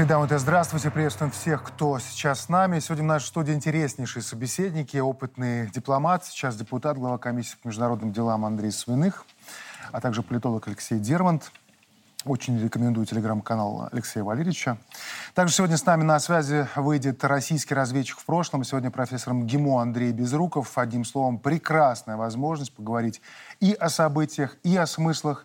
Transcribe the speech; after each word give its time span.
Большие 0.00 0.16
дамы 0.16 0.34
и 0.34 0.38
здравствуйте. 0.38 0.90
Приветствуем 0.90 1.30
всех, 1.30 1.62
кто 1.62 1.98
сейчас 1.98 2.44
с 2.44 2.48
нами. 2.48 2.78
Сегодня 2.78 3.04
в 3.04 3.08
нашей 3.08 3.26
студии 3.26 3.52
интереснейшие 3.52 4.22
собеседники, 4.22 4.96
опытный 4.96 5.70
дипломат, 5.70 6.24
сейчас 6.24 6.56
депутат, 6.56 6.96
глава 6.96 7.18
комиссии 7.18 7.58
по 7.62 7.68
международным 7.68 8.10
делам 8.10 8.46
Андрей 8.46 8.72
Свиных, 8.72 9.26
а 9.92 10.00
также 10.00 10.22
политолог 10.22 10.66
Алексей 10.68 10.98
Дермант. 10.98 11.52
Очень 12.24 12.58
рекомендую 12.58 13.04
телеграм-канал 13.04 13.90
Алексея 13.92 14.24
Валерьевича. 14.24 14.78
Также 15.34 15.52
сегодня 15.52 15.76
с 15.76 15.84
нами 15.84 16.02
на 16.02 16.18
связи 16.18 16.66
выйдет 16.76 17.22
российский 17.22 17.74
разведчик 17.74 18.20
в 18.20 18.24
прошлом. 18.24 18.64
Сегодня 18.64 18.90
профессор 18.90 19.34
МГИМО 19.34 19.82
Андрей 19.82 20.12
Безруков. 20.12 20.78
Одним 20.78 21.04
словом, 21.04 21.38
прекрасная 21.38 22.16
возможность 22.16 22.74
поговорить 22.74 23.20
и 23.60 23.74
о 23.74 23.90
событиях, 23.90 24.56
и 24.62 24.74
о 24.78 24.86
смыслах 24.86 25.44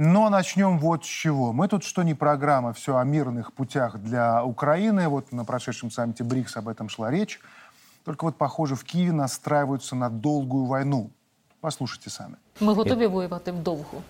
но 0.00 0.28
начнем 0.30 0.78
вот 0.78 1.04
с 1.04 1.08
чего. 1.08 1.52
Мы 1.52 1.68
тут 1.68 1.84
что 1.84 2.02
не 2.02 2.14
программа, 2.14 2.72
все 2.72 2.96
о 2.96 3.04
мирных 3.04 3.52
путях 3.52 3.98
для 3.98 4.44
Украины. 4.44 5.08
Вот 5.08 5.32
на 5.32 5.44
прошедшем 5.44 5.90
саммите 5.90 6.24
БРИКС 6.24 6.56
об 6.56 6.68
этом 6.68 6.88
шла 6.88 7.10
речь. 7.10 7.40
Только 8.04 8.24
вот, 8.24 8.36
похоже, 8.36 8.74
в 8.74 8.84
Киеве 8.84 9.12
настраиваются 9.12 9.96
на 9.96 10.10
долгую 10.10 10.64
войну. 10.66 11.10
Послушайте 11.60 12.10
сами. 12.10 12.36
Ми 12.60 12.72
готові 12.72 13.06
воювати 13.06 13.52
вдовго. 13.52 14.02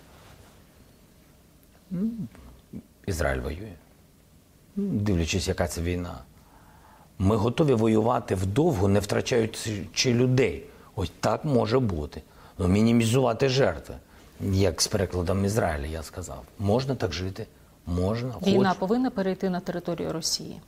Ізраїль 3.07 3.41
воює. 3.41 3.73
Дивлячись, 4.77 5.49
яка 5.49 5.69
це 5.69 5.83
війна. 5.83 6.19
Ми 7.19 7.37
готові 7.37 7.75
воювати 7.75 8.35
вдовго, 8.35 8.89
не 8.89 9.01
втрачаючи 9.01 10.15
людей. 10.15 10.67
Ось 10.95 11.13
так 11.21 11.45
може 11.45 11.79
бути. 11.79 12.23
Ну, 12.59 12.69
мінімізувати 12.69 13.49
жертви. 13.49 13.95
Як 14.41 14.83
з 14.83 14.87
перекладом 14.87 15.45
Ізраїля 15.45 15.87
я 15.87 16.03
сказав. 16.03 16.43
Можна 16.59 16.95
так 16.95 17.13
жити. 17.13 17.47
Можна. 17.87 18.35
Війна 18.47 18.69
хоч. 18.71 18.79
повинна 18.79 19.11
перейти 19.11 19.51
на 19.51 19.61
територію 19.61 20.13
Росії. 20.13 20.61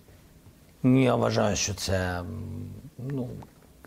Ні, 0.83 1.05
Я 1.05 1.15
вважаю, 1.15 1.57
що 1.57 1.75
це, 1.75 2.21
м, 2.21 2.27
ну, 2.99 3.29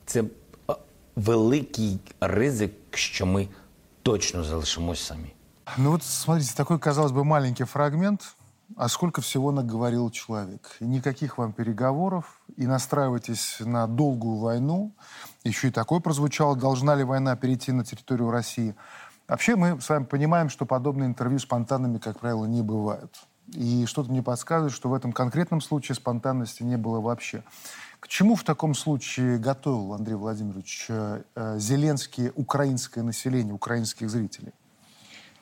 це 0.06 0.24
а, 0.68 0.76
великий 1.16 2.00
ризик, 2.22 2.72
що 2.92 3.26
ми 3.26 3.48
точно 4.04 4.44
залишимось 4.44 5.00
самі. 5.06 5.34
Ну 5.78 5.92
вот 5.92 6.04
смотрите, 6.04 6.54
такой, 6.56 6.80
казалось 6.80 7.12
бы, 7.12 7.24
маленький 7.24 7.66
фрагмент, 7.66 8.36
а 8.78 8.90
сколько 8.90 9.22
всего 9.22 9.52
наговорил 9.52 10.12
человек. 10.12 10.78
И 10.82 10.86
никаких 10.86 11.38
вам 11.38 11.54
переговоров, 11.54 12.42
и 12.58 12.68
настраивайтесь 12.68 13.60
на 13.66 13.88
долгую 13.88 14.38
войну. 14.38 14.92
Еще 15.46 15.68
и 15.68 15.72
такое 15.72 16.00
прозвучало, 16.00 16.56
должна 16.56 16.96
ли 16.96 17.04
война 17.04 17.36
перейти 17.36 17.72
на 17.72 17.84
территорию 17.84 18.32
России. 18.32 18.74
Вообще 19.29 19.57
мы 19.57 19.81
с 19.81 19.89
вами 19.89 20.05
понимаем, 20.05 20.49
что 20.49 20.67
подобные 20.67 21.09
интервью 21.09 21.39
спонтанными, 21.39 21.99
как 21.99 22.21
правило, 22.21 22.45
не 22.45 22.63
бывают. 22.63 23.13
И 23.53 23.87
что-то 23.87 24.11
мне 24.11 24.23
подсказывает, 24.23 24.73
что 24.73 24.89
в 24.89 24.95
этом 24.95 25.13
конкретном 25.13 25.61
случае 25.61 25.95
спонтанности 25.95 26.63
не 26.63 26.77
было 26.77 27.01
вообще. 27.01 27.45
К 28.01 28.09
чему 28.09 28.35
в 28.37 28.45
таком 28.45 28.75
случае 28.75 29.39
готовил 29.39 29.95
Андрей 29.95 30.15
Владимирович 30.15 30.87
э, 30.89 31.23
э, 31.35 31.59
Зеленский 31.59 32.31
украинское 32.35 33.03
население, 33.03 33.55
украинских 33.55 34.11
зрителей? 34.11 34.53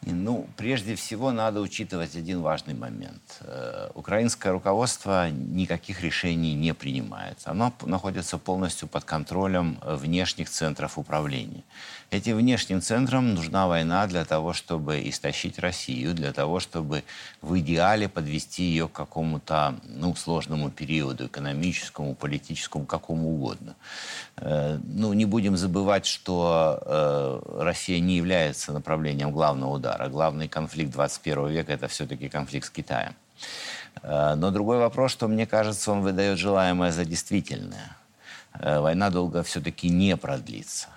Ну, 0.07 0.47
прежде 0.57 0.97
всего, 0.97 1.33
надо 1.33 1.61
учитывать 1.61 2.15
один 2.15 2.43
важный 2.43 2.75
момент. 2.75 3.23
Э, 3.41 3.91
Украинское 3.95 4.53
руководство 4.53 5.31
никаких 5.31 6.03
решений 6.03 6.55
не 6.55 6.75
принимает. 6.75 7.39
Оно 7.45 7.73
находится 7.83 8.37
полностью 8.37 8.87
под 8.87 9.05
контролем 9.05 9.79
э, 9.81 9.97
внешних 9.97 10.51
центров 10.51 10.99
управления. 10.99 11.63
Этим 12.11 12.37
внешним 12.37 12.83
центрам 12.83 13.35
нужна 13.35 13.67
война 13.67 14.07
для 14.07 14.25
того, 14.25 14.53
чтобы 14.53 15.09
истощить 15.09 15.59
Россию, 15.59 16.15
для 16.15 16.33
того, 16.33 16.61
чтобы 16.61 17.03
в 17.41 17.59
идеале 17.59 18.09
подвести 18.09 18.63
ее 18.65 18.89
к 18.89 18.93
какому-то 18.93 19.75
ну, 19.85 20.15
сложному 20.15 20.71
периоду, 20.71 21.27
экономическому, 21.27 22.15
политическому, 22.15 22.85
какому 22.85 23.31
угодно. 23.31 23.75
Э, 24.37 24.79
Ну, 24.85 25.15
не 25.15 25.25
будем 25.25 25.57
забывать, 25.57 26.07
что 26.07 27.41
Россия 27.59 28.01
не 28.01 28.17
является 28.17 28.73
направлением 28.73 29.31
главного 29.33 29.75
удара. 29.75 29.94
Главный 30.09 30.49
конфликт 30.49 30.93
21 30.93 31.49
века– 31.49 31.73
это 31.75 31.89
все-таки 31.89 32.29
конфликт 32.29 32.67
с 32.67 32.71
Китаем. 32.71 33.15
Э, 34.03 34.35
Но 34.37 34.51
другой 34.51 34.79
вопрос, 34.79 35.13
что, 35.13 35.29
мне 35.29 35.47
кажется, 35.47 35.93
он 35.93 36.01
выдает 36.03 36.39
желаемое 36.39 36.93
за 36.93 37.05
действительное. 37.05 37.97
Э, 38.55 38.81
Война 38.81 39.11
долго 39.11 39.43
все-таки 39.43 39.89
не 39.89 40.17
продлится. 40.17 40.89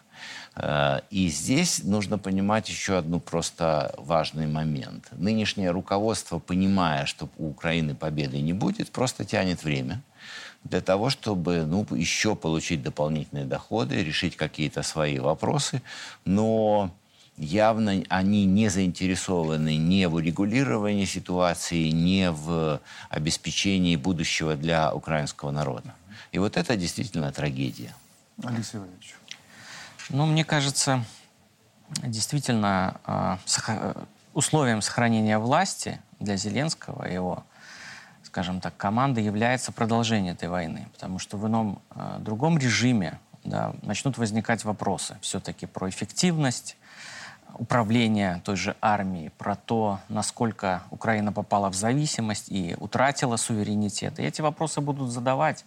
Э, 0.56 1.02
И 1.09 1.30
здесь 1.30 1.84
нужно 1.84 2.18
понимать 2.18 2.69
еще 2.69 2.97
одну 2.97 3.19
просто 3.19 3.94
важный 3.97 4.47
момент. 4.47 5.07
Нынешнее 5.12 5.72
руководство, 5.72 6.40
понимая, 6.40 7.06
что 7.06 7.30
у 7.38 7.50
Украины 7.50 7.96
победы 7.96 8.41
не 8.41 8.53
будет, 8.53 8.91
просто 8.91 9.25
тянет 9.25 9.63
время 9.63 10.02
для 10.63 10.81
того, 10.81 11.09
чтобы 11.09 11.63
ну, 11.66 11.86
еще 11.91 12.36
получить 12.36 12.84
дополнительные 12.84 13.46
доходы, 13.46 14.03
решить 14.03 14.36
какие-то 14.36 14.84
свои 14.84 15.19
вопросы. 15.19 15.81
Но 16.25 16.91
явно 17.38 18.03
они 18.09 18.46
не 18.46 18.70
заинтересованы 18.70 19.78
ни 19.78 20.06
в 20.06 20.16
урегулировании 20.16 21.06
ситуации, 21.06 21.90
ни 21.90 22.28
в 22.28 22.81
обеспечении 23.09 23.96
будущего 23.96 24.56
для 24.56 24.94
украинского 24.94 25.52
народа. 25.52 25.94
И 26.31 26.40
вот 26.40 26.58
это 26.58 26.75
действительно 26.75 27.31
трагедия. 27.31 27.94
Алексей 28.44 28.80
Валерьевич. 28.80 29.16
Ну, 30.09 30.25
мне 30.25 30.44
кажется, 30.44 31.03
действительно 32.03 33.00
э, 33.06 33.94
условием 34.34 34.81
сохранения 34.81 35.38
власти 35.38 36.00
для 36.19 36.38
Зеленского 36.38 37.08
и 37.08 37.14
его, 37.14 37.44
скажем 38.24 38.62
так, 38.62 38.75
команды 38.78 39.22
является 39.22 39.72
продолжение 39.72 40.34
этой 40.34 40.50
войны. 40.50 40.88
Потому 40.94 41.19
что 41.19 41.38
в 41.38 41.46
ином 41.48 41.81
э, 41.92 42.18
другом 42.19 42.58
режиме 42.58 43.19
да, 43.44 43.74
начнут 43.81 44.18
возникать 44.18 44.64
вопросы 44.64 45.18
все-таки 45.22 45.66
про 45.66 45.90
эффективность 45.90 46.77
управления 47.56 48.41
той 48.44 48.56
же 48.56 48.75
армией, 48.81 49.30
про 49.30 49.56
то, 49.56 50.00
насколько 50.09 50.84
Украина 50.91 51.31
попала 51.31 51.69
в 51.69 51.75
зависимость 51.75 52.50
и 52.50 52.75
утратила 52.80 53.38
суверенитет. 53.38 54.19
И 54.19 54.24
эти 54.24 54.41
вопросы 54.41 54.81
будут 54.81 55.12
задавать 55.12 55.66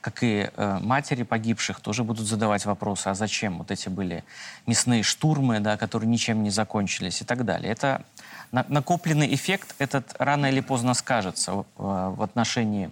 как 0.00 0.22
и 0.22 0.50
э, 0.54 0.78
матери 0.80 1.22
погибших 1.24 1.80
тоже 1.80 2.04
будут 2.04 2.26
задавать 2.26 2.64
вопросы, 2.64 3.08
а 3.08 3.14
зачем 3.14 3.58
вот 3.58 3.70
эти 3.70 3.88
были 3.88 4.24
мясные 4.66 5.02
штурмы, 5.02 5.60
да, 5.60 5.76
которые 5.76 6.08
ничем 6.08 6.42
не 6.42 6.50
закончились 6.50 7.20
и 7.20 7.24
так 7.24 7.44
далее. 7.44 7.72
Это 7.72 8.04
на- 8.52 8.64
накопленный 8.68 9.34
эффект 9.34 9.74
этот 9.78 10.14
рано 10.18 10.46
или 10.46 10.60
поздно 10.60 10.94
скажется 10.94 11.52
э, 11.52 11.62
в 11.76 12.22
отношении 12.22 12.90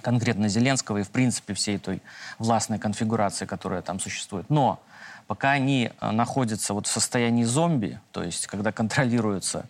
конкретно 0.00 0.48
Зеленского 0.48 0.98
и, 0.98 1.02
в 1.04 1.10
принципе, 1.10 1.54
всей 1.54 1.78
той 1.78 2.02
властной 2.38 2.78
конфигурации, 2.78 3.46
которая 3.46 3.82
там 3.82 4.00
существует. 4.00 4.50
Но 4.50 4.82
пока 5.26 5.52
они 5.52 5.90
э, 6.00 6.10
находятся 6.10 6.74
вот 6.74 6.86
в 6.86 6.90
состоянии 6.90 7.44
зомби, 7.44 8.00
то 8.12 8.22
есть 8.22 8.46
когда 8.46 8.72
контролируются 8.72 9.66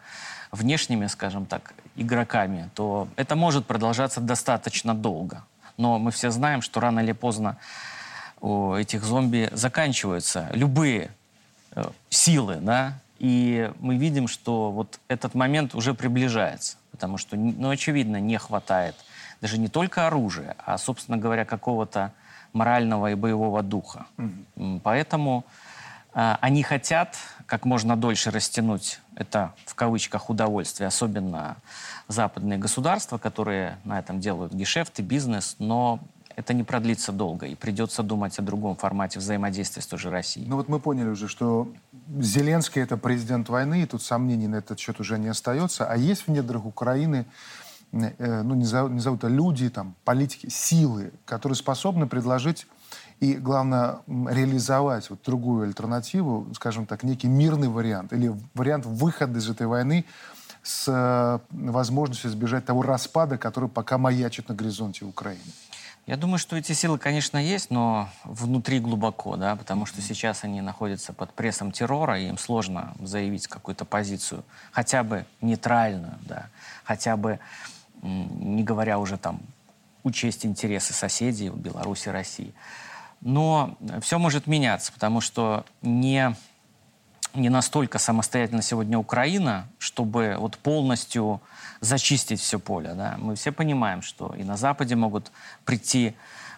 внешними, 0.50 1.06
скажем 1.06 1.46
так, 1.46 1.74
игроками, 1.96 2.70
то 2.74 3.08
это 3.16 3.36
может 3.36 3.66
продолжаться 3.66 4.20
достаточно 4.20 4.94
долго. 4.94 5.44
Но 5.76 5.98
мы 5.98 6.10
все 6.10 6.30
знаем, 6.30 6.62
что 6.62 6.80
рано 6.80 7.00
или 7.00 7.12
поздно 7.12 7.56
у 8.40 8.74
этих 8.74 9.04
зомби 9.04 9.48
заканчиваются 9.52 10.50
любые 10.52 11.10
э, 11.72 11.84
силы, 12.10 12.58
да, 12.60 12.98
и 13.18 13.70
мы 13.78 13.96
видим, 13.96 14.26
что 14.26 14.72
вот 14.72 14.98
этот 15.06 15.34
момент 15.34 15.74
уже 15.76 15.94
приближается, 15.94 16.76
потому 16.90 17.18
что, 17.18 17.36
ну, 17.36 17.70
очевидно, 17.70 18.16
не 18.16 18.36
хватает 18.36 18.96
даже 19.40 19.58
не 19.58 19.68
только 19.68 20.06
оружия, 20.06 20.56
а, 20.64 20.78
собственно 20.78 21.18
говоря, 21.18 21.44
какого-то 21.44 22.12
морального 22.52 23.10
и 23.10 23.14
боевого 23.14 23.62
духа. 23.62 24.06
М, 24.18 24.80
Поэтому 24.82 25.44
э, 26.14 26.36
они 26.40 26.62
хотят 26.62 27.16
как 27.46 27.64
можно 27.64 27.96
дольше 27.96 28.30
растянуть 28.30 29.00
это 29.16 29.52
в 29.66 29.74
кавычках 29.74 30.30
удовольствие, 30.30 30.88
особенно 30.88 31.56
западные 32.08 32.58
государства, 32.58 33.18
которые 33.18 33.78
на 33.84 33.98
этом 33.98 34.20
делают 34.20 34.52
гешефты, 34.52 35.02
бизнес, 35.02 35.56
но 35.58 36.00
это 36.36 36.54
не 36.54 36.62
продлится 36.62 37.12
долго, 37.12 37.46
и 37.46 37.54
придется 37.54 38.02
думать 38.02 38.38
о 38.38 38.42
другом 38.42 38.76
формате 38.76 39.18
взаимодействия 39.18 39.82
с 39.82 39.86
той 39.86 39.98
же 39.98 40.10
Россией. 40.10 40.48
Ну 40.48 40.56
вот 40.56 40.68
мы 40.68 40.80
поняли 40.80 41.08
уже, 41.08 41.28
что 41.28 41.68
Зеленский 42.18 42.82
это 42.82 42.96
президент 42.96 43.48
войны, 43.48 43.82
и 43.82 43.86
тут 43.86 44.02
сомнений 44.02 44.48
на 44.48 44.56
этот 44.56 44.78
счет 44.78 44.98
уже 45.00 45.18
не 45.18 45.28
остается. 45.28 45.86
А 45.86 45.96
есть 45.96 46.26
в 46.26 46.30
недрах 46.30 46.64
Украины, 46.64 47.26
ну 47.92 48.54
не 48.54 48.64
зовут, 48.64 48.92
не 48.92 49.00
зовут, 49.00 49.24
а 49.24 49.28
люди, 49.28 49.68
там, 49.68 49.94
политики, 50.04 50.48
силы, 50.48 51.12
которые 51.26 51.56
способны 51.56 52.06
предложить 52.06 52.66
и, 53.20 53.34
главное, 53.34 54.00
реализовать 54.08 55.08
вот 55.10 55.20
другую 55.24 55.64
альтернативу, 55.64 56.48
скажем 56.54 56.86
так, 56.86 57.04
некий 57.04 57.28
мирный 57.28 57.68
вариант 57.68 58.12
или 58.12 58.34
вариант 58.54 58.84
выхода 58.84 59.38
из 59.38 59.48
этой 59.48 59.66
войны 59.68 60.06
с 60.62 60.88
э, 60.88 61.38
возможностью 61.50 62.30
избежать 62.30 62.64
того 62.64 62.82
распада, 62.82 63.38
который 63.38 63.68
пока 63.68 63.98
маячит 63.98 64.48
на 64.48 64.54
горизонте 64.54 65.04
Украины. 65.04 65.40
Я 66.06 66.16
думаю, 66.16 66.38
что 66.38 66.56
эти 66.56 66.72
силы, 66.72 66.98
конечно, 66.98 67.38
есть, 67.38 67.70
но 67.70 68.08
внутри 68.24 68.80
глубоко, 68.80 69.36
да, 69.36 69.54
потому 69.54 69.86
что 69.86 70.02
сейчас 70.02 70.42
они 70.42 70.60
находятся 70.60 71.12
под 71.12 71.32
прессом 71.32 71.70
террора, 71.70 72.18
и 72.18 72.26
им 72.26 72.38
сложно 72.38 72.92
заявить 73.00 73.46
какую-то 73.46 73.84
позицию, 73.84 74.42
хотя 74.72 75.04
бы 75.04 75.26
нейтральную, 75.40 76.18
да, 76.22 76.46
хотя 76.82 77.16
бы 77.16 77.38
не 78.02 78.62
говоря 78.62 78.98
уже 78.98 79.16
там 79.16 79.40
учесть 80.02 80.44
интересы 80.44 80.92
соседей 80.92 81.48
Беларуси, 81.48 82.08
России. 82.08 82.52
Но 83.20 83.76
все 84.00 84.18
может 84.18 84.46
меняться, 84.46 84.92
потому 84.92 85.20
что 85.20 85.64
не, 85.80 86.34
не 87.34 87.48
настолько 87.48 87.98
самостоятельно 87.98 88.62
сегодня 88.62 88.98
Украина, 88.98 89.68
чтобы 89.78 90.36
вот 90.38 90.58
полностью 90.58 91.40
зачистить 91.80 92.40
все 92.40 92.58
поле. 92.58 92.94
Да? 92.94 93.16
Мы 93.18 93.36
все 93.36 93.52
понимаем, 93.52 94.02
что 94.02 94.34
и 94.34 94.42
на 94.42 94.56
Западе 94.56 94.96
могут 94.96 95.30
прийти 95.64 96.14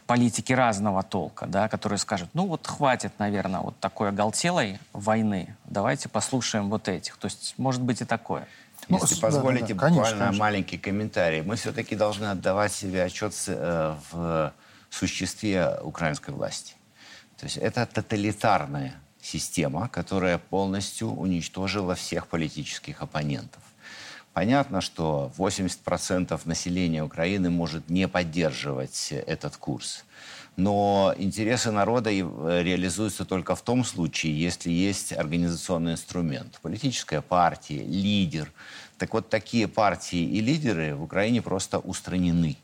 политики 0.06 0.52
разного 0.52 1.02
толка, 1.02 1.46
да, 1.46 1.68
которые 1.68 1.98
скажут, 1.98 2.28
ну 2.34 2.46
вот 2.46 2.66
хватит, 2.66 3.12
наверное, 3.18 3.60
вот 3.60 3.78
такой 3.80 4.10
оголтелой 4.10 4.78
войны, 4.92 5.56
давайте 5.64 6.08
послушаем 6.08 6.68
вот 6.68 6.88
этих. 6.88 7.16
То 7.16 7.26
есть 7.26 7.54
может 7.56 7.82
быть 7.82 8.00
и 8.02 8.04
такое. 8.04 8.46
Ну, 8.88 8.98
Если 9.00 9.20
позволите, 9.20 9.68
да, 9.68 9.74
да. 9.74 9.80
Конечно, 9.80 10.02
буквально 10.02 10.24
конечно. 10.26 10.40
маленький 10.40 10.78
комментарий. 10.78 11.42
Мы 11.42 11.56
все-таки 11.56 11.96
должны 11.96 12.26
отдавать 12.26 12.72
себе 12.72 13.02
отчет 13.04 13.32
э, 13.46 13.96
в 14.10 14.52
существе 14.90 15.78
украинской 15.82 16.30
власти. 16.30 16.74
То 17.38 17.46
есть 17.46 17.56
это 17.56 17.86
тоталитарная 17.86 18.94
система, 19.20 19.88
которая 19.88 20.38
полностью 20.38 21.08
уничтожила 21.10 21.94
всех 21.94 22.26
политических 22.26 23.02
оппонентов. 23.02 23.62
Понятно, 24.34 24.80
что 24.80 25.32
80% 25.38 26.40
населения 26.44 27.02
Украины 27.04 27.50
может 27.50 27.88
не 27.88 28.08
поддерживать 28.08 29.12
этот 29.12 29.56
курс. 29.56 30.04
Но 30.56 31.14
интересы 31.18 31.72
народа 31.72 32.10
э, 32.10 32.62
реализуются 32.62 33.24
только 33.24 33.56
в 33.56 33.62
том 33.62 33.84
случае, 33.84 34.40
если 34.40 34.70
есть 34.70 35.12
организационный 35.12 35.92
инструмент. 35.92 36.60
Политическая 36.62 37.20
партия, 37.20 37.82
лидер. 37.82 38.52
Так 38.98 39.14
вот, 39.14 39.28
такие 39.28 39.66
партии 39.66 40.20
и 40.20 40.40
лидеры 40.40 40.94
в 40.94 41.02
Украине 41.02 41.42
просто 41.42 41.78
устранены. 41.78 42.56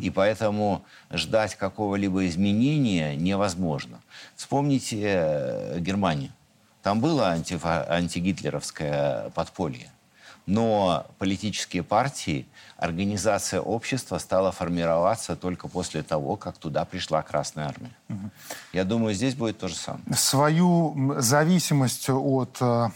И 0.00 0.10
поэтому 0.10 0.84
ждать 1.10 1.56
какого-либо 1.56 2.28
изменения 2.28 3.16
невозможно. 3.16 4.00
Вспомните 4.36 5.00
э, 5.02 5.80
Германию. 5.80 6.30
Там 6.82 7.00
было 7.00 7.32
антифа- 7.32 7.90
антигитлеровское 7.90 9.30
подполье 9.30 9.90
но 10.46 11.06
политические 11.18 11.82
партии, 11.82 12.46
организация 12.76 13.60
общества 13.60 14.18
стала 14.18 14.52
формироваться 14.52 15.36
только 15.36 15.68
после 15.68 16.02
того, 16.02 16.36
как 16.36 16.58
туда 16.58 16.84
пришла 16.84 17.22
Красная 17.22 17.68
Армия. 17.68 17.92
Угу. 18.08 18.30
Я 18.72 18.84
думаю, 18.84 19.14
здесь 19.14 19.34
будет 19.34 19.58
то 19.58 19.68
же 19.68 19.74
самое. 19.74 20.04
Свою 20.14 21.14
зависимость 21.18 22.10
от, 22.10 22.58
э, 22.60 22.88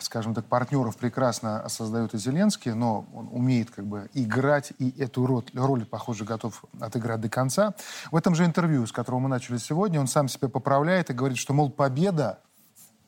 скажем 0.00 0.34
так, 0.34 0.46
партнеров 0.46 0.96
прекрасно 0.96 1.68
создает 1.68 2.14
и 2.14 2.18
Зеленский, 2.18 2.72
но 2.72 3.06
он 3.14 3.28
умеет 3.30 3.70
как 3.70 3.86
бы 3.86 4.08
играть, 4.14 4.72
и 4.78 4.90
эту 4.98 5.26
роль, 5.26 5.44
роль, 5.52 5.84
похоже, 5.84 6.24
готов 6.24 6.64
отыграть 6.80 7.20
до 7.20 7.28
конца. 7.28 7.74
В 8.10 8.16
этом 8.16 8.34
же 8.34 8.44
интервью, 8.44 8.86
с 8.86 8.92
которого 8.92 9.20
мы 9.20 9.28
начали 9.28 9.58
сегодня, 9.58 10.00
он 10.00 10.06
сам 10.06 10.28
себя 10.28 10.48
поправляет 10.48 11.10
и 11.10 11.12
говорит, 11.12 11.38
что, 11.38 11.52
мол, 11.52 11.70
победа, 11.70 12.38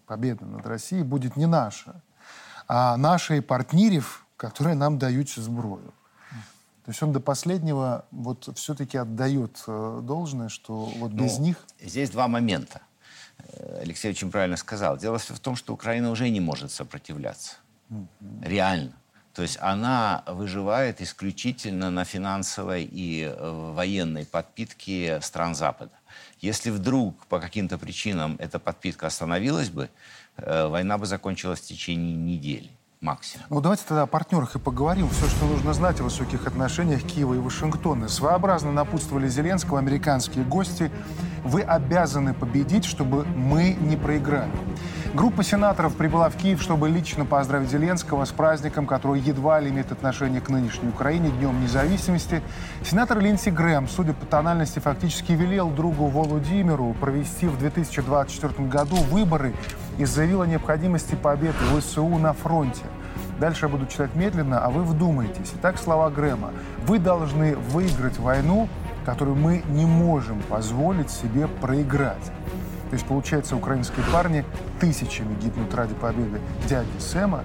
победа 0.06 0.44
над 0.44 0.66
Россией 0.66 1.02
будет 1.02 1.36
не 1.36 1.46
наша, 1.46 2.02
а 2.68 2.96
наших 2.96 3.46
партнеров, 3.46 4.26
которые 4.36 4.74
нам 4.74 4.98
дают 4.98 5.30
зброю. 5.30 5.92
То 6.84 6.90
есть 6.90 7.02
он 7.02 7.12
до 7.12 7.18
последнего 7.18 8.04
вот 8.12 8.48
все-таки 8.56 8.96
отдает 8.96 9.60
э, 9.66 10.00
должное, 10.04 10.48
что 10.48 10.84
вот 10.98 11.10
без 11.10 11.38
ну, 11.38 11.46
них... 11.46 11.56
Здесь 11.80 12.10
два 12.10 12.28
момента. 12.28 12.80
Э, 13.38 13.80
Алексей 13.82 14.10
очень 14.10 14.30
правильно 14.30 14.56
сказал. 14.56 14.96
Дело 14.96 15.18
в 15.18 15.40
том, 15.40 15.56
что 15.56 15.74
Украина 15.74 16.12
уже 16.12 16.28
не 16.28 16.38
может 16.38 16.70
сопротивляться. 16.70 17.56
Mm-hmm. 17.90 18.48
Реально. 18.48 18.92
То 19.34 19.42
есть 19.42 19.58
она 19.60 20.22
выживает 20.26 21.02
исключительно 21.02 21.90
на 21.90 22.04
финансовой 22.04 22.84
и 22.84 23.24
э, 23.24 23.72
военной 23.74 24.24
подпитке 24.24 25.20
стран 25.22 25.54
Запада. 25.54 25.92
Если 26.40 26.70
вдруг 26.70 27.26
по 27.26 27.40
каким-то 27.40 27.78
причинам 27.78 28.36
эта 28.38 28.58
подпитка 28.58 29.08
остановилась 29.08 29.70
бы, 29.70 29.90
война 30.38 30.98
бы 30.98 31.06
закончилась 31.06 31.60
в 31.60 31.66
течение 31.66 32.14
недели 32.14 32.70
максимум. 33.00 33.46
Ну, 33.50 33.60
давайте 33.60 33.84
тогда 33.86 34.02
о 34.02 34.06
партнерах 34.06 34.56
и 34.56 34.58
поговорим. 34.58 35.08
Все, 35.10 35.26
что 35.28 35.46
нужно 35.46 35.72
знать 35.72 36.00
о 36.00 36.04
высоких 36.04 36.46
отношениях 36.46 37.02
Киева 37.02 37.34
и 37.34 37.38
Вашингтона. 37.38 38.08
Своеобразно 38.08 38.72
напутствовали 38.72 39.28
Зеленского 39.28 39.78
американские 39.78 40.44
гости. 40.44 40.90
Вы 41.44 41.62
обязаны 41.62 42.34
победить, 42.34 42.84
чтобы 42.84 43.24
мы 43.24 43.76
не 43.80 43.96
проиграли. 43.96 44.50
Группа 45.16 45.42
сенаторов 45.42 45.96
прибыла 45.96 46.28
в 46.28 46.36
Киев, 46.36 46.60
чтобы 46.60 46.90
лично 46.90 47.24
поздравить 47.24 47.70
Зеленского 47.70 48.26
с 48.26 48.32
праздником, 48.32 48.86
который 48.86 49.18
едва 49.18 49.58
ли 49.60 49.70
имеет 49.70 49.90
отношение 49.90 50.42
к 50.42 50.50
нынешней 50.50 50.90
Украине, 50.90 51.30
Днем 51.30 51.58
независимости. 51.62 52.42
Сенатор 52.84 53.18
Линдси 53.20 53.48
Грэм, 53.48 53.88
судя 53.88 54.12
по 54.12 54.26
тональности, 54.26 54.78
фактически 54.78 55.32
велел 55.32 55.70
другу 55.70 56.08
Володимиру 56.08 56.94
провести 57.00 57.46
в 57.46 57.58
2024 57.58 58.68
году 58.68 58.96
выборы 58.96 59.54
и 59.96 60.04
заявил 60.04 60.42
о 60.42 60.46
необходимости 60.46 61.14
победы 61.14 61.56
ВСУ 61.78 62.06
на 62.18 62.34
фронте. 62.34 62.84
Дальше 63.40 63.64
я 63.64 63.68
буду 63.70 63.86
читать 63.86 64.14
медленно, 64.14 64.62
а 64.62 64.68
вы 64.68 64.82
вдумайтесь. 64.82 65.50
Итак, 65.54 65.78
слова 65.78 66.10
Грэма. 66.10 66.50
Вы 66.86 66.98
должны 66.98 67.56
выиграть 67.56 68.18
войну, 68.18 68.68
которую 69.06 69.36
мы 69.38 69.62
не 69.70 69.86
можем 69.86 70.42
позволить 70.42 71.10
себе 71.10 71.48
проиграть. 71.48 72.32
То 72.90 72.94
есть, 72.94 73.06
получается, 73.06 73.56
украинские 73.56 74.04
парни 74.12 74.44
тысячами 74.80 75.34
гибнут 75.40 75.74
ради 75.74 75.94
победы 75.94 76.40
дяди 76.68 76.86
Сэма, 76.98 77.42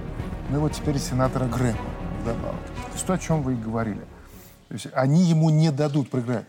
ну 0.49 0.57
и 0.57 0.59
вот 0.59 0.73
теперь 0.73 0.97
сенатора 0.97 1.45
Грэма 1.45 1.77
вдобавок. 2.21 2.59
То 2.91 3.13
о 3.13 3.17
чем 3.17 3.41
вы 3.41 3.53
и 3.53 3.55
говорили. 3.55 4.01
То 4.71 4.75
есть 4.75 4.88
они 4.94 5.25
ему 5.25 5.50
не 5.50 5.69
дадут 5.69 6.09
проиграть, 6.09 6.45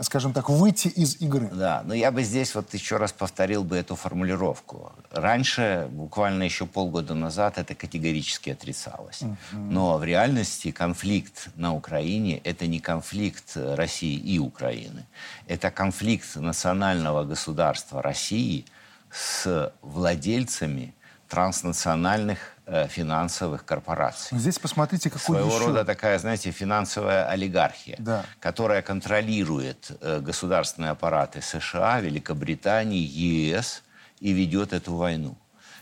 скажем 0.00 0.32
так, 0.32 0.48
выйти 0.48 0.88
из 0.88 1.20
игры. 1.20 1.48
Да, 1.52 1.82
но 1.84 1.94
я 1.94 2.10
бы 2.10 2.24
здесь 2.24 2.52
вот 2.56 2.74
еще 2.74 2.96
раз 2.96 3.12
повторил 3.12 3.62
бы 3.62 3.76
эту 3.76 3.94
формулировку. 3.94 4.90
Раньше, 5.12 5.86
буквально 5.92 6.42
еще 6.42 6.66
полгода 6.66 7.14
назад, 7.14 7.58
это 7.58 7.76
категорически 7.76 8.50
отрицалось. 8.50 9.22
Но 9.52 9.96
в 9.96 10.02
реальности 10.02 10.72
конфликт 10.72 11.50
на 11.54 11.72
Украине– 11.72 12.38
это 12.44 12.66
не 12.66 12.80
конфликт 12.80 13.52
России 13.54 14.16
и 14.16 14.40
Украины. 14.40 15.06
Это 15.46 15.70
конфликт 15.70 16.34
национального 16.34 17.22
государства 17.22 18.02
России 18.02 18.64
с 19.08 19.72
владельцами 19.82 20.96
транснациональных 21.28 22.55
финансовых 22.88 23.64
корпораций. 23.64 24.36
Здесь 24.36 24.58
посмотрите, 24.58 25.08
какой 25.08 25.36
Своего 25.36 25.54
еще... 25.54 25.66
рода 25.66 25.84
такая, 25.84 26.18
знаете, 26.18 26.50
финансовая 26.50 27.28
олигархия, 27.28 27.96
да. 27.98 28.24
которая 28.40 28.82
контролирует 28.82 29.92
э, 30.00 30.20
государственные 30.20 30.90
аппараты 30.90 31.40
США, 31.42 32.00
Великобритании, 32.00 33.00
ЕС 33.00 33.82
и 34.18 34.32
ведет 34.32 34.72
эту 34.72 34.94
войну. 34.96 35.36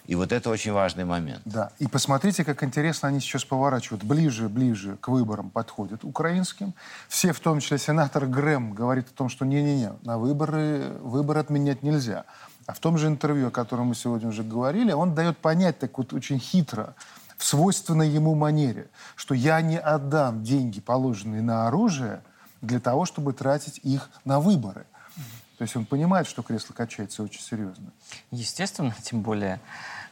И 0.07 0.14
вот 0.17 0.33
это 0.33 0.50
очень 0.50 0.73
важный 0.73 1.05
момент. 1.05 1.41
Да. 1.47 1.71
И 1.79 1.87
посмотрите, 1.87 2.45
как 2.45 2.62
интересно 2.62 3.09
они 3.09 3.21
сейчас 3.21 3.45
поворачивают. 3.45 4.05
Ближе, 4.05 4.49
ближе 4.50 4.99
к 5.00 5.09
выборам 5.09 5.49
подходят 5.49 6.05
украинским. 6.05 6.75
Все, 7.09 7.33
в 7.33 7.41
том 7.41 7.61
числе 7.61 7.79
сенатор 7.79 8.26
Грэм, 8.26 8.75
говорит 8.75 9.09
о 9.09 9.14
том, 9.14 9.31
что 9.31 9.47
не-не-не, 9.47 9.95
на 10.03 10.19
выборы, 10.19 10.93
выборы 11.00 11.41
отменять 11.41 11.83
нельзя. 11.83 12.25
А 12.66 12.73
в 12.73 12.78
том 12.78 12.99
же 12.99 13.09
интервью, 13.09 13.49
о 13.49 13.50
котором 13.50 13.88
мы 13.88 13.94
сегодня 13.94 14.28
уже 14.28 14.42
говорили, 14.42 14.92
он 14.92 15.14
дает 15.14 15.38
понять 15.38 15.78
так 15.78 15.97
вот 15.99 16.12
очень 16.12 16.38
хитро, 16.38 16.94
в 17.37 17.44
свойственной 17.44 18.09
ему 18.09 18.35
манере, 18.35 18.87
что 19.16 19.35
я 19.35 19.61
не 19.61 19.78
отдам 19.78 20.42
деньги, 20.42 20.80
положенные 20.80 21.42
на 21.42 21.66
оружие, 21.66 22.23
для 22.62 22.80
того, 22.80 23.04
чтобы 23.04 23.33
тратить 23.33 23.80
их 23.83 24.09
на 24.25 24.40
выборы. 24.40 24.87
То 25.59 25.62
есть 25.62 25.76
он 25.76 25.85
понимает, 25.85 26.26
что 26.26 26.42
кресло 26.42 26.73
качается 26.73 27.23
очень 27.23 27.40
серьезно. 27.40 27.92
Естественно, 28.30 28.94
тем 29.02 29.23
более 29.23 29.61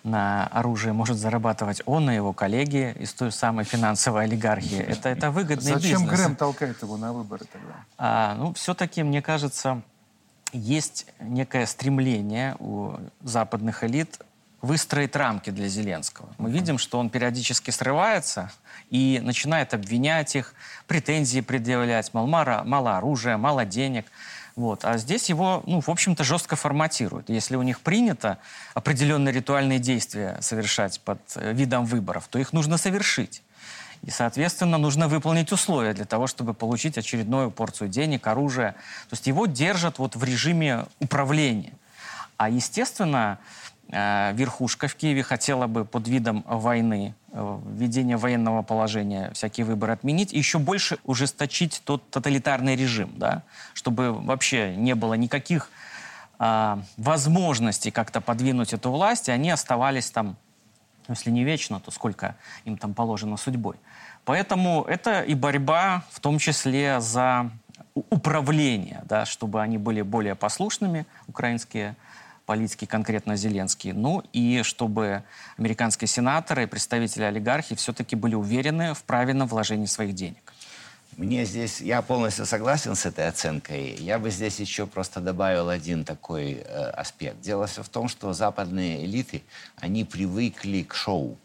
на 0.05 0.47
оружие 0.49 0.93
может 0.93 1.17
зарабатывать 1.17 1.83
он 1.87 2.11
и 2.11 2.15
его 2.15 2.33
коллеги 2.33 2.95
из 2.99 3.13
той 3.13 3.33
самой 3.33 3.65
финансовой 3.65 4.25
олигархии. 4.25 4.79
Это, 4.79 5.09
это 5.09 5.31
выгодный 5.31 5.75
Зачем 5.75 6.03
бизнес. 6.03 6.21
Грэм 6.21 6.37
толкает 6.37 6.83
его 6.83 6.97
на 6.97 7.13
выборы 7.13 7.45
тогда? 7.53 7.75
А, 7.99 8.35
ну, 8.35 8.53
все-таки, 8.55 9.03
мне 9.03 9.23
кажется, 9.23 9.83
есть 10.53 11.07
некое 11.21 11.67
стремление 11.67 12.57
у 12.59 12.97
западных 13.23 13.85
элит 13.85 14.19
выстроить 14.63 15.17
рамки 15.17 15.51
для 15.51 15.69
Зеленского. 15.69 16.29
Мы 16.39 16.51
видим, 16.51 16.79
что 16.79 16.99
он 16.99 17.11
периодически 17.11 17.71
срывается 17.71 18.53
и 18.91 19.21
начинает 19.23 19.75
обвинять 19.75 20.37
их, 20.37 20.55
претензии 20.87 21.41
предъявлять, 21.41 22.15
мол, 22.15 22.27
мало, 22.27 22.63
мало 22.65 22.97
оружия, 22.97 23.37
мало 23.37 23.65
денег. 23.65 24.07
Вот. 24.55 24.85
А 24.85 24.99
здесь 24.99 25.29
его, 25.29 25.63
ну, 25.67 25.81
в 25.81 25.89
общем-то, 25.89 26.23
жестко 26.25 26.57
форматируют. 26.57 27.29
Если 27.29 27.57
у 27.57 27.63
них 27.63 27.81
принято 27.81 28.39
определенные 28.75 29.33
ритуальные 29.33 29.79
действия 29.79 30.39
совершать 30.41 31.01
под 31.01 31.21
э, 31.37 31.53
видом 31.53 31.87
выборов, 31.87 32.29
то 32.29 32.39
их 32.39 32.53
нужно 32.53 32.77
совершить. 32.77 33.43
И, 34.05 34.11
соответственно, 34.11 34.79
нужно 34.79 35.07
выполнить 35.07 35.53
условия 35.53 35.93
для 35.93 36.05
того, 36.05 36.27
чтобы 36.27 36.55
получить 36.55 36.99
очередную 36.99 37.51
порцию 37.51 37.89
денег, 37.89 38.27
оружия. 38.27 38.73
То 39.09 39.15
есть 39.15 39.27
его 39.29 39.47
держат 39.47 39.99
вот 39.99 40.17
в 40.17 40.25
режиме 40.25 40.87
управления. 40.99 41.73
А, 42.37 42.49
естественно, 42.49 43.39
э, 43.93 44.33
верхушка 44.35 44.89
в 44.89 44.97
Киеве 44.97 45.23
хотела 45.23 45.69
бы 45.69 45.85
под 45.85 46.09
видом 46.09 46.45
войны, 46.49 47.15
э, 47.31 47.59
введения 47.65 48.17
военного 48.17 48.63
положения, 48.63 49.31
всякие 49.35 49.65
выборы 49.65 49.93
отменить, 49.93 50.33
и 50.33 50.39
еще 50.39 50.59
больше 50.59 50.99
ужесточить 51.05 51.83
тот 51.85 52.11
тоталитарный 52.11 52.75
режим, 52.75 53.13
да, 53.17 53.43
чтобы 53.73 54.13
вообще 54.13 54.75
не 54.75 54.97
было 54.97 55.15
никаких 55.15 55.71
э, 56.41 56.77
возможностей 56.97 57.93
как-то 57.93 58.21
подвинуть 58.21 58.73
эту 58.73 58.91
власть, 58.91 59.29
и 59.29 59.33
они 59.33 59.51
оставались 59.51 60.11
там, 60.11 60.37
ну, 61.09 61.15
если 61.15 61.31
не 61.31 61.45
вечно, 61.45 61.81
то 61.81 61.91
сколько 61.91 62.37
им 62.65 62.77
там 62.77 62.95
положено 62.95 63.37
судьбой. 63.37 63.77
Поэтому 64.25 64.85
это 64.85 65.23
и 65.23 65.35
борьба, 65.35 66.05
в 66.11 66.21
том 66.21 66.39
числе 66.39 67.01
за 67.01 67.51
управление, 67.95 69.03
да, 69.05 69.27
чтобы 69.27 69.61
они 69.61 69.79
были 69.79 70.03
более 70.03 70.35
послушными, 70.35 71.07
украинские 71.27 71.97
политики, 72.47 72.85
конкретно 72.85 73.37
Зеленский, 73.37 73.93
ну 73.93 74.23
и 74.33 74.63
чтобы 74.63 75.23
американские 75.59 76.09
сенаторы 76.09 76.65
и 76.65 76.67
представители 76.67 77.25
олигархии 77.25 77.75
все-таки 77.75 78.17
были 78.17 78.35
уверены 78.35 78.95
в 78.95 79.05
правильном 79.05 79.49
вложении 79.49 79.87
своих 79.87 80.15
денег. 80.15 80.52
Мне 81.19 81.45
здесь, 81.45 81.81
я 81.81 82.01
полностью 82.01 82.47
согласен 82.47 82.95
с 82.95 83.05
этой 83.05 83.29
оценкой. 83.29 83.95
Я 83.97 84.19
бы 84.19 84.31
здесь 84.31 84.59
еще 84.61 84.87
просто 84.87 85.21
добавил 85.21 85.69
один 85.69 86.05
такой 86.05 86.55
э, 86.55 86.91
аспект. 86.91 87.41
Дело 87.41 87.67
все 87.67 87.83
в 87.83 87.89
том, 87.91 88.09
что 88.09 88.33
западные 88.33 89.05
элиты, 89.05 89.43
они 89.77 90.05
привыкли 90.05 90.83
к 90.83 90.95
шоу. 90.95 91.37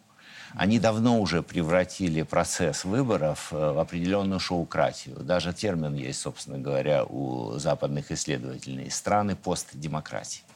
Они 0.53 0.79
давно 0.79 1.19
уже 1.19 1.43
превратили 1.43 2.21
процесс 2.23 2.85
выборов 2.85 3.49
э, 3.51 3.71
в 3.73 3.79
определенную 3.79 4.39
шоукратию. 4.39 5.17
Даже 5.17 5.53
термин 5.53 5.95
есть, 5.95 6.21
собственно 6.21 6.57
говоря, 6.57 7.03
у 7.03 7.59
западных 7.59 8.11
исследователей. 8.11 8.89
Страны 8.89 9.35
постдемократии. 9.35 10.46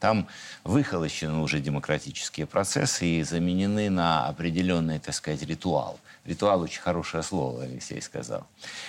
Там 0.00 0.28
выхолощены 0.64 1.38
уже 1.38 1.60
демократические 1.60 2.46
процессы 2.46 3.06
и 3.06 3.22
заменены 3.22 3.90
на 3.90 4.26
определенный, 4.28 4.98
так 4.98 5.14
сказать, 5.14 5.42
ритуал. 5.42 5.98
Ритуал 6.24 6.60
очень 6.60 6.80
хорошее 6.80 7.22
слово, 7.22 7.64
Алексей 7.64 8.02
сказал. 8.02 8.46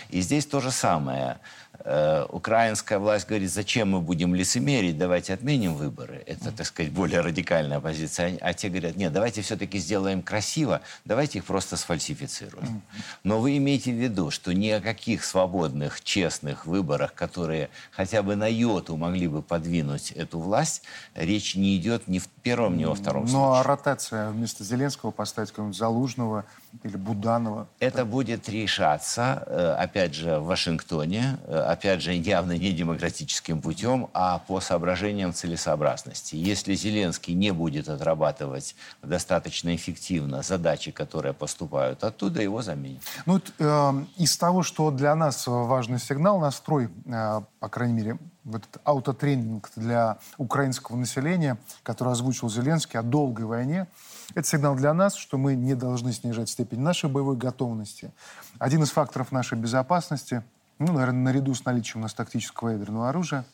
И 0.10 0.22
здесь 0.22 0.46
то 0.46 0.60
же 0.60 0.72
самое. 0.72 1.40
Э, 1.84 2.26
украинская 2.30 3.00
власть 3.00 3.28
говорит, 3.28 3.52
зачем 3.52 3.92
мы 3.92 4.02
будем 4.02 4.34
лицемерить, 4.34 4.98
давайте 4.98 5.34
отменим 5.34 5.76
выборы. 5.76 6.24
Это, 6.26 6.52
так 6.52 6.66
сказать, 6.66 6.92
более 6.92 7.22
радикальная 7.22 7.80
позиция. 7.80 8.38
А 8.42 8.54
те 8.54 8.70
говорят, 8.70 8.96
нет, 8.96 9.14
давайте 9.14 9.42
все-таки 9.42 9.78
сделаем 9.78 10.22
красиво, 10.22 10.82
давайте 11.06 11.40
их 11.40 11.46
просто 11.46 11.78
сфальсифицируем. 11.78 12.82
Но 13.24 13.40
вы 13.40 13.58
имеете 13.58 13.92
в 13.92 13.96
виду, 13.96 14.32
что 14.32 14.54
ни 14.54 14.70
о 14.70 14.82
каких 14.82 15.24
свободных, 15.24 16.04
честных 16.04 16.66
выборах, 16.66 17.14
которые 17.14 17.70
хотя 17.92 18.24
бы 18.24 18.36
на 18.36 18.48
йоту 18.48 18.98
могли 18.98 19.28
бы 19.28 19.42
подвинуть 19.42 20.12
эту 20.12 20.40
власть, 20.40 20.84
речь 21.16 21.56
не 21.56 21.78
идет 21.78 22.08
ни 22.08 22.20
в 22.20 22.28
первом, 22.28 22.78
ни 22.78 22.86
во 22.86 22.96
втором 22.96 23.28
случае. 23.28 23.48
Ну, 23.48 23.54
а 23.54 23.64
ротация 23.64 24.30
вместо 24.32 24.64
Зеленского 24.64 25.12
поставить 25.12 25.50
какого-нибудь 25.52 25.78
Залужного 25.78 26.46
или 26.84 26.98
Буданова? 26.98 27.68
Это 27.80 28.06
будет 28.06 28.50
решаться, 28.50 29.44
э, 29.46 29.76
опять 29.80 30.14
же, 30.14 30.40
в 30.40 30.46
Вашингтоне, 30.46 31.38
э, 31.46 31.58
опять 31.60 32.02
же, 32.02 32.14
явно 32.14 32.58
не 32.58 32.72
демократическим 32.72 33.62
путем, 33.62 34.10
а 34.14 34.40
по 34.40 34.60
соображениям 34.60 35.34
целесообразности. 35.34 36.36
Если 36.36 36.76
Зеленский 36.76 37.34
не 37.34 37.52
будет 37.52 37.90
отрабатывать 37.90 38.76
достаточно 39.02 39.76
эффективно 39.76 40.42
задачи, 40.42 40.92
которые 40.92 41.34
поступают 41.34 42.04
оттуда, 42.04 42.42
его 42.42 42.62
заменят. 42.62 43.02
Ну, 43.26 43.42
э, 43.60 43.94
из 44.18 44.38
того, 44.38 44.64
что 44.64 44.92
для 44.92 45.16
нас 45.16 45.48
важный 45.48 46.00
сигнал, 46.00 46.40
настрой, 46.40 46.90
э, 47.06 47.42
по 47.60 47.70
крайней 47.70 47.94
мере, 47.94 48.18
в 48.44 48.56
этот 48.56 48.82
аутотренинг 48.86 49.72
для 49.76 50.18
украинского 50.38 50.96
населения, 50.96 51.58
который 51.84 52.14
озвучил 52.14 52.50
Зеленский 52.50 53.00
о 53.00 53.04
долгой 53.04 53.46
войне, 53.46 53.88
это 54.36 54.48
сигнал 54.48 54.76
для 54.76 54.94
нас, 54.94 55.16
что 55.16 55.38
мы 55.38 55.56
не 55.56 55.76
должны 55.76 56.12
снижать 56.12 56.50
степень 56.50 56.80
нашей 56.80 57.10
боевой 57.10 57.38
готовности. 57.38 58.12
Один 58.60 58.84
из 58.84 58.92
факторов 58.92 59.32
нашей 59.32 59.58
безопасности, 59.58 60.44
ну, 60.80 60.94
наверное, 60.94 61.22
наряду 61.22 61.54
с 61.54 61.66
наличием 61.66 62.00
у 62.00 62.04
нас 62.04 62.14
тактического 62.14 62.70
ядерного 62.70 63.10
оружия, 63.10 63.46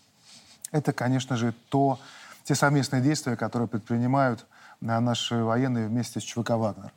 это, 0.72 0.92
конечно 0.92 1.38
же, 1.38 1.54
то, 1.70 2.00
те 2.44 2.56
совместные 2.56 3.02
действия, 3.02 3.36
которые 3.36 3.68
предпринимают 3.68 4.46
наши 4.82 5.36
военные 5.44 5.88
вместе 5.88 6.20
с 6.20 6.24
ЧВК 6.24 6.52
«Вагнер». 6.52 6.92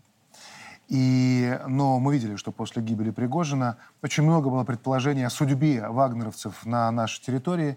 И, 0.88 1.58
но 1.66 1.98
мы 1.98 2.14
видели, 2.14 2.36
что 2.36 2.52
после 2.52 2.80
гибели 2.80 3.10
Пригожина 3.10 3.76
очень 4.02 4.22
много 4.22 4.50
было 4.50 4.64
предположений 4.64 5.26
о 5.26 5.30
судьбе 5.30 5.88
вагнеровцев 5.88 6.64
на 6.64 6.90
нашей 6.90 7.22
территории. 7.22 7.76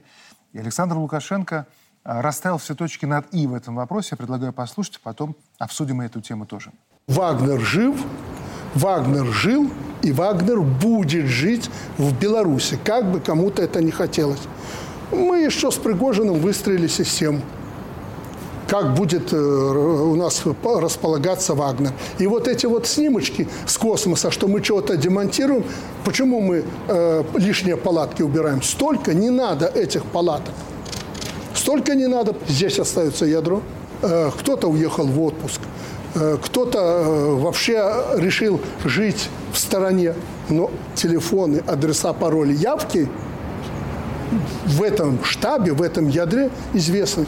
И 0.53 0.59
Александр 0.59 0.95
Лукашенко 0.95 1.55
а, 1.57 1.65
расставил 2.09 2.57
все 2.57 2.75
точки 2.75 3.05
над 3.05 3.31
«и» 3.33 3.45
в 3.45 3.53
этом 3.53 3.75
вопросе. 3.75 4.09
Я 4.11 4.17
предлагаю 4.17 4.51
послушать, 4.51 4.95
а 4.97 4.99
потом 5.03 5.35
обсудим 5.59 6.01
эту 6.01 6.21
тему 6.21 6.45
тоже. 6.45 6.71
Вагнер 7.07 7.59
жив, 7.59 7.95
Вагнер 8.73 9.25
жил, 9.27 9.69
и 10.01 10.11
Вагнер 10.11 10.61
будет 10.61 11.25
жить 11.25 11.69
в 11.97 12.17
Беларуси, 12.17 12.79
как 12.83 13.11
бы 13.11 13.19
кому-то 13.19 13.61
это 13.61 13.81
не 13.83 13.91
хотелось. 13.91 14.41
Мы 15.11 15.39
еще 15.39 15.71
с 15.71 15.75
Пригожиным 15.75 16.39
выстроили 16.39 16.87
систему 16.87 17.41
как 18.69 18.93
будет 18.93 19.33
э, 19.33 19.35
у 19.35 20.15
нас 20.15 20.43
располагаться 20.63 21.55
Вагнер. 21.55 21.91
И 22.19 22.27
вот 22.27 22.47
эти 22.47 22.67
вот 22.67 22.85
снимочки 22.85 23.47
с 23.65 23.77
космоса, 23.79 24.29
что 24.29 24.47
мы 24.47 24.61
чего-то 24.61 24.95
демонтируем, 24.95 25.63
почему 26.05 26.39
мы 26.39 26.63
э, 26.87 27.23
лишние 27.35 27.77
палатки 27.77 28.21
убираем? 28.21 28.61
Столько 28.61 29.15
не 29.15 29.31
надо 29.31 29.65
этих 29.65 30.05
палаток. 30.05 30.53
Столько 31.69 31.93
не 31.93 32.07
надо. 32.07 32.35
Здесь 32.47 32.79
остается 32.79 33.25
ядро. 33.25 33.61
Э, 34.01 34.31
кто-то 34.35 34.69
уехал 34.69 35.05
в 35.05 35.21
отпуск. 35.21 35.61
Э, 36.15 36.39
кто-то 36.43 36.79
э, 36.79 37.35
вообще 37.35 37.93
решил 38.15 38.59
жить 38.83 39.29
в 39.53 39.59
стороне. 39.59 40.15
Но 40.49 40.71
телефоны, 40.95 41.61
адреса, 41.67 42.11
пароли, 42.13 42.55
явки 42.55 43.07
в 44.65 44.81
этом 44.81 45.23
штабе, 45.23 45.73
в 45.73 45.83
этом 45.83 46.09
ядре 46.09 46.49
известны 46.73 47.27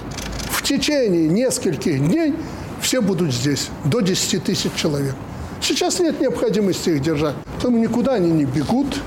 в 0.49 0.63
течение 0.63 1.27
нескольких 1.27 1.99
дней 1.99 2.33
все 2.81 2.99
будут 2.99 3.31
здесь, 3.31 3.69
до 3.85 3.99
10 3.99 4.43
тысяч 4.43 4.71
человек. 4.73 5.13
Сейчас 5.61 5.99
нет 5.99 6.19
необходимости 6.19 6.89
их 6.89 7.03
держать, 7.03 7.35
поэтому 7.53 7.77
никуда 7.77 8.13
они 8.13 8.31
не 8.31 8.45
бегут, 8.45 8.99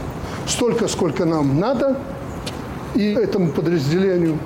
столько, 0.47 0.87
сколько 0.87 1.25
нам 1.25 1.59
надо, 1.59 1.99
и 2.95 3.15
этому 3.15 3.51
подразделению 3.51 4.39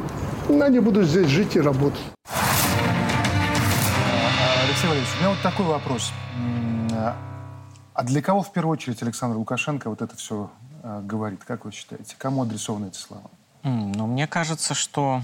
они 0.48 0.80
будут 0.80 1.06
здесь 1.06 1.28
жить 1.28 1.56
и 1.56 1.60
работать. 1.60 2.00
Алексей 4.64 4.88
Валерьевич, 4.88 5.14
у 5.16 5.18
меня 5.18 5.30
вот 5.30 5.42
такой 5.42 5.66
вопрос. 5.66 6.12
А 7.94 8.04
для 8.04 8.22
кого 8.22 8.42
в 8.42 8.52
первую 8.52 8.74
очередь 8.74 9.02
Александр 9.02 9.36
Лукашенко 9.36 9.90
вот 9.90 10.02
это 10.02 10.16
все 10.16 10.50
э, 10.84 11.00
говорит? 11.02 11.42
Как 11.44 11.64
вы 11.64 11.72
считаете? 11.72 12.14
Кому 12.16 12.42
адресованы 12.42 12.86
эти 12.86 12.96
слова? 12.96 13.28
Ну, 13.64 14.06
мне 14.06 14.28
кажется, 14.28 14.74
что 14.74 15.22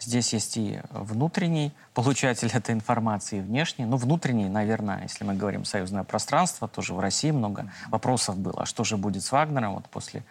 Здесь 0.00 0.34
есть 0.34 0.56
и 0.58 0.80
внутренний 0.90 1.72
получатель 1.94 2.50
этой 2.52 2.74
информации, 2.74 3.38
и 3.38 3.40
внешний. 3.40 3.86
Ну, 3.86 3.96
внутренний, 3.96 4.48
наверное, 4.48 5.02
если 5.02 5.24
мы 5.24 5.34
говорим 5.34 5.64
союзное 5.64 6.04
пространство, 6.04 6.68
тоже 6.68 6.92
в 6.92 7.00
России 7.00 7.30
много 7.30 7.70
вопросов 7.88 8.36
было. 8.36 8.62
А 8.62 8.66
что 8.66 8.84
же 8.84 8.98
будет 8.98 9.22
с 9.22 9.32
Вагнером 9.32 9.74
вот 9.74 9.88
после 9.88 10.22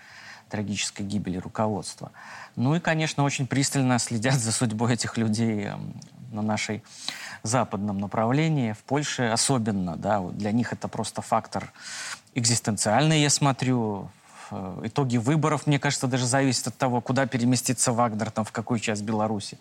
трагической 0.54 1.06
гибели 1.06 1.38
руководства? 1.38 2.12
Ну 2.56 2.76
и, 2.76 2.80
конечно, 2.80 3.24
очень 3.24 3.48
пристально 3.48 4.00
следят 4.00 4.36
за 4.36 4.52
судьбой 4.52 4.94
этих 4.94 5.18
людей 5.18 5.66
эм, 5.66 5.94
на 6.32 6.42
нашей 6.42 6.84
западном 7.42 7.98
направлении, 7.98 8.74
в 8.74 8.84
Польше 8.84 9.24
особенно, 9.24 9.98
да, 9.98 10.22
для 10.22 10.52
них 10.52 10.72
это 10.72 10.88
просто 10.88 11.22
фактор 11.22 11.74
экзистенциальный, 12.36 13.22
я 13.22 13.30
смотрю, 13.30 14.10
Э, 14.54 14.82
итоги 14.84 15.18
выборов, 15.18 15.68
мне 15.68 15.80
кажется, 15.80 16.08
даже 16.08 16.26
зависят 16.26 16.68
от 16.68 16.78
того, 16.78 17.02
куда 17.02 17.26
переместится 17.26 17.92
Вагнер, 17.92 18.32
там, 18.32 18.46
в 18.46 18.52
какую 18.52 18.80
часть 18.80 19.02
Беларуси. 19.02 19.58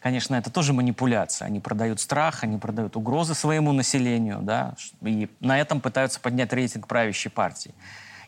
Конечно, 0.00 0.34
это 0.34 0.50
тоже 0.50 0.72
манипуляция. 0.72 1.46
Они 1.46 1.60
продают 1.60 2.00
страх, 2.00 2.42
они 2.42 2.58
продают 2.58 2.96
угрозы 2.96 3.34
своему 3.34 3.72
населению, 3.72 4.40
да, 4.40 4.74
и 5.00 5.28
на 5.40 5.58
этом 5.58 5.80
пытаются 5.80 6.18
поднять 6.18 6.52
рейтинг 6.52 6.88
правящей 6.88 7.30
партии. 7.30 7.72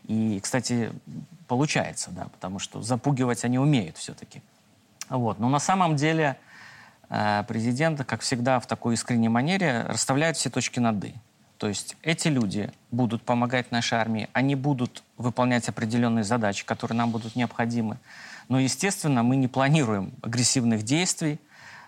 И, 0.07 0.39
кстати, 0.41 0.93
получается, 1.49 2.11
да, 2.11 2.25
потому 2.25 2.59
что 2.59 2.83
запугивать 2.83 3.45
они 3.45 3.59
умеют 3.59 3.97
все-таки. 3.97 4.43
Вот. 5.09 5.39
Но 5.39 5.49
на 5.49 5.59
самом 5.59 5.97
деле 5.97 6.37
э, 7.09 7.45
президент, 7.49 8.05
как 8.05 8.21
всегда, 8.21 8.61
в 8.61 8.67
такой 8.67 8.95
искренней 8.95 9.29
манере 9.29 9.85
расставляет 9.89 10.37
все 10.37 10.51
точки 10.51 10.81
над 10.81 11.05
«и». 11.05 11.15
То 11.59 11.69
есть 11.69 11.97
эти 12.03 12.29
люди 12.29 12.71
будут 12.91 13.23
помогать 13.23 13.71
нашей 13.71 13.99
армии, 13.99 14.29
они 14.33 14.55
будут 14.55 15.03
выполнять 15.17 15.69
определенные 15.69 16.25
задачи, 16.25 16.65
которые 16.67 16.99
нам 16.99 17.11
будут 17.11 17.37
необходимы. 17.37 17.99
Но, 18.49 18.59
естественно, 18.59 19.23
мы 19.23 19.37
не 19.37 19.49
планируем 19.49 20.13
агрессивных 20.21 20.83
действий, 20.83 21.39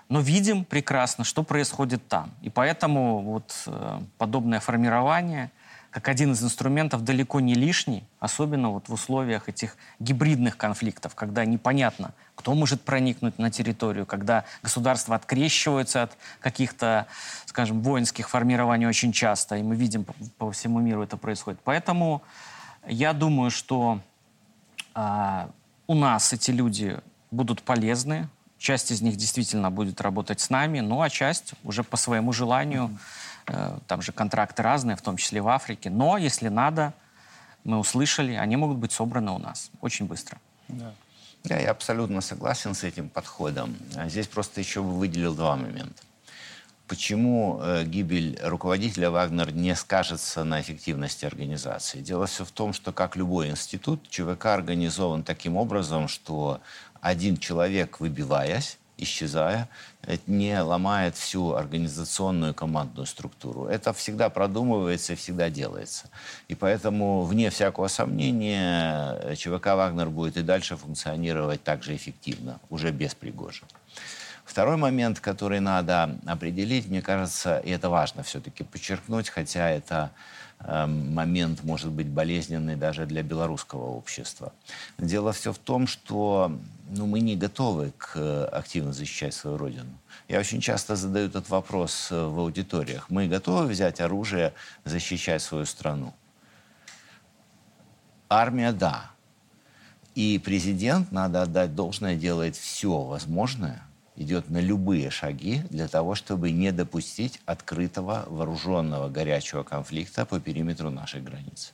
но 0.08 0.20
видим 0.20 0.64
прекрасно, 0.64 1.24
что 1.24 1.42
происходит 1.42 2.06
там. 2.08 2.30
И 2.40 2.48
поэтому 2.48 3.20
вот 3.20 3.64
э, 3.66 4.00
подобное 4.18 4.60
формирование, 4.60 5.50
как 5.96 6.08
один 6.08 6.32
из 6.32 6.44
инструментов, 6.44 7.04
далеко 7.04 7.40
не 7.40 7.54
лишний, 7.54 8.04
особенно 8.20 8.68
вот 8.68 8.90
в 8.90 8.92
условиях 8.92 9.48
этих 9.48 9.78
гибридных 9.98 10.58
конфликтов, 10.58 11.14
когда 11.14 11.46
непонятно, 11.46 12.12
кто 12.34 12.52
может 12.52 12.82
проникнуть 12.82 13.38
на 13.38 13.50
территорию, 13.50 14.04
когда 14.04 14.44
государства 14.62 15.16
открещиваются 15.16 16.02
от 16.02 16.18
каких-то, 16.38 17.06
скажем, 17.46 17.80
воинских 17.80 18.28
формирований 18.28 18.86
очень 18.86 19.10
часто, 19.10 19.56
и 19.56 19.62
мы 19.62 19.74
видим 19.74 20.04
по, 20.36 20.52
всему 20.52 20.80
миру 20.80 21.02
это 21.02 21.16
происходит. 21.16 21.60
Поэтому 21.64 22.22
я 22.86 23.14
думаю, 23.14 23.50
что 23.50 24.00
а, 24.92 25.48
у 25.86 25.94
нас 25.94 26.30
эти 26.34 26.50
люди 26.50 27.00
будут 27.30 27.62
полезны, 27.62 28.28
часть 28.58 28.90
из 28.90 29.00
них 29.00 29.16
действительно 29.16 29.70
будет 29.70 30.02
работать 30.02 30.40
с 30.40 30.50
нами, 30.50 30.80
ну 30.80 31.00
а 31.00 31.08
часть 31.08 31.54
уже 31.64 31.82
по 31.82 31.96
своему 31.96 32.34
желанию, 32.34 32.90
э, 32.90 33.35
там 33.86 34.02
же 34.02 34.12
контракты 34.12 34.62
разные, 34.62 34.96
в 34.96 35.02
том 35.02 35.16
числе 35.16 35.40
в 35.40 35.48
Африке, 35.48 35.90
но 35.90 36.18
если 36.18 36.48
надо, 36.48 36.92
мы 37.64 37.78
услышали, 37.78 38.34
они 38.34 38.56
могут 38.56 38.78
быть 38.78 38.92
собраны 38.92 39.30
у 39.32 39.38
нас 39.38 39.70
очень 39.80 40.06
быстро. 40.06 40.38
Да. 40.68 40.92
Да, 41.44 41.56
я 41.56 41.70
абсолютно 41.70 42.20
согласен 42.20 42.74
с 42.74 42.82
этим 42.82 43.08
подходом. 43.08 43.76
А 43.94 44.08
здесь 44.08 44.26
просто 44.26 44.60
еще 44.60 44.82
бы 44.82 44.90
выделил 44.90 45.34
два 45.34 45.54
момента. 45.54 46.02
Почему 46.88 47.60
э, 47.60 47.84
гибель 47.84 48.38
руководителя 48.42 49.10
Вагнер 49.10 49.52
не 49.52 49.74
скажется 49.74 50.44
на 50.44 50.60
эффективности 50.60 51.24
организации? 51.24 52.00
Дело 52.00 52.26
все 52.26 52.44
в 52.44 52.50
том, 52.50 52.72
что, 52.72 52.92
как 52.92 53.16
любой 53.16 53.50
институт, 53.50 54.08
ЧВК 54.08 54.46
организован 54.46 55.22
таким 55.22 55.56
образом, 55.56 56.06
что 56.08 56.60
один 57.00 57.36
человек, 57.36 58.00
выбиваясь, 58.00 58.78
исчезая, 58.98 59.68
не 60.26 60.60
ломает 60.60 61.16
всю 61.16 61.54
организационную 61.54 62.54
командную 62.54 63.06
структуру. 63.06 63.66
Это 63.66 63.92
всегда 63.92 64.30
продумывается 64.30 65.12
и 65.12 65.16
всегда 65.16 65.50
делается. 65.50 66.08
И 66.48 66.54
поэтому, 66.54 67.22
вне 67.22 67.50
всякого 67.50 67.88
сомнения, 67.88 69.34
ЧВК 69.36 69.66
«Вагнер» 69.74 70.10
будет 70.10 70.36
и 70.36 70.42
дальше 70.42 70.76
функционировать 70.76 71.62
так 71.62 71.82
же 71.82 71.94
эффективно, 71.94 72.60
уже 72.70 72.90
без 72.90 73.14
Пригожина. 73.14 73.68
Второй 74.44 74.76
момент, 74.76 75.18
который 75.18 75.58
надо 75.58 76.18
определить, 76.24 76.86
мне 76.88 77.02
кажется, 77.02 77.58
и 77.58 77.70
это 77.70 77.90
важно 77.90 78.22
все-таки 78.22 78.62
подчеркнуть, 78.62 79.28
хотя 79.28 79.68
это 79.68 80.12
э, 80.14 80.35
момент 80.60 81.62
может 81.62 81.90
быть 81.90 82.08
болезненный 82.08 82.76
даже 82.76 83.06
для 83.06 83.22
белорусского 83.22 83.84
общества. 83.84 84.52
Дело 84.98 85.32
все 85.32 85.52
в 85.52 85.58
том, 85.58 85.86
что 85.86 86.58
ну, 86.90 87.06
мы 87.06 87.20
не 87.20 87.36
готовы 87.36 87.92
к 87.96 88.12
э, 88.16 88.44
активно 88.44 88.92
защищать 88.92 89.34
свою 89.34 89.58
родину. 89.58 89.90
Я 90.28 90.40
очень 90.40 90.60
часто 90.60 90.96
задаю 90.96 91.26
этот 91.28 91.48
вопрос 91.50 92.08
э, 92.10 92.26
в 92.26 92.40
аудиториях. 92.40 93.10
Мы 93.10 93.28
готовы 93.28 93.66
взять 93.66 94.00
оружие, 94.00 94.54
защищать 94.84 95.42
свою 95.42 95.66
страну? 95.66 96.14
Армия– 98.28 98.72
да. 98.72 99.10
И 100.14 100.40
президент, 100.42 101.12
надо 101.12 101.42
отдать 101.42 101.74
должное, 101.74 102.16
делает 102.16 102.56
все 102.56 103.02
возможное– 103.02 103.82
идет 104.16 104.50
на 104.50 104.58
любые 104.58 105.10
шаги 105.10 105.62
для 105.70 105.88
того, 105.88 106.14
чтобы 106.14 106.50
не 106.50 106.72
допустить 106.72 107.40
открытого 107.46 108.24
вооруженного 108.28 109.08
горячего 109.08 109.62
конфликта 109.62 110.26
по 110.26 110.40
периметру 110.40 110.90
нашей 110.90 111.20
границы, 111.20 111.72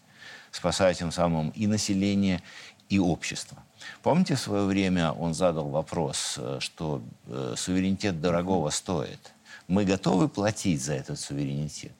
спасая 0.51 0.95
тем 0.95 1.13
самым 1.13 1.51
и 1.51 1.67
население, 1.67 2.43
и 2.89 2.99
общество. 2.99 3.57
Помните, 4.03 4.35
в 4.35 4.41
свое 4.41 4.67
время 4.67 5.13
он 5.13 5.33
задал 5.33 5.69
вопрос, 5.71 6.35
э, 6.37 6.59
что 6.61 7.03
э, 7.27 7.55
суверенитет 7.57 8.21
дорогого 8.21 8.69
стоит. 8.69 9.33
Мы 9.67 9.85
готовы 9.87 10.29
платить 10.29 10.83
за 10.83 10.93
этот 10.95 11.19
суверенитет? 11.19 11.93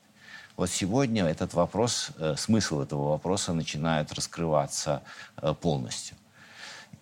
Вот 0.55 0.69
сегодня 0.69 1.25
этот 1.25 1.55
вопрос, 1.55 2.11
э, 2.19 2.35
смысл 2.37 2.81
этого 2.81 3.09
вопроса 3.09 3.53
начинает 3.53 4.13
раскрываться 4.13 5.01
полностью. 5.61 6.15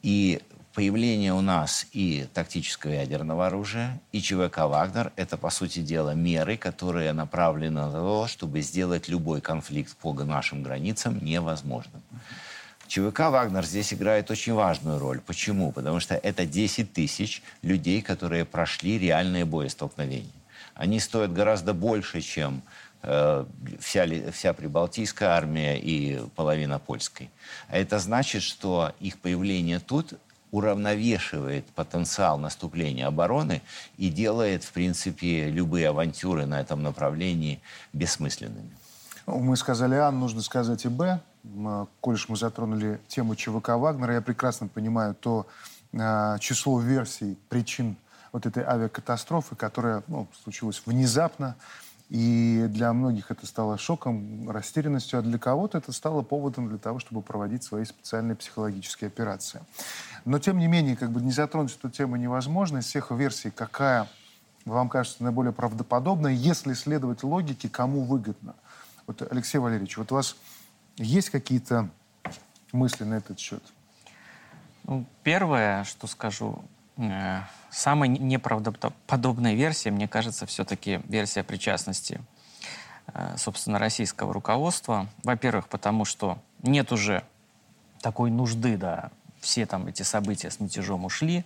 И 0.03 0.41
появление 0.73 1.33
у 1.33 1.41
нас 1.41 1.87
и 1.91 2.27
тактического 2.33 2.91
ядерного 2.91 3.47
оружия, 3.47 3.99
и 4.11 4.21
ЧВК 4.21 4.59
«Вагнер»— 4.59 5.11
это, 5.15 5.37
по 5.37 5.50
сути 5.50 5.79
дела, 5.79 6.13
меры, 6.13 6.57
которые 6.57 7.13
направлены 7.13 7.81
на 7.81 7.91
то, 7.91 8.27
чтобы 8.27 8.61
сделать 8.61 9.07
любой 9.07 9.41
конфликт 9.41 9.96
по 9.98 10.13
нашим 10.13 10.63
границам 10.63 11.24
невозможным. 11.24 12.01
ЧВК 12.87 13.19
«Вагнер» 13.29 13.65
здесь 13.65 13.93
играет 13.93 14.31
очень 14.31 14.53
важную 14.53 15.00
роль. 15.00 15.22
Почему? 15.22 15.72
Потому 15.72 16.00
что 16.00 16.15
это 16.15 16.46
10 16.46 16.91
тысяч 16.91 17.41
людей, 17.61 18.01
которые 18.01 18.46
прошли 18.46 19.00
реальные 19.00 19.46
боестолкновения. 19.46 20.31
Они 20.74 21.00
стоят 21.00 21.33
гораздо 21.33 21.74
больше, 21.74 22.22
чем 22.22 22.61
э, 23.03 23.46
вся, 23.79 24.05
вся 24.31 24.53
прибалтийская 24.53 25.29
армия 25.29 25.79
и 25.79 26.22
половина 26.35 26.79
польской. 26.79 27.29
А 27.69 27.77
это 27.77 28.00
значит, 28.00 28.41
что 28.41 28.93
их 29.00 29.17
появление 29.19 29.79
тут 29.79 30.19
уравновешивает 30.51 31.66
потенциал 31.68 32.37
наступления 32.37 33.07
обороны 33.07 33.61
и 33.98 34.09
делает, 34.09 34.64
в 34.64 34.72
принципе, 34.72 35.50
любые 35.50 35.90
авантюры 35.90 36.46
на 36.46 36.59
этом 36.59 36.83
направлении 36.83 37.61
бессмысленными. 37.94 38.70
Ну, 39.27 39.40
мы 39.40 39.55
сказали 39.55 39.96
А, 39.96 40.11
нужно 40.11 40.42
сказать 40.42 40.85
и 40.85 40.90
Б. 40.90 41.20
Коль 42.01 42.20
мы 42.27 42.35
затронули 42.35 43.00
тему 43.07 43.35
ЧВК 43.35 43.70
Вагнера, 43.70 44.14
я 44.14 44.22
прекрасно 44.22 44.68
понимаю 44.68 45.16
то 45.16 45.48
э, 45.94 46.37
число 46.40 46.79
версий 46.79 47.35
причин 47.50 47.96
вот 48.31 48.46
этой 48.46 48.64
авиакатастрофы, 48.64 49.55
которая 49.55 50.03
ну, 50.07 50.27
случилась 50.44 50.81
внезапно, 50.85 51.55
и 52.11 52.65
для 52.67 52.91
многих 52.91 53.31
это 53.31 53.45
стало 53.45 53.77
шоком, 53.77 54.51
растерянностью, 54.51 55.19
а 55.19 55.21
для 55.21 55.39
кого-то 55.39 55.77
это 55.77 55.93
стало 55.93 56.24
поводом 56.24 56.67
для 56.67 56.77
того, 56.77 57.00
чтобы 57.00 57.21
проводить 57.21 57.63
свои 57.63 57.85
специальные 57.85 58.35
психологические 58.35 59.07
операции. 59.07 59.61
Но, 60.25 60.37
тем 60.37 60.57
не 60.57 60.67
менее, 60.67 60.97
как 60.97 61.09
бы 61.09 61.21
не 61.21 61.31
затронуть 61.31 61.74
эту 61.74 61.89
тему 61.89 62.17
невозможно. 62.17 62.79
Из 62.79 62.85
всех 62.85 63.11
версий, 63.11 63.50
какая 63.50 64.09
вам 64.65 64.89
кажется 64.89 65.24
наиболее 65.24 65.53
правдоподобная, 65.53 66.33
если 66.33 66.74
следовать 66.74 67.24
логике, 67.24 67.69
кому 67.69 68.03
выгодно? 68.03 68.55
Вот, 69.07 69.25
Алексей 69.31 69.59
Валерьевич, 69.59 69.95
вот 69.95 70.11
у 70.11 70.15
вас 70.15 70.35
есть 70.97 71.29
какие-то 71.29 71.87
мысли 72.74 73.05
на 73.05 73.13
этот 73.13 73.39
счет? 73.39 73.63
Ну, 74.83 75.05
первое, 75.24 75.85
что 75.85 76.07
скажу, 76.07 76.61
самая 77.70 78.09
неправдоподобная 78.09 79.53
версия, 79.53 79.92
мне 79.92 80.07
кажется, 80.07 80.46
все-таки 80.46 81.01
версия 81.07 81.44
причастности, 81.44 82.22
э, 83.14 83.35
собственно, 83.37 83.79
российского 83.79 84.33
руководства. 84.33 85.07
Во-первых, 85.24 85.68
потому 85.68 86.05
что 86.05 86.37
нет 86.61 86.92
уже 86.92 87.24
такой 88.01 88.29
нужды, 88.31 88.77
да, 88.77 89.11
все 89.40 89.66
там 89.66 89.87
эти 89.87 90.03
события 90.03 90.51
с 90.51 90.59
мятежом 90.59 91.05
ушли, 91.05 91.46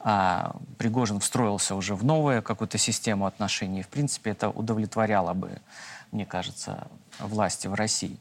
а 0.00 0.56
Пригожин 0.78 1.20
встроился 1.20 1.74
уже 1.74 1.94
в 1.94 2.04
новую 2.04 2.42
какую-то 2.42 2.78
систему 2.78 3.26
отношений. 3.26 3.82
В 3.82 3.88
принципе, 3.88 4.30
это 4.30 4.48
удовлетворяло 4.48 5.34
бы, 5.34 5.60
мне 6.10 6.24
кажется, 6.24 6.88
власти 7.18 7.66
в 7.66 7.74
России. 7.74 8.16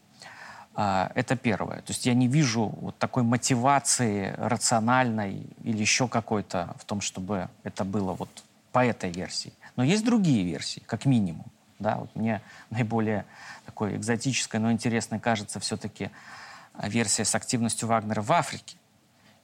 А, 0.81 1.11
это 1.13 1.35
первое. 1.35 1.79
То 1.81 1.91
есть 1.91 2.05
я 2.05 2.13
не 2.13 2.29
вижу 2.29 2.73
вот 2.79 2.97
такой 2.97 3.23
мотивации 3.23 4.33
рациональной 4.37 5.45
или 5.61 5.77
еще 5.77 6.07
какой-то 6.07 6.73
в 6.79 6.85
том, 6.85 7.01
чтобы 7.01 7.49
это 7.63 7.83
было 7.83 8.13
вот 8.13 8.29
по 8.71 8.85
этой 8.85 9.11
версии. 9.11 9.51
Но 9.75 9.83
есть 9.83 10.05
другие 10.05 10.45
версии, 10.45 10.79
как 10.85 11.03
минимум. 11.03 11.47
Да, 11.79 11.95
вот 11.95 12.15
мне 12.15 12.41
наиболее 12.69 13.25
такой 13.65 13.97
экзотической, 13.97 14.61
но 14.61 14.71
интересной 14.71 15.19
кажется 15.19 15.59
все-таки 15.59 16.11
версия 16.81 17.25
с 17.25 17.35
активностью 17.35 17.89
Вагнера 17.89 18.21
в 18.21 18.31
Африке. 18.31 18.77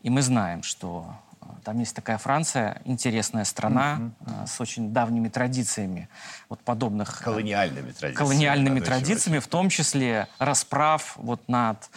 И 0.03 0.09
мы 0.09 0.21
знаем, 0.21 0.63
что 0.63 1.17
там 1.65 1.79
есть 1.79 1.95
такая 1.95 2.19
Франция, 2.19 2.79
интересная 2.85 3.43
страна 3.43 3.97
mm-hmm. 3.99 4.47
с 4.47 4.61
очень 4.61 4.93
давними 4.93 5.29
традициями, 5.29 6.07
вот 6.47 6.59
подобных... 6.59 7.21
Э, 7.21 7.25
колониальными 7.25 7.91
традициями. 7.91 8.13
Колониальными 8.13 8.79
традициями, 8.79 9.39
в 9.39 9.47
том 9.47 9.69
числе 9.69 10.27
расправ 10.37 11.15
вот 11.17 11.41
над 11.49 11.89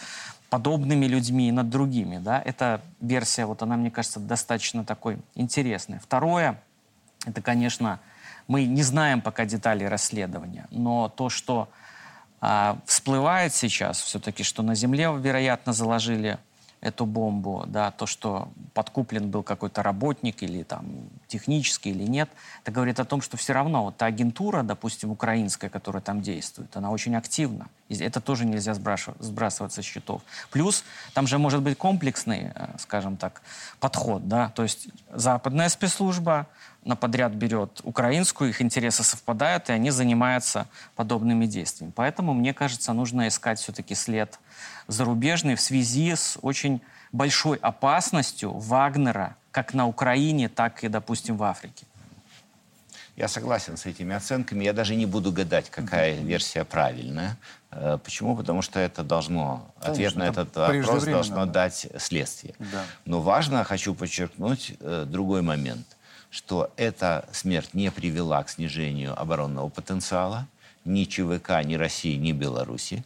подобными 0.49 1.05
людьми 1.05 1.49
и 1.49 1.51
над 1.51 1.69
другими. 1.69 2.17
Да? 2.17 2.41
Эта 2.43 2.81
версия, 2.99 3.45
вот 3.45 3.61
она, 3.61 3.77
мне 3.77 3.91
кажется, 3.91 4.19
достаточно 4.19 4.83
такой 4.83 5.19
интересная. 5.35 5.99
Второе, 5.99 6.59
это, 7.27 7.39
конечно, 7.41 7.99
мы 8.47 8.65
не 8.65 8.81
знаем 8.81 9.21
пока 9.21 9.45
деталей 9.45 9.87
расследования, 9.87 10.65
но 10.71 11.09
то, 11.09 11.29
что 11.29 11.69
а, 12.41 12.79
всплывает 12.87 13.53
сейчас 13.53 14.01
все-таки, 14.01 14.41
что 14.41 14.63
на 14.63 14.73
Земле, 14.73 15.13
вероятно, 15.15 15.73
заложили 15.73 16.39
эту 16.81 17.05
бомбу, 17.05 17.65
да, 17.67 17.91
то, 17.91 18.05
что 18.05 18.49
подкуплен 18.73 19.29
был 19.29 19.43
какой-то 19.43 19.83
работник 19.83 20.41
или 20.43 20.63
там 20.63 20.85
технический 21.27 21.89
или 21.89 22.03
нет, 22.03 22.29
это 22.63 22.71
говорит 22.71 22.99
о 22.99 23.05
том, 23.05 23.21
что 23.21 23.35
все 23.35 23.53
равно 23.53 23.83
вот 23.85 23.97
та 23.97 24.05
агентура, 24.05 24.63
допустим, 24.63 25.11
украинская, 25.11 25.69
которая 25.69 26.01
там 26.01 26.21
действует, 26.21 26.75
она 26.77 26.91
очень 26.91 27.15
активна. 27.15 27.67
И 27.89 27.95
это 27.95 28.21
тоже 28.21 28.45
нельзя 28.45 28.73
сбрасывать 28.73 29.73
со 29.73 29.81
счетов. 29.81 30.21
Плюс 30.51 30.83
там 31.13 31.27
же 31.27 31.37
может 31.37 31.61
быть 31.61 31.77
комплексный, 31.77 32.51
э, 32.55 32.67
скажем 32.77 33.17
так, 33.17 33.41
подход, 33.79 34.27
да, 34.27 34.49
то 34.49 34.63
есть 34.63 34.87
западная 35.11 35.69
спецслужба 35.69 36.47
на 36.85 36.95
подряд 36.95 37.33
берет 37.33 37.81
украинскую, 37.83 38.51
их 38.51 38.61
интересы 38.61 39.03
совпадают, 39.03 39.69
и 39.69 39.73
они 39.73 39.91
занимаются 39.91 40.67
подобными 40.95 41.45
действиями. 41.45 41.91
Поэтому, 41.93 42.33
мне 42.33 42.53
кажется, 42.53 42.93
нужно 42.93 43.27
искать 43.27 43.59
все-таки 43.59 43.95
след 43.95 44.39
зарубежный 44.89 45.55
в 45.55 45.61
связи 45.61 46.15
с 46.15 46.37
очень 46.41 46.81
большой 47.11 47.57
опасностью 47.57 48.51
Вагнера 48.51 49.35
как 49.51 49.73
на 49.73 49.87
Украине, 49.87 50.49
так 50.49 50.83
и, 50.83 50.87
допустим, 50.89 51.37
в 51.37 51.43
Африке. 51.43 51.85
Я 53.15 53.27
согласен 53.27 53.75
с 53.75 53.85
этими 53.85 54.15
оценками. 54.15 54.63
Я 54.63 54.73
даже 54.73 54.95
не 54.95 55.05
буду 55.05 55.31
гадать, 55.31 55.69
какая 55.69 56.21
версия 56.21 56.63
правильная. 56.63 57.37
Э, 57.71 57.97
почему? 58.01 58.35
Потому 58.35 58.61
что 58.61 58.79
это 58.79 59.03
должно, 59.03 59.69
Конечно, 59.81 59.91
ответ 59.91 60.15
на 60.15 60.23
это 60.23 60.41
этот 60.41 60.55
вопрос 60.55 61.03
должно 61.03 61.45
да. 61.45 61.51
дать 61.51 61.87
следствие. 61.97 62.55
Да. 62.59 62.85
Но 63.05 63.19
важно, 63.19 63.63
хочу 63.65 63.93
подчеркнуть, 63.93 64.73
э, 64.79 65.05
другой 65.05 65.41
момент, 65.41 65.85
что 66.29 66.71
эта 66.77 67.27
смерть 67.33 67.73
не 67.73 67.91
привела 67.91 68.41
к 68.43 68.49
снижению 68.49 69.19
оборонного 69.19 69.67
потенциала 69.67 70.47
ни 70.89 71.05
ЧВК, 71.05 71.63
ни 71.63 71.75
России, 71.75 72.17
ни 72.17 72.33
Беларуси. 72.33 73.03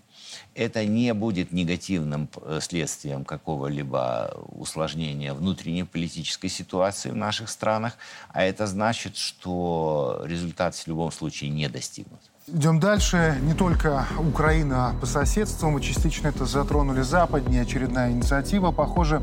Это 0.55 0.85
не 0.85 1.13
будет 1.13 1.51
негативным 1.51 2.29
э, 2.41 2.59
следствием 2.61 3.23
какого-либо 3.23 4.33
усложнения 4.49 5.33
внутренней 5.33 5.83
политической 5.83 6.47
ситуации 6.47 7.11
в 7.11 7.15
наших 7.15 7.49
странах, 7.49 7.97
а 8.29 8.43
это 8.43 8.65
значит, 8.65 9.17
что 9.17 10.23
результат 10.25 10.75
в 10.75 10.87
любом 10.87 11.11
случае 11.11 11.51
не 11.51 11.69
достигнут. 11.69 12.21
Идем 12.47 12.81
дальше. 12.81 13.37
Не 13.43 13.53
только 13.53 14.05
Украина 14.19 14.93
по 14.99 15.05
соседству, 15.05 15.69
мы 15.69 15.79
частично 15.79 16.27
это 16.27 16.45
затронули 16.45 17.01
западнее. 17.01 17.61
Очередная 17.61 18.11
инициатива. 18.11 18.71
Похоже, 18.71 19.21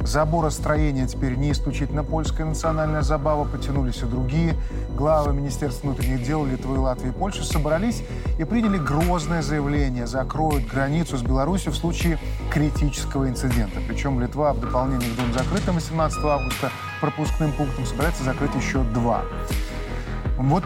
заборостроение 0.00 1.06
теперь 1.06 1.34
не 1.34 1.52
исключительно 1.52 2.02
польская 2.02 2.44
национальная 2.44 3.02
забава. 3.02 3.44
Потянулись 3.44 3.98
и 3.98 4.06
другие. 4.06 4.54
Главы 4.96 5.34
Министерства 5.34 5.88
внутренних 5.88 6.24
дел 6.24 6.46
Литвы, 6.46 6.78
Латвии 6.78 7.10
и 7.10 7.12
Польши 7.12 7.44
собрались 7.44 8.02
и 8.38 8.44
приняли 8.44 8.78
грозное 8.78 9.42
заявление. 9.42 10.06
Закроют 10.06 10.66
границу 10.66 11.18
с 11.18 11.22
Беларусью 11.22 11.72
в 11.72 11.76
случае 11.76 12.18
критического 12.50 13.28
инцидента. 13.28 13.80
Причем 13.86 14.18
Литва 14.18 14.54
в 14.54 14.60
дополнение 14.60 15.10
к 15.10 15.14
двум 15.16 15.30
закрытым 15.34 15.74
18 15.74 16.24
августа 16.24 16.70
пропускным 17.02 17.52
пунктам 17.52 17.84
собирается 17.84 18.24
закрыть 18.24 18.54
еще 18.54 18.82
два. 18.82 19.24
Вот 20.38 20.64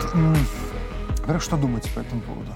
во-первых, 1.26 1.42
что 1.42 1.56
думаете 1.56 1.90
по 1.90 1.98
этому 1.98 2.20
поводу? 2.20 2.54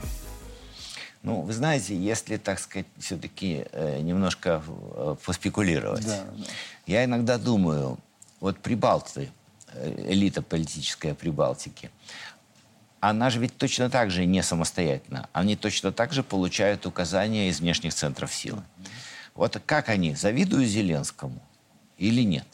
Ну, 1.25 1.41
вы 1.41 1.53
знаете, 1.53 1.97
если, 1.97 2.37
так 2.37 2.61
сказать, 2.61 2.87
все-таки 2.99 3.67
э, 3.73 3.99
немножко 4.01 4.63
э, 4.65 5.17
поспекулировать, 5.27 6.07
Да, 6.07 6.25
да. 6.37 6.45
я 6.87 7.05
иногда 7.05 7.37
думаю, 7.37 7.99
вот 8.39 8.61
Прибалты, 8.61 9.29
э, 9.73 10.13
элита 10.13 10.41
политическая 10.41 11.15
Прибалтики, 11.15 11.91
она 13.01 13.29
же 13.29 13.41
ведь 13.41 13.57
точно 13.57 13.91
так 13.91 14.13
же 14.13 14.25
не 14.25 14.41
самостоятельна. 14.41 15.29
Они 15.33 15.57
точно 15.57 15.91
так 15.91 16.13
же 16.13 16.23
получают 16.23 16.87
указания 16.87 17.49
из 17.49 17.59
внешних 17.59 17.93
центров 17.93 18.33
силы. 18.33 18.63
Вот 19.35 19.61
как 19.67 19.89
они, 19.89 20.15
завидуют 20.15 20.69
Зеленскому 20.69 21.43
или 21.99 22.23
нет? 22.23 22.47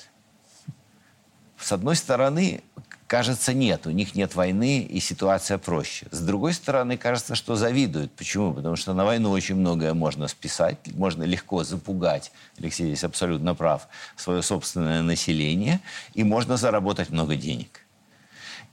С 1.66 1.72
одной 1.72 1.96
стороны, 1.96 2.60
кажется, 3.08 3.52
нет, 3.52 3.88
у 3.88 3.90
них 3.90 4.14
нет 4.14 4.36
войны, 4.36 4.82
и 4.82 5.00
ситуация 5.00 5.58
проще. 5.58 6.06
С 6.12 6.20
другой 6.20 6.52
стороны, 6.52 6.96
кажется, 6.96 7.34
что 7.34 7.56
завидуют. 7.56 8.12
Почему? 8.12 8.54
Потому 8.54 8.76
что 8.76 8.94
на 8.94 9.04
войну 9.04 9.32
очень 9.32 9.56
многое 9.56 9.92
можно 9.92 10.28
списать, 10.28 10.78
можно 10.94 11.24
легко 11.24 11.64
запугать, 11.64 12.30
Алексей 12.56 12.86
здесь 12.86 13.02
абсолютно 13.02 13.56
прав, 13.56 13.88
свое 14.14 14.42
собственное 14.42 15.02
население, 15.02 15.80
и 16.14 16.22
можно 16.22 16.56
заработать 16.56 17.10
много 17.10 17.34
денег. 17.34 17.80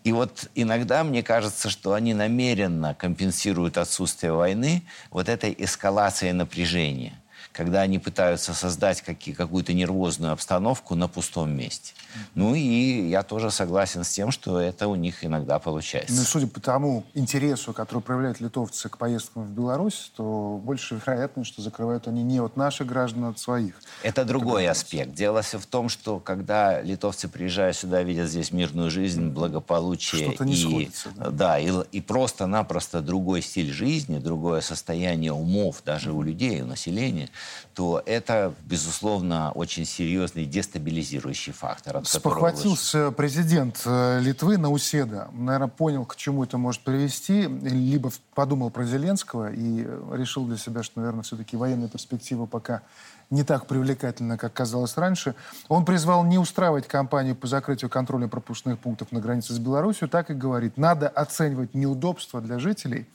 И 0.03 0.11
вот 0.11 0.51
иногда 0.53 1.03
мне 1.03 1.23
кажется, 1.23 1.71
что 1.71 1.93
они 1.93 2.13
намеренно 2.13 2.93
компенсируют 2.93 3.79
отсутствие 3.79 4.33
войны 4.33 4.83
вот 5.09 5.29
этой 5.29 5.55
эскалацией 5.57 6.33
напряжения, 6.33 7.19
когда 7.53 7.81
они 7.81 7.99
пытаются 7.99 8.53
создать 8.53 9.01
какие- 9.01 9.33
какую-то 9.33 9.73
нервозную 9.73 10.33
обстановку 10.33 10.95
на 10.95 11.07
пустом 11.07 11.55
месте. 11.55 11.93
Ну 12.35 12.55
и 12.55 13.07
я 13.09 13.23
тоже 13.23 13.51
согласен 13.51 14.03
с 14.03 14.09
тем, 14.09 14.31
что 14.31 14.59
это 14.59 14.87
у 14.87 14.95
них 14.95 15.23
иногда 15.23 15.59
получается. 15.59 16.13
Ну, 16.15 16.23
судя 16.23 16.47
по 16.47 16.59
тому 16.59 17.05
интересу, 17.13 17.73
который 17.73 18.01
проявляют 18.01 18.41
литовцы 18.41 18.89
к 18.89 18.97
поездкам 18.97 19.43
в 19.43 19.51
Беларусь, 19.51 20.11
то 20.15 20.59
больше 20.63 20.95
вероятность, 20.95 21.51
что 21.53 21.61
закрывают 21.61 22.07
они 22.07 22.23
не 22.23 22.39
от 22.39 22.57
наших 22.57 22.87
граждан, 22.87 23.25
а 23.25 23.29
от 23.29 23.39
своих. 23.39 23.75
Это 24.01 24.25
другой 24.25 24.67
аспект. 24.67 25.13
Дело 25.13 25.41
все 25.43 25.59
в 25.59 25.65
том, 25.65 25.89
что 25.89 26.19
когда 26.19 26.81
литовцы, 26.81 27.27
приезжая 27.27 27.73
сюда, 27.73 28.01
видят 28.01 28.29
здесь 28.29 28.51
мирную 28.51 28.89
жизнь, 28.89 29.29
благополучие 29.29 30.29
Что-то 30.29 30.45
не 30.45 30.53
и, 30.53 30.61
сходится, 30.61 31.09
да. 31.15 31.29
да, 31.29 31.59
и, 31.59 31.71
и 31.91 32.01
просто-напросто 32.01 33.01
другой 33.01 33.41
стиль 33.43 33.71
жизни, 33.71 34.17
другое 34.17 34.61
состояние 34.61 35.33
умов 35.33 35.83
даже 35.85 36.11
у 36.11 36.21
людей, 36.21 36.61
у 36.61 36.65
населения, 36.65 37.29
то 37.73 38.01
это, 38.05 38.53
безусловно, 38.65 39.51
очень 39.51 39.85
серьезный 39.85 40.45
дестабилизирующий 40.45 41.53
фактор. 41.53 42.05
Спохватился 42.05 43.11
президент 43.11 43.81
э, 43.85 44.19
Литвы 44.21 44.57
Науседа. 44.57 45.29
Наверное, 45.33 45.67
понял, 45.67 46.05
к 46.05 46.15
чему 46.15 46.43
это 46.43 46.57
может 46.57 46.81
привести. 46.81 47.47
Либо 47.47 48.11
подумал 48.35 48.69
про 48.69 48.85
Зеленского 48.85 49.51
и 49.51 49.83
э, 49.85 50.15
решил 50.15 50.45
для 50.45 50.57
себя, 50.57 50.83
что, 50.83 50.99
наверное, 50.99 51.23
все-таки 51.23 51.57
военная 51.57 51.87
перспектива 51.87 52.45
пока 52.45 52.81
не 53.29 53.43
так 53.43 53.65
привлекательна, 53.65 54.37
как 54.37 54.53
казалось 54.53 54.95
раньше. 54.97 55.33
Он 55.67 55.85
призвал 55.85 56.23
не 56.23 56.37
устраивать 56.37 56.87
кампанию 56.87 57.35
по 57.35 57.47
закрытию 57.47 57.89
контроля 57.89 58.27
пропускных 58.27 58.77
пунктов 58.77 59.11
на 59.11 59.19
границе 59.19 59.53
с 59.53 59.59
Беларусью. 59.59 60.07
Так 60.07 60.29
и 60.29 60.33
говорит. 60.33 60.77
Надо 60.77 61.07
оценивать 61.07 61.73
неудобства 61.73 62.41
для 62.41 62.59
жителей 62.59 63.07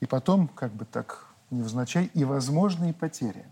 и 0.00 0.06
потом, 0.06 0.48
как 0.48 0.72
бы 0.72 0.86
так 0.86 1.26
невзначай, 1.50 2.10
и 2.14 2.24
возможные 2.24 2.94
потери. 2.94 3.44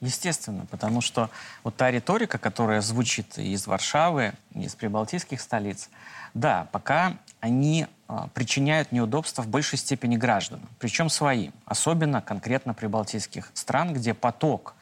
Естественно, 0.00 0.64
потому 0.66 1.00
что 1.00 1.28
вот 1.64 1.76
та 1.76 1.90
риторика, 1.90 2.38
которая 2.38 2.80
звучит 2.80 3.36
из 3.36 3.66
Варшавы, 3.66 4.32
из 4.54 4.76
прибалтийских 4.76 5.40
столиц, 5.40 5.90
да, 6.34 6.68
пока 6.70 7.16
они 7.40 7.86
а, 8.06 8.28
причиняют 8.28 8.92
неудобства 8.92 9.42
в 9.42 9.48
большей 9.48 9.76
степени 9.76 10.16
гражданам, 10.16 10.68
причем 10.78 11.08
своим, 11.08 11.52
особенно 11.64 12.20
конкретно 12.20 12.74
прибалтийских 12.74 13.50
стран, 13.54 13.92
где 13.92 14.14
поток 14.14 14.76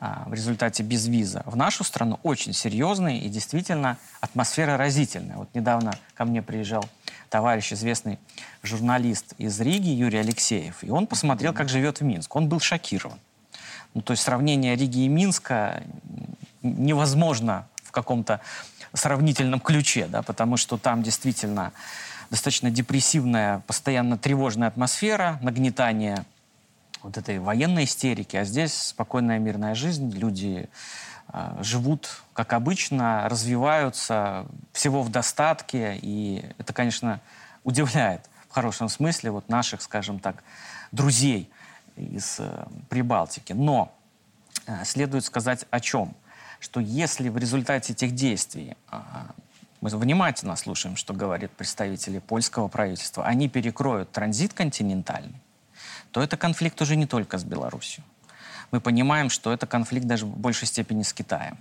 а, 0.00 0.24
в 0.26 0.34
результате 0.34 0.82
безвиза 0.82 1.42
в 1.46 1.54
нашу 1.54 1.84
страну 1.84 2.18
очень 2.24 2.52
серьезный 2.52 3.18
и 3.18 3.28
действительно 3.28 3.96
атмосфера 4.20 4.76
разительная. 4.76 5.36
Вот 5.36 5.54
недавно 5.54 5.92
ко 6.14 6.24
мне 6.24 6.42
приезжал 6.42 6.84
товарищ, 7.30 7.72
известный 7.72 8.18
журналист 8.62 9.34
из 9.38 9.60
Риги 9.60 9.90
Юрий 9.90 10.18
Алексеев, 10.18 10.82
и 10.82 10.90
он 10.90 11.06
посмотрел, 11.06 11.52
как 11.52 11.68
живет 11.68 12.00
в 12.00 12.04
Минск. 12.04 12.34
Он 12.34 12.48
был 12.48 12.58
шокирован. 12.58 13.18
Ну, 13.98 14.02
то 14.02 14.12
есть 14.12 14.22
сравнение 14.22 14.76
Риги 14.76 15.00
и 15.00 15.08
Минска 15.08 15.82
невозможно 16.62 17.66
в 17.82 17.90
каком-то 17.90 18.40
сравнительном 18.92 19.58
ключе, 19.58 20.06
да, 20.06 20.22
потому 20.22 20.56
что 20.56 20.78
там 20.78 21.02
действительно 21.02 21.72
достаточно 22.30 22.70
депрессивная, 22.70 23.58
постоянно 23.66 24.16
тревожная 24.16 24.68
атмосфера, 24.68 25.40
нагнетание 25.42 26.24
вот 27.02 27.16
этой 27.16 27.40
военной 27.40 27.86
истерики, 27.86 28.36
а 28.36 28.44
здесь 28.44 28.72
спокойная 28.72 29.40
мирная 29.40 29.74
жизнь, 29.74 30.12
люди 30.12 30.68
э, 31.32 31.58
живут 31.62 32.22
как 32.34 32.52
обычно, 32.52 33.28
развиваются, 33.28 34.46
всего 34.72 35.02
в 35.02 35.10
достатке, 35.10 35.98
и 36.00 36.44
это, 36.58 36.72
конечно, 36.72 37.20
удивляет 37.64 38.30
в 38.48 38.52
хорошем 38.52 38.88
смысле 38.88 39.32
вот 39.32 39.48
наших, 39.48 39.82
скажем 39.82 40.20
так, 40.20 40.44
друзей 40.92 41.50
из 41.98 42.36
э, 42.40 42.66
Прибалтики. 42.88 43.52
Но 43.52 43.94
э, 44.66 44.84
следует 44.84 45.24
сказать 45.24 45.66
о 45.70 45.80
чем? 45.80 46.14
Что 46.60 46.80
если 46.80 47.28
в 47.28 47.36
результате 47.36 47.92
этих 47.92 48.14
действий 48.14 48.76
а, 48.88 49.30
мы 49.80 49.90
внимательно 49.90 50.56
слушаем, 50.56 50.96
что 50.96 51.14
говорят 51.14 51.52
представители 51.52 52.18
польского 52.18 52.68
правительства, 52.68 53.24
они 53.24 53.48
перекроют 53.48 54.10
транзит 54.10 54.52
континентальный, 54.54 55.40
то 56.10 56.20
это 56.20 56.36
конфликт 56.36 56.80
уже 56.82 56.96
не 56.96 57.06
только 57.06 57.38
с 57.38 57.44
Беларусью. 57.44 58.02
Мы 58.70 58.80
понимаем, 58.80 59.30
что 59.30 59.52
это 59.52 59.66
конфликт 59.66 60.06
даже 60.06 60.26
в 60.26 60.36
большей 60.36 60.66
степени 60.66 61.02
с 61.02 61.12
Китаем. 61.12 61.58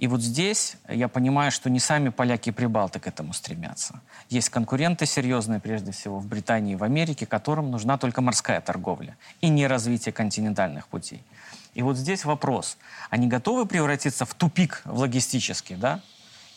И 0.00 0.06
вот 0.06 0.22
здесь 0.22 0.78
я 0.88 1.08
понимаю, 1.08 1.52
что 1.52 1.68
не 1.68 1.78
сами 1.78 2.08
поляки 2.08 2.48
и 2.48 2.52
прибалты 2.52 2.98
к 3.00 3.06
этому 3.06 3.34
стремятся. 3.34 4.00
Есть 4.30 4.48
конкуренты 4.48 5.04
серьезные, 5.04 5.60
прежде 5.60 5.92
всего, 5.92 6.18
в 6.18 6.26
Британии 6.26 6.72
и 6.72 6.76
в 6.76 6.82
Америке, 6.82 7.26
которым 7.26 7.70
нужна 7.70 7.98
только 7.98 8.22
морская 8.22 8.62
торговля 8.62 9.18
и 9.42 9.50
не 9.50 9.66
развитие 9.66 10.14
континентальных 10.14 10.88
путей. 10.88 11.22
И 11.74 11.82
вот 11.82 11.98
здесь 11.98 12.24
вопрос. 12.24 12.78
Они 13.10 13.26
готовы 13.26 13.66
превратиться 13.66 14.24
в 14.24 14.32
тупик 14.32 14.80
в 14.86 15.00
логистический, 15.00 15.76
да? 15.76 16.00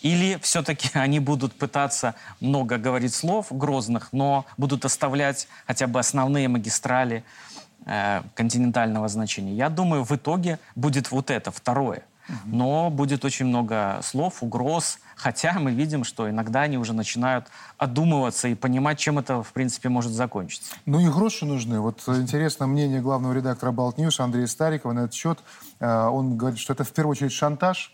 Или 0.01 0.39
все-таки 0.41 0.89
они 0.97 1.19
будут 1.19 1.53
пытаться 1.53 2.15
много 2.39 2.77
говорить 2.77 3.13
слов 3.13 3.47
грозных, 3.49 4.13
но 4.13 4.45
будут 4.55 4.85
оставлять 4.85 5.49
хотя 5.67 5.87
бы 5.87 5.99
основные 5.99 6.47
магистрали 6.47 7.25
э, 7.85 8.21
континентального 8.35 9.09
значения? 9.09 9.53
Я 9.53 9.67
думаю, 9.67 10.05
в 10.05 10.15
итоге 10.15 10.59
будет 10.75 11.11
вот 11.11 11.29
это, 11.29 11.51
второе. 11.51 12.03
Но 12.45 12.89
будет 12.89 13.25
очень 13.25 13.45
много 13.45 13.99
слов, 14.03 14.41
угроз, 14.41 14.99
хотя 15.15 15.53
мы 15.59 15.71
видим, 15.71 16.03
что 16.03 16.29
иногда 16.29 16.61
они 16.61 16.77
уже 16.77 16.93
начинают 16.93 17.47
одумываться 17.77 18.47
и 18.47 18.55
понимать, 18.55 18.97
чем 18.99 19.19
это, 19.19 19.43
в 19.43 19.51
принципе, 19.53 19.89
может 19.89 20.11
закончиться. 20.11 20.73
Ну 20.85 20.99
и 20.99 21.09
гроши 21.09 21.45
нужны. 21.45 21.79
Вот 21.79 22.01
интересно 22.07 22.67
мнение 22.67 23.01
главного 23.01 23.33
редактора 23.33 23.71
Балтньюс 23.71 24.19
Андрея 24.19 24.47
Старикова 24.47 24.93
на 24.93 24.99
этот 25.01 25.13
счет. 25.13 25.39
Э, 25.79 26.07
Он 26.07 26.37
говорит, 26.37 26.59
что 26.59 26.73
это 26.73 26.83
в 26.83 26.91
первую 26.91 27.11
очередь 27.11 27.33
шантаж, 27.33 27.93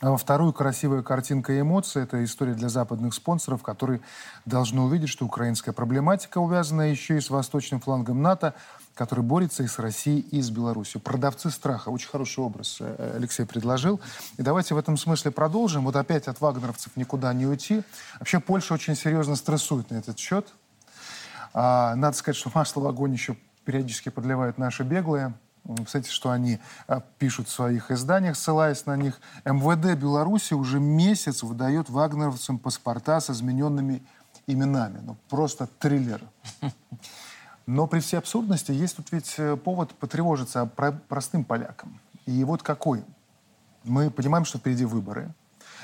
А 0.00 0.10
во 0.10 0.16
вторую 0.16 0.52
красивая 0.52 1.02
картинка 1.02 1.52
и 1.52 1.60
эмоции– 1.60 2.02
это 2.04 2.22
история 2.22 2.54
для 2.54 2.68
западных 2.68 3.14
спонсоров, 3.14 3.62
которые 3.62 4.00
должны 4.46 4.80
увидеть, 4.80 5.08
что 5.08 5.26
украинская 5.26 5.72
проблематика 5.74 6.38
увязана 6.38 6.82
еще 6.82 7.16
и 7.16 7.20
с 7.20 7.30
восточным 7.30 7.80
флангом 7.80 8.22
НАТО, 8.22 8.54
который 8.98 9.22
борется 9.22 9.62
и 9.62 9.68
с 9.68 9.78
Россией, 9.78 10.20
и 10.32 10.42
с 10.42 10.50
Беларусью. 10.50 11.00
Продавцы 11.00 11.50
страха. 11.50 11.90
Очень 11.90 12.08
хороший 12.08 12.40
образ 12.40 12.78
э, 12.80 13.12
Алексей 13.16 13.46
предложил. 13.46 14.00
И 14.38 14.42
давайте 14.42 14.74
в 14.74 14.78
этом 14.78 14.96
смысле 14.96 15.30
продолжим. 15.30 15.84
Вот 15.84 15.94
опять 15.94 16.26
от 16.26 16.40
вагнеровцев 16.40 16.96
никуда 16.96 17.32
не 17.32 17.46
уйти. 17.46 17.82
Вообще 18.18 18.40
Польша 18.40 18.74
очень 18.74 18.96
серьезно 18.96 19.36
стрессует 19.36 19.90
на 19.90 19.96
этот 19.98 20.18
счет. 20.18 20.48
А, 21.54 21.94
надо 21.94 22.16
сказать, 22.16 22.36
что 22.36 22.50
масло 22.52 22.80
в 22.80 22.88
огонь 22.88 23.12
еще 23.12 23.36
периодически 23.64 24.08
подливают 24.08 24.58
наши 24.58 24.82
беглые. 24.82 25.32
Кстати, 25.84 26.10
что 26.10 26.30
они 26.30 26.58
а, 26.88 27.00
пишут 27.18 27.46
в 27.46 27.52
своих 27.52 27.92
изданиях, 27.92 28.36
ссылаясь 28.36 28.84
на 28.84 28.96
них. 28.96 29.20
МВД 29.44 29.96
Беларуси 29.96 30.54
уже 30.54 30.80
месяц 30.80 31.44
выдает 31.44 31.88
вагнеровцам 31.88 32.58
паспорта 32.58 33.20
с 33.20 33.30
измененными 33.30 34.02
именами. 34.48 34.98
Ну, 35.04 35.16
просто 35.28 35.68
триллер. 35.78 36.20
Но 37.68 37.86
при 37.86 38.00
всей 38.00 38.16
абсурдности 38.16 38.72
есть 38.72 38.96
тут 38.96 39.12
ведь 39.12 39.34
э, 39.36 39.54
повод 39.58 39.92
потревожиться 39.92 40.64
про 40.64 40.90
простым 40.90 41.44
полякам. 41.44 42.00
И 42.24 42.42
вот 42.42 42.62
какой. 42.62 43.04
Мы 43.84 44.10
понимаем, 44.10 44.46
что 44.46 44.56
впереди 44.56 44.86
выборы. 44.86 45.34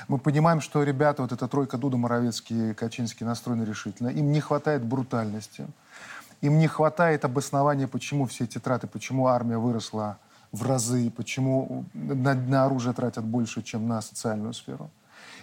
Мы 0.07 0.17
понимаем, 0.17 0.61
что 0.61 0.81
ребята, 0.81 1.21
вот 1.21 1.31
эта 1.31 1.47
тройка 1.47 1.77
Дуда, 1.77 1.95
Моровецкий, 1.95 2.73
Качинский 2.73 3.23
настроены 3.23 3.65
решительно. 3.65 4.07
Им 4.07 4.31
не 4.31 4.39
хватает 4.39 4.83
брутальности. 4.83 5.67
Им 6.41 6.57
не 6.57 6.65
хватает 6.67 7.23
обоснования, 7.23 7.87
почему 7.87 8.25
все 8.25 8.45
эти 8.45 8.57
траты, 8.57 8.87
почему 8.87 9.27
армия 9.27 9.59
выросла 9.59 10.17
в 10.51 10.67
разы, 10.67 11.11
почему 11.11 11.85
на, 11.93 12.33
на 12.33 12.65
оружие 12.65 12.95
тратят 12.95 13.25
больше, 13.25 13.61
чем 13.61 13.87
на 13.87 14.01
социальную 14.01 14.55
сферу. 14.55 14.89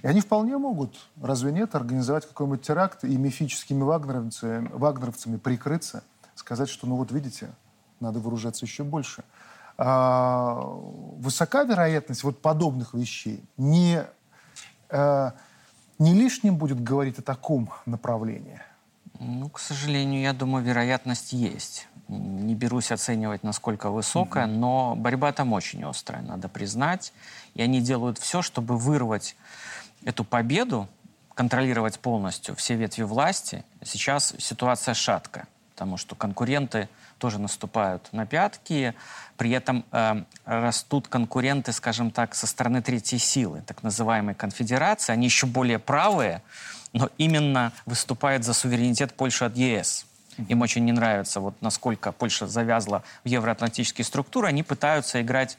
И 0.03 0.09
они 0.09 0.21
вполне 0.21 0.59
могут, 0.59 1.07
разве 1.23 1.53
нет, 1.53 1.77
организовать 1.77 2.27
какой-нибудь 2.27 2.63
теракт 2.63 3.05
и 3.05 3.17
мифическими 3.17 3.85
вагнеровцами, 3.85 4.69
вагнеровцами 4.73 5.37
прикрыться, 5.37 6.03
сказать, 6.35 6.69
что, 6.69 6.87
ну 6.87 6.97
вот 6.97 7.13
видите, 7.13 7.51
надо 8.01 8.21
вооружаться 8.21 8.65
еще 8.65 8.85
больше. 8.85 9.25
А, 9.79 10.61
высока 11.19 11.65
вероятность 11.65 12.25
вот 12.25 12.41
подобных 12.41 12.95
вещей. 12.95 13.45
Не, 13.57 14.05
а, 14.91 15.35
не 15.99 16.15
лишним 16.15 16.57
будет 16.57 16.83
говорить 16.83 17.19
о 17.19 17.23
таком 17.23 17.71
направлении– 17.87 18.61
ну, 19.25 19.49
к 19.49 19.61
сожалению, 19.61 20.21
я 20.21 20.33
думаю, 20.33 20.65
вероятность 20.65 21.33
есть. 21.33 21.87
Не 22.09 22.57
берусь 22.57 22.91
оценивать, 22.91 23.45
насколько 23.45 23.89
высокая, 23.91 24.47
угу. 24.47 24.55
но 24.55 24.95
борьба 24.97 25.33
там 25.33 25.53
очень 25.53 25.85
острая, 25.85 26.23
надо 26.23 26.49
признать. 26.49 27.13
И 27.55 27.63
они 27.63 27.81
делают 27.81 28.19
все, 28.19 28.43
чтобы 28.43 28.77
вырвать 28.77 29.37
эту 30.05 30.25
победу, 30.25 30.89
контролировать 31.35 32.01
полностью 32.01 32.57
все 32.57 32.75
ветви 32.75 33.03
власти. 33.03 33.65
Сейчас 33.85 34.35
ситуация 34.39 34.95
шаткая, 34.95 35.47
потому 35.73 35.97
что 35.97 36.15
конкуренты 36.15 36.89
тоже 37.19 37.39
наступают 37.39 38.09
на 38.13 38.27
пятки, 38.27 38.95
при 39.37 39.51
этом 39.51 39.85
э, 39.91 40.25
растут 40.45 41.09
конкуренты, 41.09 41.73
скажем 41.73 42.11
так, 42.11 42.35
со 42.35 42.47
стороны 42.47 42.83
третьей 42.83 43.19
силы, 43.19 43.63
так 43.67 43.83
называемой 43.83 44.35
конфедерации. 44.35 45.13
Они 45.13 45.27
еще 45.27 45.47
более 45.47 45.79
правые, 45.79 46.43
но 46.93 47.09
именно 47.19 47.73
выступает 47.87 48.45
за 48.45 48.55
суверенитет 48.55 49.15
Польши 49.15 49.45
от 49.45 49.57
ЕС. 49.57 50.07
Им 50.49 50.63
очень 50.63 50.85
не 50.85 50.93
нравится, 50.93 51.41
вот 51.41 51.55
насколько 51.61 52.13
Польша 52.13 52.47
завязла 52.47 53.03
в 53.25 53.29
евроатлантические 53.29 54.05
структуры. 54.05 54.49
Они 54.49 54.63
пытаются 54.63 55.21
играть 55.21 55.59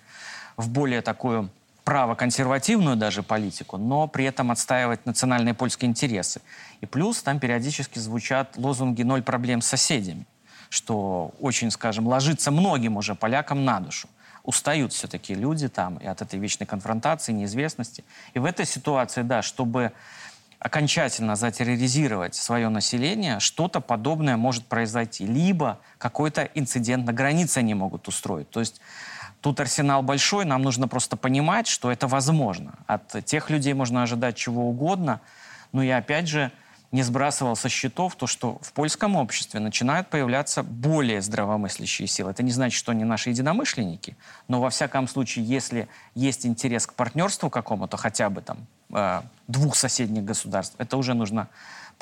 в 0.58 0.70
более 0.70 1.02
такую 1.02 1.50
правоконсервативную 1.84 2.96
даже 2.96 3.24
политику, 3.24 3.78
но 3.78 4.08
при 4.08 4.26
этом 4.26 4.52
отстаивать 4.52 5.06
национальные 5.06 5.54
польские 5.54 5.90
интересы. 5.90 6.42
И 6.82 6.86
плюс 6.86 7.22
там 7.22 7.40
периодически 7.40 8.00
звучат 8.00 8.58
лозунги 8.58 9.04
«ноль 9.04 9.22
проблем 9.22 9.62
с 9.62 9.68
соседями», 9.68 10.26
что 10.70 11.32
очень, 11.40 11.72
скажем, 11.72 12.08
ложится 12.08 12.52
многим 12.52 12.98
уже 12.98 13.16
полякам 13.16 13.66
на 13.66 13.80
душу. 13.80 14.08
Устают 14.44 14.92
все-таки 14.92 15.34
люди 15.34 15.70
там 15.70 15.98
и 15.98 16.08
от 16.08 16.22
этой 16.22 16.40
вечной 16.40 16.66
конфронтации, 16.66 17.32
неизвестности. 17.32 18.04
И 18.34 18.40
в 18.40 18.46
этой 18.46 18.66
ситуации, 18.66 19.22
да, 19.22 19.42
чтобы 19.42 19.94
окончательно 20.60 21.36
затерроризировать 21.36 22.36
свое 22.36 22.70
население, 22.70 23.42
что-то 23.42 23.82
подобное 23.82 24.38
может 24.38 24.66
произойти. 24.66 25.26
Либо 25.26 25.80
какой-то 25.98 26.44
инцидент 26.56 27.06
на 27.06 27.12
границе 27.12 27.58
они 27.58 27.74
могут 27.74 28.08
устроить. 28.08 28.50
То 28.50 28.62
есть 28.62 28.80
тут 29.44 29.60
арсенал 29.60 30.02
большой, 30.02 30.46
нам 30.46 30.62
нужно 30.62 30.88
просто 30.88 31.18
понимать, 31.18 31.68
что 31.68 31.92
это 31.92 32.08
возможно. 32.08 32.74
От 32.88 33.26
тех 33.26 33.50
людей 33.50 33.74
можно 33.74 34.02
ожидать 34.02 34.36
чего 34.38 34.70
угодно. 34.70 35.20
Но 35.74 35.84
я 35.84 35.98
опять 35.98 36.28
же 36.28 36.52
не 36.92 37.04
сбрасывал 37.04 37.56
со 37.56 37.70
счетов 37.70 38.16
то, 38.16 38.26
что 38.26 38.60
в 38.62 38.72
польском 38.72 39.16
обществе 39.16 39.60
начинают 39.60 40.08
появляться 40.08 40.64
более 40.64 41.22
здравомыслящие 41.22 42.08
силы. 42.08 42.32
Это 42.32 42.42
не 42.42 42.52
значит, 42.52 42.78
что 42.78 42.92
они 42.92 43.04
наши 43.04 43.32
единомышленники, 43.32 44.16
но 44.48 44.62
во 44.62 44.70
всяком 44.70 45.08
случае, 45.08 45.44
если 45.46 45.88
есть 46.16 46.46
интерес 46.46 46.88
к 46.88 46.94
партнерству 46.94 47.50
какому-то, 47.50 47.98
хотя 47.98 48.30
бы 48.30 48.42
там 48.42 48.68
Э, 48.94 49.22
двух 49.48 49.76
соседних 49.76 50.24
государств. 50.24 50.76
Это 50.78 50.96
уже 50.96 51.14
нужно 51.14 51.50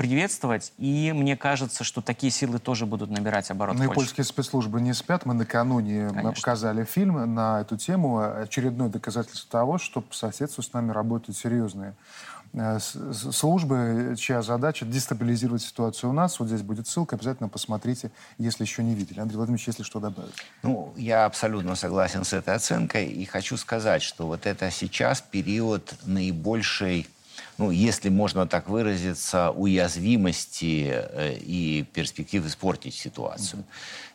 приветствовать. 0.02 0.74
И 0.78 1.12
мне 1.14 1.38
кажется, 1.38 1.84
что 1.84 2.02
такие 2.02 2.32
силы 2.32 2.60
тоже 2.60 2.86
будут 2.86 3.10
набирать 3.10 3.52
оборот 3.52 3.78
Ну 3.78 3.92
и 3.92 3.94
польские 3.94 4.24
спецслужбы 4.24 4.82
не 4.82 4.94
спят. 4.94 5.26
Мы 5.26 5.34
накануне 5.34 6.10
Конечно. 6.10 6.32
показали 6.32 6.84
фильм 6.84 7.34
на 7.36 7.62
эту 7.62 7.78
тему. 7.78 8.20
Очередное 8.20 8.90
доказательство 8.90 9.50
того, 9.50 9.78
что 9.78 10.02
по 10.02 10.14
соседству 10.14 10.64
с 10.64 10.74
нами 10.74 10.92
работают 10.92 11.38
серьезные 11.38 11.96
Э, 12.54 12.80
службы, 12.80 14.16
чья 14.18 14.42
задача 14.42 14.86
дестабилизировать 14.86 15.62
ситуацию 15.62 16.10
у 16.10 16.14
нас. 16.14 16.40
Вот 16.40 16.50
здесь 16.50 16.62
будет 16.62 16.88
ссылка, 16.88 17.16
обязательно 17.16 17.48
посмотрите, 17.48 18.12
если 18.38 18.64
еще 18.64 18.84
не 18.84 18.94
видели. 18.94 19.20
Андрей 19.20 19.38
Владимирович, 19.38 19.68
если 19.68 19.84
что 19.84 20.00
добавить. 20.00 20.34
Ну, 20.62 20.94
я 20.98 21.26
абсолютно 21.26 21.76
согласен 21.76 22.26
с 22.26 22.34
этой 22.34 22.54
оценкой 22.54 23.08
и 23.08 23.24
хочу 23.26 23.56
сказать, 23.56 24.02
что 24.02 24.28
вот 24.28 24.46
это 24.46 24.70
сейчас 24.70 25.22
период 25.22 25.94
наибольшей 26.06 27.08
ну, 27.62 27.70
если 27.70 28.10
можно 28.10 28.48
так 28.48 28.70
выразиться, 28.70 29.52
уязвимости 29.52 30.90
э, 30.92 31.38
и 31.38 31.86
перспектив 31.94 32.46
испортить 32.48 32.96
ситуацию. 32.96 33.64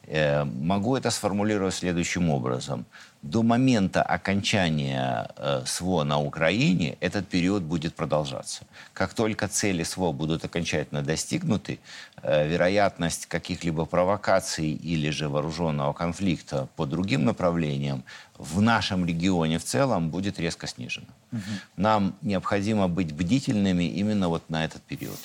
Э, 0.08 0.44
могу 0.44 0.96
это 0.96 1.10
сформулировать 1.10 1.74
следующим 1.74 2.30
образом. 2.30 2.84
До 3.26 3.42
момента 3.42 4.02
окончания 4.02 5.28
э, 5.36 5.62
СВО 5.66 6.04
на 6.04 6.20
Украине 6.20 6.96
этот 7.00 7.26
период 7.26 7.64
будет 7.64 7.94
продолжаться. 7.94 8.62
Как 8.92 9.14
только 9.14 9.48
цели 9.48 9.82
СВО 9.82 10.12
будут 10.12 10.44
окончательно 10.44 11.02
достигнуты, 11.02 11.80
э, 12.22 12.48
вероятность 12.48 13.26
каких-либо 13.26 13.84
провокаций 13.84 14.70
или 14.70 15.10
же 15.10 15.28
вооруженного 15.28 15.92
конфликта 15.92 16.68
по 16.76 16.86
другим 16.86 17.24
направлениям 17.24 18.04
в 18.38 18.60
нашем 18.60 19.04
регионе 19.04 19.58
в 19.58 19.64
целом 19.64 20.10
будет 20.10 20.38
резко 20.38 20.68
снижена. 20.68 21.08
Угу. 21.32 21.40
Нам 21.76 22.14
необходимо 22.22 22.86
быть 22.86 23.12
бдительными 23.12 23.84
именно 23.84 24.28
вот 24.28 24.48
на 24.50 24.64
этот 24.64 24.82
период. 24.82 25.18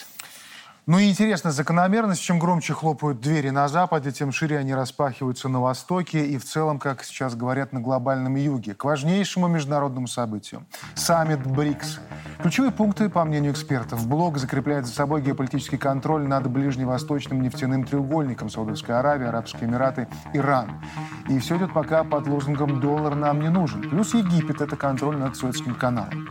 Ну 0.88 0.98
и 0.98 1.10
интересная 1.10 1.52
закономерность. 1.52 2.24
Чем 2.24 2.40
громче 2.40 2.74
хлопают 2.74 3.22
двери 3.22 3.50
на 3.50 3.68
Западе, 3.68 4.12
тем 4.12 4.32
шире 4.32 4.58
они 4.58 4.74
распахиваются 4.74 5.48
на 5.48 5.62
Востоке 5.62 6.26
и 6.26 6.40
в 6.40 6.44
целом, 6.44 6.80
как 6.80 7.04
сейчас 7.04 7.36
говорят, 7.36 7.72
на 7.72 7.80
глобальном 7.80 8.36
юге. 8.36 8.74
К 8.74 8.86
важнейшему 8.86 9.48
международному 9.48 10.08
событию. 10.08 10.66
Саммит 10.96 11.46
БРИКС. 11.46 12.00
Ключевые 12.42 12.72
пункты, 12.72 13.10
по 13.10 13.24
мнению 13.24 13.52
экспертов. 13.52 14.08
Блок 14.08 14.40
закрепляет 14.40 14.88
за 14.88 14.94
собой 14.94 15.22
геополитический 15.22 15.78
контроль 15.78 16.28
над 16.28 16.50
ближневосточным 16.50 17.44
нефтяным 17.44 17.84
треугольником 17.84 18.50
Саудовская 18.50 19.00
Аравия, 19.00 19.28
Арабские 19.28 19.70
Эмираты, 19.70 20.08
Иран. 20.34 20.82
И 21.30 21.38
все 21.38 21.58
идет 21.58 21.74
пока 21.74 22.04
под 22.04 22.28
лозунгом 22.28 22.80
«доллар 22.80 23.14
нам 23.14 23.40
не 23.40 23.50
нужен». 23.50 23.88
Плюс 23.88 24.16
Египет– 24.16 24.62
это 24.62 24.76
контроль 24.76 25.18
над 25.18 25.36
Суэцким 25.36 25.76
каналом. 25.76 26.28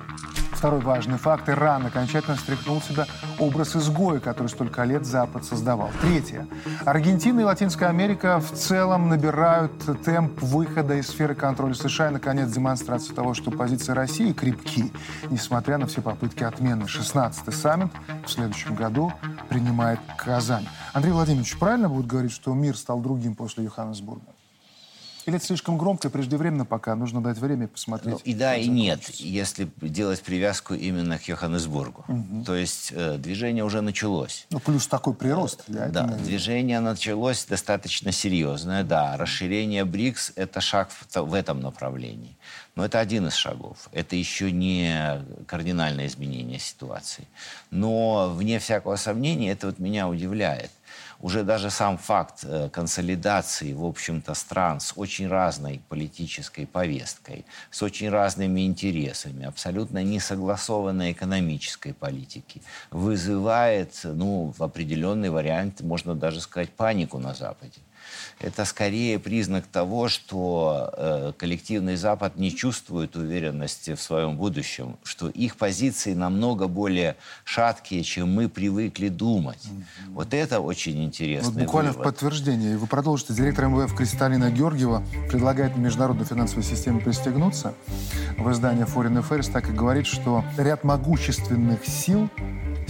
Второй 0.60 0.80
важный 0.82 1.16
факт. 1.16 1.48
Иран 1.48 1.86
окончательно 1.86 2.36
стряхнул 2.36 2.82
себя 2.82 3.06
образ 3.38 3.74
изгоя, 3.76 4.20
который 4.20 4.48
столько 4.48 4.84
лет 4.84 5.06
Запад 5.06 5.42
создавал. 5.42 5.88
Третье. 6.02 6.46
Аргентина 6.84 7.40
и 7.40 7.44
Латинская 7.44 7.86
Америка 7.86 8.40
в 8.40 8.52
целом 8.52 9.08
набирают 9.08 9.72
темп 10.04 10.42
выхода 10.42 10.96
из 10.96 11.06
сферы 11.06 11.34
контроля 11.34 11.72
США. 11.72 12.10
И, 12.10 12.12
наконец, 12.12 12.50
демонстрация 12.50 13.14
того, 13.14 13.32
что 13.32 13.50
позиции 13.50 13.92
России 13.92 14.34
крепки, 14.34 14.92
несмотря 15.30 15.78
на 15.78 15.86
все 15.86 16.02
попытки 16.02 16.44
отмены. 16.44 16.82
16-й 16.82 17.52
саммит 17.54 17.90
в 18.26 18.30
следующем 18.30 18.74
году 18.74 19.14
принимает 19.48 19.98
Казань. 20.18 20.68
Андрей 20.92 21.12
Владимирович, 21.12 21.58
правильно 21.58 21.88
будет 21.88 22.06
говорить, 22.06 22.32
что 22.32 22.52
мир 22.52 22.76
стал 22.76 23.00
другим 23.00 23.34
после 23.34 23.64
Йоханнесбурга? 23.64 24.26
Или 25.30 25.36
это 25.36 25.46
слишком 25.46 25.78
громко 25.78 26.08
и 26.08 26.10
преждевременно 26.10 26.64
пока? 26.64 26.96
Нужно 26.96 27.22
дать 27.22 27.38
время 27.38 27.68
посмотреть. 27.68 28.14
Ну, 28.14 28.20
и 28.24 28.34
да, 28.34 28.56
и 28.56 28.66
нет, 28.66 29.10
если 29.10 29.70
делать 29.80 30.20
привязку 30.22 30.74
именно 30.74 31.18
к 31.18 31.28
Йоханнесбургу. 31.28 32.04
Угу. 32.08 32.44
То 32.44 32.56
есть 32.56 32.90
э, 32.90 33.16
движение 33.16 33.62
уже 33.62 33.80
началось. 33.80 34.48
Ну, 34.50 34.58
плюс 34.58 34.88
такой 34.88 35.14
прирост. 35.14 35.62
Я 35.68 35.86
да, 35.86 36.02
движение 36.08 36.80
началось 36.80 37.44
достаточно 37.44 38.10
серьезное, 38.10 38.82
да. 38.82 39.16
Расширение 39.16 39.84
БРИКС– 39.84 40.32
это 40.34 40.60
шаг 40.60 40.90
в, 40.90 41.20
в 41.20 41.34
этом 41.34 41.60
направлении. 41.60 42.36
Но 42.74 42.84
это 42.84 42.98
один 42.98 43.28
из 43.28 43.34
шагов. 43.34 43.88
Это 43.92 44.16
еще 44.16 44.50
не 44.50 45.22
кардинальное 45.46 46.08
изменение 46.08 46.58
ситуации. 46.58 47.28
Но, 47.70 48.30
вне 48.34 48.58
всякого 48.58 48.96
сомнения, 48.96 49.52
это 49.52 49.68
вот 49.68 49.78
меня 49.78 50.08
удивляет 50.08 50.72
уже 51.20 51.44
даже 51.44 51.70
сам 51.70 51.98
факт 51.98 52.40
э, 52.44 52.68
консолидации, 52.70 53.72
в 53.72 53.84
общем-то, 53.84 54.34
стран 54.34 54.80
с 54.80 54.92
очень 54.96 55.28
разной 55.28 55.80
политической 55.88 56.66
повесткой, 56.66 57.44
с 57.70 57.82
очень 57.82 58.08
разными 58.08 58.66
интересами, 58.66 59.44
абсолютно 59.44 60.02
несогласованной 60.02 61.12
экономической 61.12 61.92
политики, 61.92 62.62
вызывает, 62.90 64.00
ну, 64.04 64.54
в 64.56 64.62
определенный 64.62 65.30
вариант, 65.30 65.82
можно 65.82 66.14
даже 66.14 66.40
сказать, 66.40 66.70
панику 66.70 67.18
на 67.18 67.34
Западе 67.34 67.80
это 68.40 68.64
скорее 68.64 69.18
признак 69.18 69.66
того, 69.66 70.08
что 70.08 70.90
э, 70.96 71.32
коллективный 71.36 71.96
Запад 71.96 72.36
не 72.36 72.54
чувствует 72.54 73.14
уверенности 73.14 73.94
в 73.94 74.00
своем 74.00 74.36
будущем, 74.36 74.96
что 75.04 75.28
их 75.28 75.56
позиции 75.56 76.14
намного 76.14 76.66
более 76.66 77.16
шаткие, 77.44 78.02
чем 78.02 78.32
мы 78.34 78.48
привыкли 78.48 79.08
думать. 79.08 79.64
Mm-hmm. 79.64 80.14
Вот 80.14 80.34
это 80.34 80.60
очень 80.60 81.04
интересно. 81.04 81.50
Вот 81.50 81.60
буквально 81.60 81.92
вывод. 81.92 82.06
в 82.06 82.10
подтверждение. 82.10 82.78
Вы 82.78 82.86
продолжите. 82.86 83.34
Директор 83.34 83.66
МВФ 83.66 83.94
Кристалина 83.94 84.50
Георгиева 84.50 85.04
предлагает 85.28 85.76
международной 85.76 86.24
финансовой 86.24 86.64
системе 86.64 87.00
пристегнуться. 87.00 87.74
В 88.38 88.50
издании 88.50 88.86
Foreign 88.86 89.22
Affairs 89.22 89.52
так 89.52 89.68
и 89.68 89.72
говорит, 89.72 90.06
что 90.06 90.44
ряд 90.56 90.82
могущественных 90.82 91.86
сил 91.86 92.30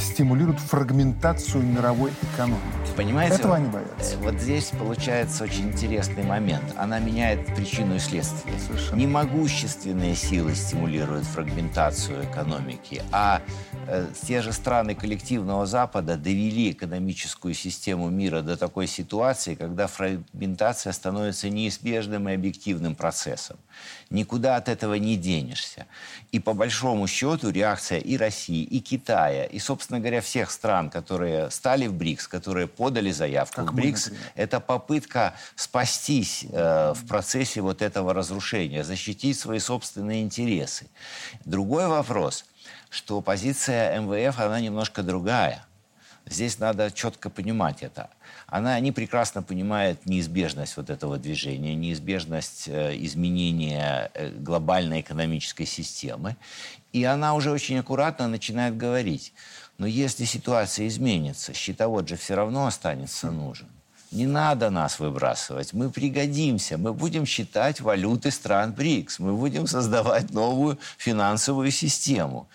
стимулируют 0.00 0.58
фрагментацию 0.58 1.62
мировой 1.64 2.12
экономики. 2.32 2.60
Понимаете? 2.96 3.36
Этого 3.36 3.56
они 3.56 3.68
боятся. 3.68 4.16
Вот 4.18 4.34
здесь 4.40 4.72
получается 4.78 5.44
очень 5.44 5.68
интересный 5.68 6.24
момент. 6.24 6.74
Она 6.76 6.98
меняет 6.98 7.46
причину 7.54 7.96
и 7.96 7.98
следствие. 7.98 8.58
Совершенно. 8.58 8.98
Не 8.98 9.06
могущественные 9.06 10.14
силы 10.14 10.54
стимулируют 10.54 11.24
фрагментацию 11.24 12.24
экономики, 12.24 13.02
а 13.12 13.42
э, 13.86 14.06
те 14.26 14.42
же 14.42 14.52
страны 14.52 14.94
коллективного 14.94 15.66
Запада 15.66 16.16
довели 16.16 16.72
экономическую 16.72 17.54
систему 17.54 18.10
мира 18.10 18.42
до 18.42 18.56
такой 18.56 18.86
ситуации, 18.86 19.54
когда 19.54 19.86
фрагментация 19.86 20.92
становится 20.92 21.48
неизбежным 21.48 22.28
и 22.28 22.32
объективным 22.32 22.94
процессом. 22.94 23.56
Никуда 24.10 24.56
от 24.56 24.68
этого 24.68 24.94
не 24.94 25.16
денешься. 25.16 25.86
И 26.32 26.40
по 26.40 26.52
большому 26.52 27.06
счету 27.06 27.50
реакция 27.50 28.00
и 28.00 28.16
России, 28.16 28.64
и 28.64 28.80
Китая, 28.80 29.44
и, 29.44 29.60
собственно 29.60 30.00
говоря, 30.00 30.20
всех 30.20 30.50
стран, 30.50 30.90
которые 30.90 31.48
стали 31.52 31.86
в 31.86 31.94
БРИКС, 31.94 32.26
которые 32.26 32.66
подали 32.66 33.12
заявку 33.12 33.62
как 33.62 33.72
в 33.72 33.76
БРИКС, 33.76 34.10
мы, 34.10 34.16
это 34.34 34.58
попытка 34.58 35.34
спастись 35.54 36.44
э, 36.50 36.92
в 36.92 37.06
процессе 37.06 37.60
вот 37.60 37.82
этого 37.82 38.12
разрушения, 38.12 38.82
защитить 38.82 39.38
свои 39.38 39.60
собственные 39.60 40.22
интересы. 40.22 40.88
Другой 41.44 41.86
вопрос, 41.86 42.46
что 42.88 43.20
позиция 43.20 44.00
МВФ, 44.00 44.40
она 44.40 44.60
немножко 44.60 45.04
другая. 45.04 45.64
Здесь 46.26 46.58
надо 46.58 46.90
четко 46.90 47.30
понимать 47.30 47.82
это 47.82 48.10
она, 48.50 48.74
они 48.74 48.92
прекрасно 48.92 49.42
понимают 49.42 50.06
неизбежность 50.06 50.76
вот 50.76 50.90
этого 50.90 51.18
движения, 51.18 51.74
неизбежность 51.74 52.68
э, 52.68 52.96
изменения 52.98 54.10
э, 54.14 54.30
глобальной 54.30 55.00
экономической 55.00 55.66
системы. 55.66 56.36
И 56.92 57.04
она 57.04 57.34
уже 57.34 57.52
очень 57.52 57.78
аккуратно 57.78 58.26
начинает 58.26 58.76
говорить, 58.76 59.32
но 59.78 59.86
если 59.86 60.24
ситуация 60.24 60.88
изменится, 60.88 61.54
счетовод 61.54 62.08
же 62.08 62.16
все 62.16 62.34
равно 62.34 62.66
останется 62.66 63.30
нужен. 63.30 63.68
Не 64.10 64.26
надо 64.26 64.70
нас 64.70 64.98
выбрасывать. 64.98 65.72
Мы 65.72 65.88
пригодимся. 65.88 66.76
Мы 66.76 66.92
будем 66.92 67.24
считать 67.24 67.80
валюты 67.80 68.32
стран 68.32 68.72
БРИКС. 68.72 69.20
Мы 69.20 69.36
будем 69.36 69.68
создавать 69.68 70.32
новую 70.32 70.80
финансовую 70.98 71.70
систему. 71.70 72.48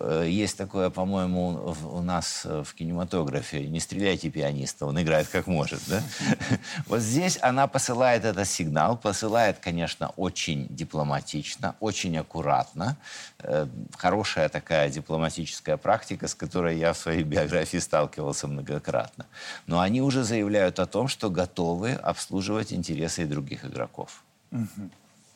Э, 0.00 0.26
есть 0.28 0.56
такое, 0.56 0.90
по-моему, 0.90 1.74
у 1.92 2.00
нас 2.02 2.42
э, 2.44 2.62
в 2.64 2.74
кинематографе 2.74 3.66
«Не 3.66 3.80
стреляйте 3.80 4.30
пианиста, 4.30 4.86
он 4.86 5.00
играет 5.00 5.28
как 5.28 5.46
может». 5.46 5.80
Да? 5.88 6.02
Вот 6.86 7.00
здесь 7.00 7.38
она 7.42 7.66
посылает 7.66 8.24
этот 8.24 8.48
сигнал, 8.48 8.96
посылает, 8.96 9.58
конечно, 9.58 10.12
очень 10.16 10.66
дипломатично, 10.70 11.74
очень 11.80 12.16
аккуратно. 12.18 12.96
Э, 13.40 13.66
хорошая 13.96 14.48
такая 14.48 14.90
дипломатическая 14.90 15.76
практика, 15.76 16.28
с 16.28 16.34
которой 16.34 16.78
я 16.78 16.92
в 16.92 16.98
своей 16.98 17.22
биографии 17.32 17.78
сталкивался 17.78 18.48
многократно. 18.48 19.26
Но 19.66 19.80
они 19.80 20.02
уже 20.02 20.24
заявляют 20.24 20.78
о 20.78 20.86
том, 20.86 21.08
что 21.08 21.30
готовы 21.30 21.92
обслуживать 21.92 22.72
интересы 22.72 23.26
других 23.26 23.64
игроков. 23.64 24.22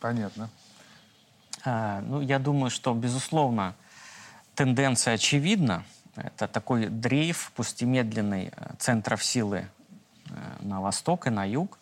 Понятно. 0.00 0.48
А, 1.64 2.00
ну, 2.02 2.20
я 2.20 2.38
думаю, 2.38 2.70
что, 2.70 2.94
безусловно, 2.94 3.74
тенденция 4.58 5.14
очевидна. 5.14 5.84
Это 6.16 6.48
такой 6.48 6.86
дрейф, 6.88 7.52
пусть 7.54 7.80
и 7.80 7.84
медленный, 7.84 8.50
э, 8.56 8.70
центров 8.80 9.22
силы 9.22 9.68
э, 10.28 10.32
на 10.62 10.80
восток 10.80 11.28
и 11.28 11.30
на 11.30 11.44
юг. 11.44 11.78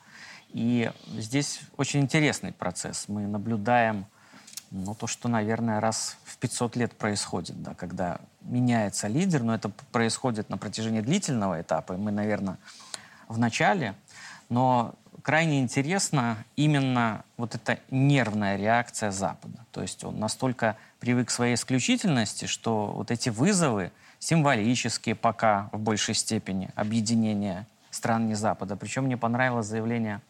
И 0.51 0.93
здесь 1.17 1.61
очень 1.79 2.01
интересный 2.01 2.53
процесс. 2.53 3.09
Мы 3.09 3.27
наблюдаем 3.27 4.05
ну, 4.71 4.95
то, 4.95 5.07
что, 5.07 5.29
наверное, 5.31 5.81
раз 5.81 6.19
в 6.25 6.37
500 6.37 6.77
лет 6.77 6.93
происходит, 6.93 7.63
да, 7.63 7.73
когда 7.73 8.21
меняется 8.43 9.09
лидер, 9.09 9.43
но 9.43 9.55
это 9.55 9.71
происходит 9.91 10.51
на 10.51 10.59
протяжении 10.59 11.01
длительного 11.01 11.63
этапа, 11.63 11.95
и 11.95 11.97
мы, 11.97 12.11
наверное, 12.11 12.59
в 13.27 13.39
начале. 13.39 13.95
Но 14.51 14.95
крайне 15.27 15.59
интересна 15.59 16.37
именно 16.55 17.25
вот 17.37 17.57
эта 17.57 17.81
нервная 17.91 18.57
реакция 18.57 19.11
Запада. 19.11 19.59
То 19.73 19.83
есть 19.83 20.05
он 20.05 20.21
настолько 20.21 20.77
привык 21.01 21.27
к 21.27 21.31
своей 21.33 21.57
исключительности, 21.57 22.45
что 22.45 22.87
вот 22.87 23.11
эти 23.11 23.31
вызовы, 23.31 23.91
символические 24.21 25.17
пока 25.17 25.69
в 25.73 25.81
большей 25.81 26.15
степени, 26.15 26.71
объединения 26.77 27.67
стран 27.91 28.29
не 28.29 28.35
Запада. 28.35 28.77
Причем 28.77 29.07
мне 29.07 29.17
понравилось 29.17 29.67
заявление 29.67 30.21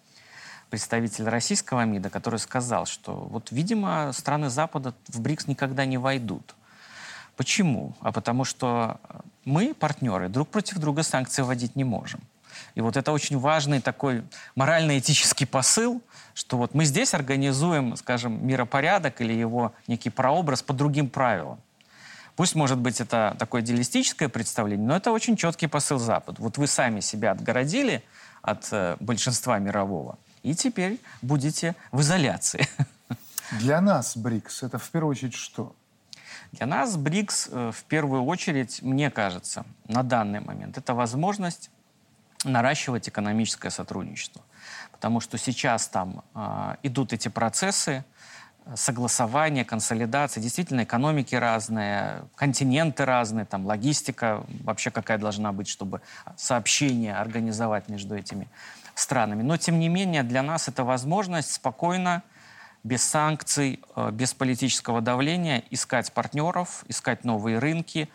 представителя 0.71 1.29
российского 1.29 1.85
МИДа, 1.85 2.09
который 2.09 2.39
сказал, 2.39 2.87
что 2.87 3.13
вот, 3.17 3.53
видимо, 3.53 4.15
страны 4.15 4.49
Запада 4.49 4.95
в 5.09 5.21
БРИКС 5.21 5.47
никогда 5.47 5.85
не 5.85 5.99
войдут. 5.99 6.55
Почему? 7.37 7.93
А 8.01 8.13
потому 8.13 8.45
что 8.45 8.99
мы, 9.45 9.75
партнеры, 9.75 10.31
друг 10.31 10.49
против 10.49 10.79
друга 10.79 11.03
санкции 11.03 11.43
вводить 11.43 11.77
не 11.77 11.85
можем. 11.85 12.23
И 12.75 12.81
вот 12.81 12.97
это 12.97 13.13
очень 13.13 13.39
важный 13.39 13.81
такой 13.81 14.23
морально-этический 14.55 15.47
посыл, 15.47 16.03
что 16.35 16.59
вот 16.59 16.75
мы 16.75 16.85
здесь 16.85 17.15
организуем, 17.15 17.97
скажем, 17.97 18.47
миропорядок 18.47 19.21
или 19.21 19.33
его 19.33 19.73
некий 19.87 20.11
прообраз 20.11 20.63
по 20.63 20.73
другим 20.75 21.09
правилам. 21.09 21.61
Пусть, 22.37 22.55
может 22.55 22.79
быть, 22.79 23.01
это 23.01 23.35
такое 23.39 23.63
идеалистическое 23.63 24.29
представление, 24.29 24.87
но 24.87 24.97
это 24.97 25.11
очень 25.11 25.37
четкий 25.37 25.69
посыл 25.69 25.99
Запада. 25.99 26.43
Вот 26.43 26.59
вы 26.59 26.67
сами 26.67 27.01
себя 27.01 27.31
отгородили 27.31 28.05
от 28.43 28.69
э, 28.73 28.97
большинства 29.01 29.59
мирового, 29.59 30.19
и 30.43 30.55
теперь 30.55 31.01
будете 31.23 31.75
в 31.93 32.03
изоляции. 32.03 32.69
Для 33.53 33.81
нас 33.81 34.17
БРИКС 34.17 34.65
это 34.65 34.79
в 34.79 34.91
первую 34.91 35.13
очередь 35.13 35.35
что? 35.35 35.75
Для 36.53 36.67
нас 36.67 36.97
БРИКС 36.97 37.49
э, 37.51 37.71
в 37.75 37.85
первую 37.85 38.25
очередь, 38.25 38.83
мне 38.83 39.11
кажется, 39.11 39.65
на 39.89 40.03
данный 40.03 40.41
момент, 40.41 40.77
это 40.77 40.95
возможность 40.95 41.71
наращивать 42.45 43.09
экономическое 43.09 43.71
сотрудничество. 43.71 44.43
Потому 44.93 45.21
что 45.21 45.39
сейчас 45.39 45.89
там 45.89 46.23
э, 46.35 46.77
идут 46.83 47.13
эти 47.13 47.29
процессы 47.29 48.05
согласования, 48.75 49.65
консолидации. 49.65 50.41
Действительно, 50.41 50.83
экономики 50.83 51.35
разные, 51.35 52.25
континенты 52.35 53.05
разные, 53.05 53.45
там 53.45 53.65
логистика 53.65 54.45
вообще 54.65 54.91
какая 54.91 55.19
должна 55.19 55.53
быть, 55.53 55.69
чтобы 55.69 56.01
сообщение 56.37 57.15
организовать 57.15 57.89
между 57.89 58.17
этими 58.17 58.49
странами. 58.95 59.43
Но, 59.43 59.57
тем 59.57 59.79
не 59.79 59.89
менее, 59.89 60.23
для 60.25 60.43
нас 60.43 60.69
это 60.69 60.83
возможность 60.83 61.53
спокойно, 61.53 62.23
без 62.83 63.03
санкций, 63.03 63.81
э, 63.95 64.11
без 64.13 64.33
политического 64.35 65.01
давления 65.01 65.65
искать 65.71 66.13
партнеров, 66.13 66.85
искать 66.89 67.25
новые 67.25 67.59
рынки, 67.59 68.09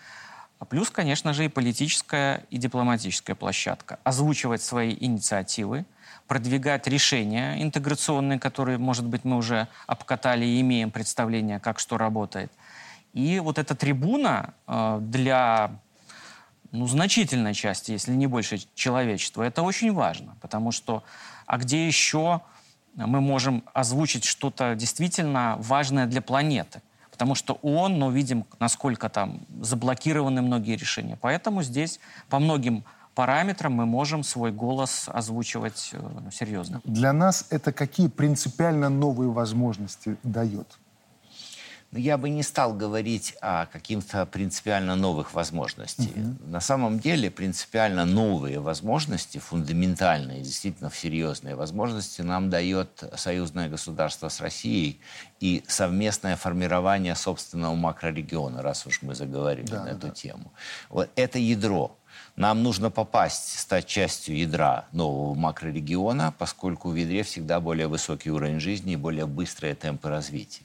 а 0.62 0.66
плюс, 0.66 0.92
конечно 0.92 1.34
же, 1.34 1.46
и 1.46 1.48
политическая, 1.48 2.46
и 2.52 2.58
дипломатическая 2.58 3.36
площадка. 3.36 3.98
Озвучивать 4.04 4.62
свои 4.62 4.96
инициативы, 5.00 5.86
продвигать 6.28 6.86
решения 6.86 7.60
интеграционные, 7.64 8.38
которые, 8.38 8.78
может 8.78 9.08
быть, 9.08 9.26
мы 9.26 9.38
уже 9.38 9.68
обкатали 9.88 10.46
и 10.46 10.62
имеем 10.62 10.92
представление, 10.92 11.60
как 11.60 11.80
что 11.80 11.98
работает. 11.98 12.52
И 13.14 13.40
вот 13.40 13.58
эта 13.58 13.74
трибуна 13.74 14.54
э, 14.68 15.00
для 15.02 15.72
ну, 16.72 16.86
значительной 16.86 17.56
части, 17.56 17.94
если 17.94 18.12
не 18.12 18.28
больше 18.28 18.60
человечества, 18.76 19.42
это 19.42 19.64
очень 19.64 19.92
важно, 19.92 20.38
потому 20.42 20.72
что 20.72 21.04
а 21.48 21.58
где 21.58 21.88
еще 21.88 22.42
мы 22.94 23.20
можем 23.20 23.64
озвучить 23.74 24.26
что-то 24.26 24.76
действительно 24.76 25.56
важное 25.58 26.06
для 26.06 26.22
планеты. 26.22 26.84
Потому 27.22 27.36
что 27.36 27.60
ООН, 27.62 28.00
ну, 28.00 28.10
видим, 28.10 28.46
насколько 28.60 29.08
там 29.08 29.42
заблокированы 29.62 30.42
многие 30.42 30.76
решения. 30.76 31.20
Поэтому 31.22 31.62
здесь 31.62 32.00
по 32.30 32.40
многим 32.40 32.84
параметрам 33.14 33.72
мы 33.72 33.86
можем 33.86 34.24
свой 34.24 34.52
голос 34.52 35.08
озвучивать 35.08 35.92
э, 35.94 36.32
серьезно. 36.32 36.82
Для 36.84 37.14
нас 37.14 37.46
это 37.52 37.72
какие 37.74 38.08
принципиально 38.08 38.90
новые 38.90 39.30
возможности 39.30 40.18
дает? 40.24 40.80
Но 41.92 42.00
я 42.00 42.18
бы 42.18 42.30
не 42.30 42.42
стал 42.42 42.74
говорить 42.74 43.36
о 43.42 43.66
каких-то 43.66 44.26
принципиально 44.26 44.96
новых 44.96 45.34
возможностях. 45.34 46.08
Угу. 46.16 46.50
На 46.50 46.62
самом 46.62 47.00
деле 47.00 47.30
принципиально 47.30 48.06
новые 48.06 48.60
возможности, 48.60 49.40
фундаментальные, 49.40 50.42
действительно 50.42 50.90
серьезные 50.90 51.56
возможности 51.56 52.22
нам 52.22 52.50
дает 52.50 53.04
союзное 53.16 53.68
государство 53.68 54.30
с 54.30 54.40
Россией 54.40 55.02
и 55.42 55.64
совместное 55.68 56.38
формирование 56.38 57.16
собственного 57.16 57.76
макрорегиона, 57.76 58.62
раз 58.62 58.88
уж 58.88 59.02
мы 59.02 59.14
заговорили 59.14 59.68
да, 59.68 59.84
на 59.84 59.90
эту 59.90 60.08
да. 60.08 60.14
тему. 60.14 60.54
Вот 60.90 61.10
это 61.16 61.40
ядро. 61.40 61.98
Нам 62.38 62.64
нужно 62.64 62.90
попасть, 62.90 63.60
стать 63.60 63.86
частью 63.86 64.38
ядра 64.38 64.86
нового 64.94 65.36
макрорегиона, 65.36 66.34
поскольку 66.38 66.90
в 66.90 66.96
ядре 66.96 67.24
всегда 67.24 67.60
более 67.60 67.88
высокий 67.88 68.32
уровень 68.32 68.60
жизни 68.60 68.94
и 68.94 68.98
более 68.98 69.26
быстрые 69.26 69.76
темпы 69.76 70.10
развития. 70.10 70.64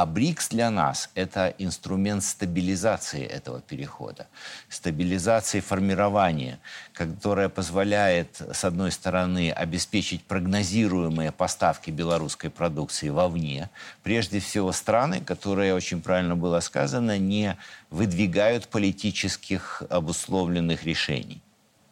А 0.00 0.06
БРИКС 0.06 0.50
для 0.50 0.70
нас– 0.70 1.10
это 1.16 1.52
инструмент 1.58 2.22
стабилизации 2.22 3.26
этого 3.26 3.60
перехода, 3.60 4.28
стабилизации 4.68 5.58
формирования, 5.58 6.60
которая 6.92 7.48
позволяет, 7.48 8.40
с 8.52 8.64
одной 8.64 8.92
стороны, 8.92 9.50
обеспечить 9.50 10.22
прогнозируемые 10.22 11.32
поставки 11.32 11.90
белорусской 11.90 12.48
продукции 12.48 13.08
вовне, 13.08 13.70
прежде 14.04 14.38
всего 14.38 14.70
страны, 14.70 15.20
которые, 15.20 15.74
очень 15.74 16.00
правильно 16.00 16.36
было 16.36 16.60
сказано, 16.60 17.18
не 17.18 17.56
выдвигают 17.90 18.68
политических 18.68 19.82
обусловленных 19.90 20.84
решений. 20.84 21.42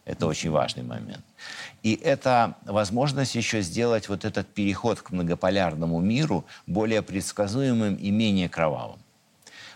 Это 0.07 0.25
очень 0.25 0.51
важный 0.51 0.83
момент. 0.83 1.23
И 1.83 1.93
это 1.93 2.55
возможность 2.63 3.35
еще 3.35 3.61
сделать 3.61 4.07
вот 4.07 4.23
этот 4.23 4.47
переход 4.47 5.01
к 5.01 5.11
многополярному 5.11 5.99
миру 5.99 6.45
более 6.65 7.01
предсказуемым 7.01 7.95
и 7.95 8.09
менее 8.09 8.47
кровавым. 8.47 8.99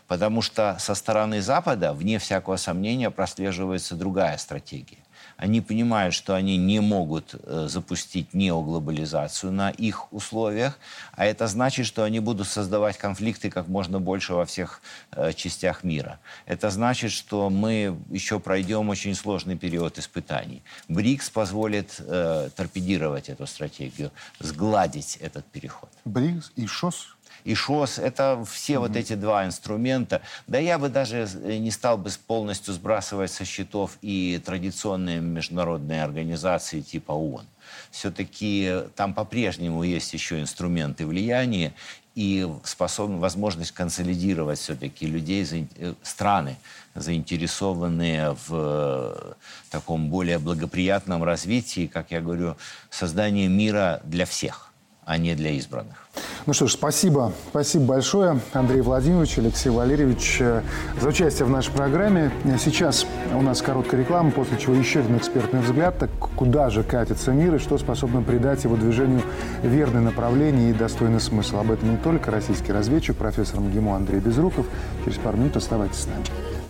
Потому 0.08 0.42
что 0.42 0.78
со 0.80 0.96
стороны 0.96 1.42
Запада, 1.42 1.92
вне 1.92 2.18
всякого 2.18 2.56
сомнения, 2.56 3.10
прослеживается 3.12 3.96
другая 3.96 4.38
стратегия. 4.38 5.01
Они 5.42 5.60
понимают, 5.60 6.14
что 6.14 6.36
они 6.36 6.56
не 6.58 6.80
могут 6.82 7.34
э, 7.34 7.68
запустить 7.68 8.36
неоглобализацию 8.36 9.52
на 9.52 9.72
их 9.72 10.14
условиях, 10.14 10.78
а 11.14 11.26
это 11.26 11.48
значит, 11.48 11.88
что 11.88 12.04
они 12.04 12.20
будут 12.20 12.48
создавать 12.48 13.00
конфликты 13.00 13.50
как 13.50 13.68
можно 13.68 14.00
больше 14.00 14.36
во 14.36 14.46
всех 14.46 14.84
э, 15.12 15.34
частях 15.34 15.84
мира. 15.84 16.20
Это 16.46 16.70
значит, 16.70 17.12
что 17.12 17.50
мы 17.50 17.98
еще 18.12 18.40
пройдем 18.40 18.90
очень 18.90 19.16
сложный 19.16 19.58
период 19.58 19.98
испытаний. 19.98 20.62
БРИКС 20.90 21.32
позволит 21.32 21.96
э, 21.98 22.50
торпедировать 22.56 23.30
эту 23.30 23.48
стратегию, 23.48 24.12
сгладить 24.40 25.18
этот 25.22 25.46
переход. 25.46 25.90
БРИКС 26.06 26.52
и 26.56 26.68
ШОС 26.68 27.16
и 27.44 27.54
ШОС. 27.54 28.00
Это 28.00 28.44
все 28.50 28.74
mm-hmm. 28.74 28.80
вот 28.80 28.96
эти 28.96 29.14
два 29.14 29.46
инструмента. 29.46 30.22
Да 30.48 30.60
я 30.60 30.78
бы 30.78 30.90
даже 30.90 31.28
э, 31.44 31.58
не 31.58 31.72
стал 31.72 31.98
бы 31.98 32.10
полностью 32.28 32.74
сбрасывать 32.74 33.32
со 33.32 33.46
счетов 33.46 33.98
и 34.02 34.42
традиционные 34.44 35.22
международные 35.22 36.04
организации 36.04 36.82
типа 36.82 37.12
ООН. 37.12 37.46
Все-таки 37.92 38.84
там 38.96 39.14
по-прежнему 39.14 39.84
есть 39.84 40.14
еще 40.14 40.42
инструменты 40.42 41.06
влияния 41.06 41.74
и 42.16 42.48
способен, 42.64 43.20
возможность 43.20 43.72
консолидировать 43.72 44.60
все-таки 44.60 45.06
людей, 45.08 45.46
э, 45.78 45.94
страны, 46.04 46.58
заинтересованные 46.94 48.36
в 48.48 48.50
э, 48.52 49.34
таком 49.70 50.10
более 50.10 50.40
благоприятном 50.40 51.24
развитии, 51.24 51.88
как 51.88 52.12
я 52.12 52.22
говорю, 52.22 52.58
создании 52.90 53.48
мира 53.48 54.02
для 54.04 54.26
всех 54.26 54.71
а 55.12 55.18
не 55.18 55.36
для 55.36 55.52
избранных. 55.52 56.08
Ну 56.46 56.54
что 56.54 56.68
ж, 56.68 56.72
спасибо. 56.72 57.34
Спасибо 57.50 57.84
большое, 57.84 58.40
Андрей 58.54 58.80
Владимирович, 58.80 59.38
Алексей 59.38 59.70
Валерьевич, 59.70 60.38
э, 60.40 60.62
за 61.02 61.10
участие 61.10 61.46
в 61.46 61.50
нашей 61.50 61.74
программе. 61.74 62.32
Сейчас 62.58 63.06
у 63.36 63.42
нас 63.42 63.62
короткая 63.62 64.00
реклама, 64.00 64.32
после 64.32 64.58
чего 64.58 64.74
еще 64.74 65.02
один 65.02 65.18
экспертный 65.18 65.60
взгляд. 65.60 66.00
Так 66.00 66.10
куда 66.18 66.70
же 66.70 66.84
катится 66.84 67.32
мир 67.32 67.56
и 67.56 67.60
что 67.60 67.78
способно 67.78 68.22
придать 68.22 68.64
его 68.64 68.78
движению 68.78 69.22
верное 69.64 70.02
направление 70.02 70.70
и 70.70 70.74
достойный 70.74 71.20
смысл? 71.20 71.58
Об 71.58 71.72
этом 71.72 71.92
не 71.92 71.98
только 71.98 72.32
российский 72.32 72.72
разведчик, 72.72 73.18
профессор 73.18 73.60
МГИМО 73.60 73.98
Андрей 73.98 74.22
Безруков. 74.22 74.66
Через 75.04 75.18
пару 75.18 75.38
минут 75.38 75.58
оставайтесь 75.58 76.00
с 76.00 76.08
нами. 76.08 76.61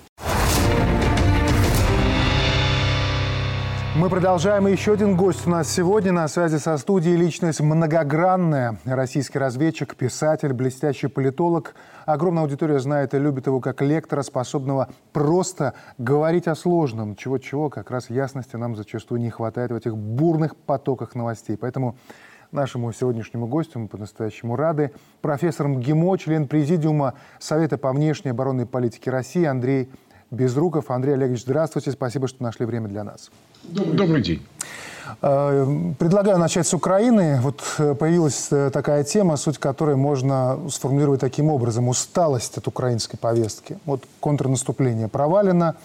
Мы 4.01 4.09
продолжаем. 4.09 4.65
Еще 4.65 4.93
один 4.93 5.15
гость 5.15 5.45
у 5.45 5.51
нас 5.51 5.69
сегодня 5.69 6.11
на 6.11 6.27
связи 6.27 6.57
со 6.57 6.75
студией. 6.77 7.15
Личность 7.15 7.59
многогранная. 7.59 8.79
Российский 8.83 9.37
разведчик, 9.37 9.95
писатель, 9.95 10.53
блестящий 10.53 11.05
политолог. 11.05 11.75
Огромная 12.07 12.41
аудитория 12.41 12.79
знает 12.79 13.13
и 13.13 13.19
любит 13.19 13.45
его 13.45 13.59
как 13.59 13.83
лектора, 13.83 14.23
способного 14.23 14.89
просто 15.13 15.75
говорить 15.99 16.47
о 16.47 16.55
сложном. 16.55 17.15
Чего-чего, 17.15 17.69
как 17.69 17.91
раз 17.91 18.09
ясности 18.09 18.55
нам 18.55 18.75
зачастую 18.75 19.21
не 19.21 19.29
хватает 19.29 19.69
в 19.69 19.75
этих 19.75 19.95
бурных 19.95 20.55
потоках 20.55 21.13
новостей. 21.13 21.55
Поэтому 21.55 21.95
нашему 22.51 22.91
сегодняшнему 22.93 23.45
гостю 23.45 23.77
мы 23.77 23.87
по-настоящему 23.87 24.55
рады. 24.55 24.93
Профессор 25.21 25.67
МГИМО, 25.67 26.17
член 26.17 26.47
Президиума 26.47 27.13
Совета 27.37 27.77
по 27.77 27.93
внешней 27.93 28.31
оборонной 28.31 28.65
политике 28.65 29.11
России 29.11 29.45
Андрей 29.45 29.91
Безруков. 30.31 30.89
Андрей 30.89 31.13
Олегович, 31.15 31.41
здравствуйте. 31.41 31.91
Спасибо, 31.91 32.27
что 32.27 32.41
нашли 32.41 32.65
время 32.65 32.87
для 32.87 33.03
нас. 33.03 33.29
Добрый, 33.63 33.97
Добрый 33.97 34.23
день. 34.23 34.41
Э, 35.21 35.93
предлагаю 35.99 36.37
начать 36.37 36.65
с 36.65 36.73
Украины. 36.73 37.39
Вот 37.41 37.61
э, 37.77 37.95
появилась 37.95 38.47
э, 38.49 38.69
такая 38.71 39.03
тема, 39.03 39.35
суть 39.35 39.57
которой 39.57 39.97
можно 39.97 40.57
сформулировать 40.69 41.19
таким 41.19 41.49
образом. 41.49 41.89
Усталость 41.89 42.57
от 42.57 42.67
украинской 42.67 43.17
повестки. 43.17 43.77
Вот 43.85 44.03
контрнаступление 44.21 45.09
провалено, 45.09 45.75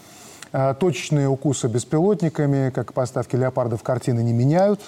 точечные 0.78 1.28
укусы 1.28 1.66
беспилотниками, 1.66 2.70
как 2.70 2.92
поставки 2.92 3.34
леопардов 3.34 3.82
картины 3.82 4.20
не 4.20 4.32
меняют. 4.32 4.80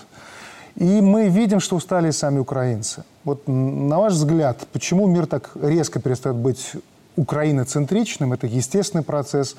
И 0.76 1.00
мы 1.00 1.28
видим, 1.28 1.59
что 1.59 1.74
устали 1.74 2.12
сами 2.12 2.38
украинцы. 2.38 3.02
Вот 3.24 3.48
на 3.48 3.98
ваш 3.98 4.12
взгляд, 4.12 4.66
почему 4.72 5.09
мир 5.09 5.26
так 5.26 5.50
резко 5.61 6.00
перестает 6.00 6.36
быть 6.36 6.74
украиноцентричным, 7.18 8.32
это 8.32 8.46
естественный 8.46 9.02
процесс, 9.02 9.56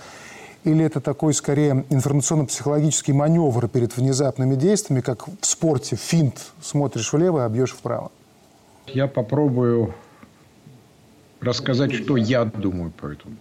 или 0.64 0.84
это 0.84 1.02
такой, 1.02 1.34
скорее, 1.34 1.86
информационно-психологический 1.90 3.14
маневр 3.14 3.68
перед 3.68 3.98
внезапными 3.98 4.56
действиями, 4.56 5.02
как 5.02 5.28
в 5.28 5.46
спорте, 5.46 5.96
финт, 5.96 6.52
смотришь 6.62 7.14
влево, 7.14 7.46
а 7.46 7.50
бьешь 7.50 7.72
вправо? 7.72 8.12
Я 8.88 9.08
попробую 9.08 9.94
рассказать, 11.42 11.94
что 11.94 12.18
я 12.18 12.46
думаю 12.46 12.92
по 12.92 13.08
этому. 13.08 13.36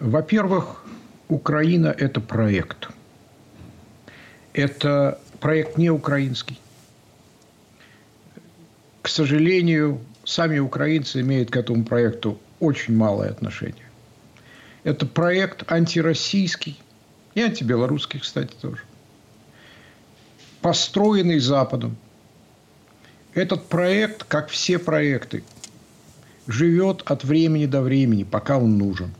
Во-первых, 0.00 0.84
Украина– 1.28 1.94
это 1.98 2.20
проект. 2.20 2.88
Это 4.52 5.20
проект 5.40 5.78
не 5.78 5.90
украинский. 5.90 6.58
К 9.00 9.08
сожалению, 9.08 10.00
сами 10.24 10.58
украинцы 10.58 11.20
имеют 11.20 11.50
к 11.50 11.56
этому 11.56 11.84
проекту 11.84 12.38
очень 12.62 12.96
малое 12.96 13.28
отношение. 13.28 13.84
Это 14.84 15.04
проект 15.04 15.70
антироссийский 15.70 16.80
и 17.34 17.42
антибелорусский, 17.42 18.20
кстати, 18.20 18.54
тоже. 18.60 18.82
Построенный 20.60 21.40
Западом. 21.40 21.96
Этот 23.34 23.66
проект, 23.66 24.22
как 24.24 24.48
все 24.48 24.78
проекты, 24.78 25.42
живет 26.46 27.02
от 27.04 27.24
времени 27.24 27.66
до 27.66 27.80
времени, 27.80 28.22
пока 28.22 28.58
он 28.58 28.78
нужен. 28.78 29.12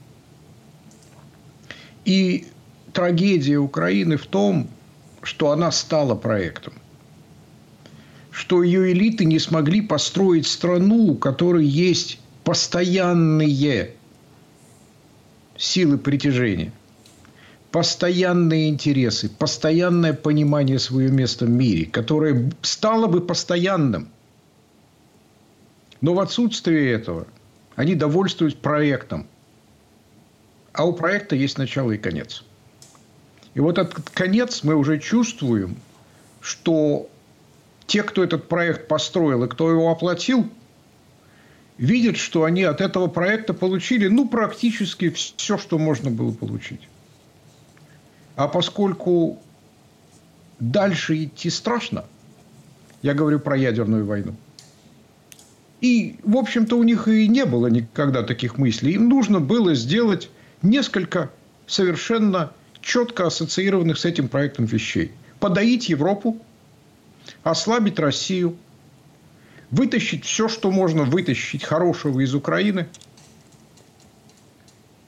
И 2.04 2.46
трагедия 2.92 3.58
Украины 3.58 4.18
в 4.18 4.26
том, 4.26 4.68
что 5.22 5.50
она 5.50 5.72
стала 5.72 6.14
проектом. 6.14 6.74
Что 8.30 8.62
ее 8.62 8.92
элиты 8.92 9.24
не 9.24 9.40
смогли 9.40 9.80
построить 9.80 10.46
страну, 10.46 11.08
у 11.08 11.16
которой 11.16 11.66
есть 11.66 12.20
постоянные 12.44 13.94
силы 15.56 15.98
притяжения, 15.98 16.72
постоянные 17.70 18.68
интересы, 18.68 19.28
постоянное 19.28 20.12
понимание 20.12 20.78
своего 20.78 21.12
места 21.12 21.46
в 21.46 21.50
мире, 21.50 21.86
которое 21.86 22.52
стало 22.62 23.06
бы 23.06 23.20
постоянным. 23.20 24.08
Но 26.00 26.14
в 26.14 26.20
отсутствие 26.20 26.92
этого 26.92 27.26
они 27.76 27.94
довольствуются 27.94 28.58
проектом. 28.58 29.26
А 30.72 30.84
у 30.84 30.92
проекта 30.92 31.36
есть 31.36 31.58
начало 31.58 31.92
и 31.92 31.98
конец. 31.98 32.44
И 33.54 33.60
вот 33.60 33.78
этот 33.78 34.10
конец 34.10 34.62
мы 34.64 34.74
уже 34.74 34.98
чувствуем, 34.98 35.76
что 36.40 37.08
те, 37.86 38.02
кто 38.02 38.24
этот 38.24 38.48
проект 38.48 38.88
построил 38.88 39.44
и 39.44 39.48
кто 39.48 39.70
его 39.70 39.90
оплатил, 39.90 40.48
видят, 41.82 42.16
что 42.16 42.44
они 42.44 42.62
от 42.62 42.80
этого 42.80 43.08
проекта 43.08 43.54
получили, 43.54 44.06
ну, 44.06 44.28
практически 44.28 45.10
все, 45.10 45.58
что 45.58 45.78
можно 45.78 46.10
было 46.10 46.30
получить. 46.30 46.88
А 48.36 48.46
поскольку 48.46 49.42
дальше 50.60 51.24
идти 51.24 51.50
страшно, 51.50 52.04
я 53.02 53.14
говорю 53.14 53.40
про 53.40 53.56
ядерную 53.56 54.06
войну, 54.06 54.36
и, 55.80 56.20
в 56.22 56.36
общем-то, 56.36 56.76
у 56.76 56.84
них 56.84 57.08
и 57.08 57.26
не 57.26 57.44
было 57.44 57.66
никогда 57.66 58.22
таких 58.22 58.58
мыслей. 58.58 58.92
Им 58.92 59.08
нужно 59.08 59.40
было 59.40 59.74
сделать 59.74 60.30
несколько 60.62 61.32
совершенно 61.66 62.52
четко 62.80 63.26
ассоциированных 63.26 63.98
с 63.98 64.04
этим 64.04 64.28
проектом 64.28 64.66
вещей. 64.66 65.10
Подоить 65.40 65.88
Европу, 65.88 66.40
ослабить 67.42 67.98
Россию, 67.98 68.56
вытащить 69.72 70.24
все, 70.24 70.48
что 70.48 70.70
можно 70.70 71.02
вытащить 71.02 71.64
хорошего 71.64 72.20
из 72.20 72.34
Украины 72.34 72.86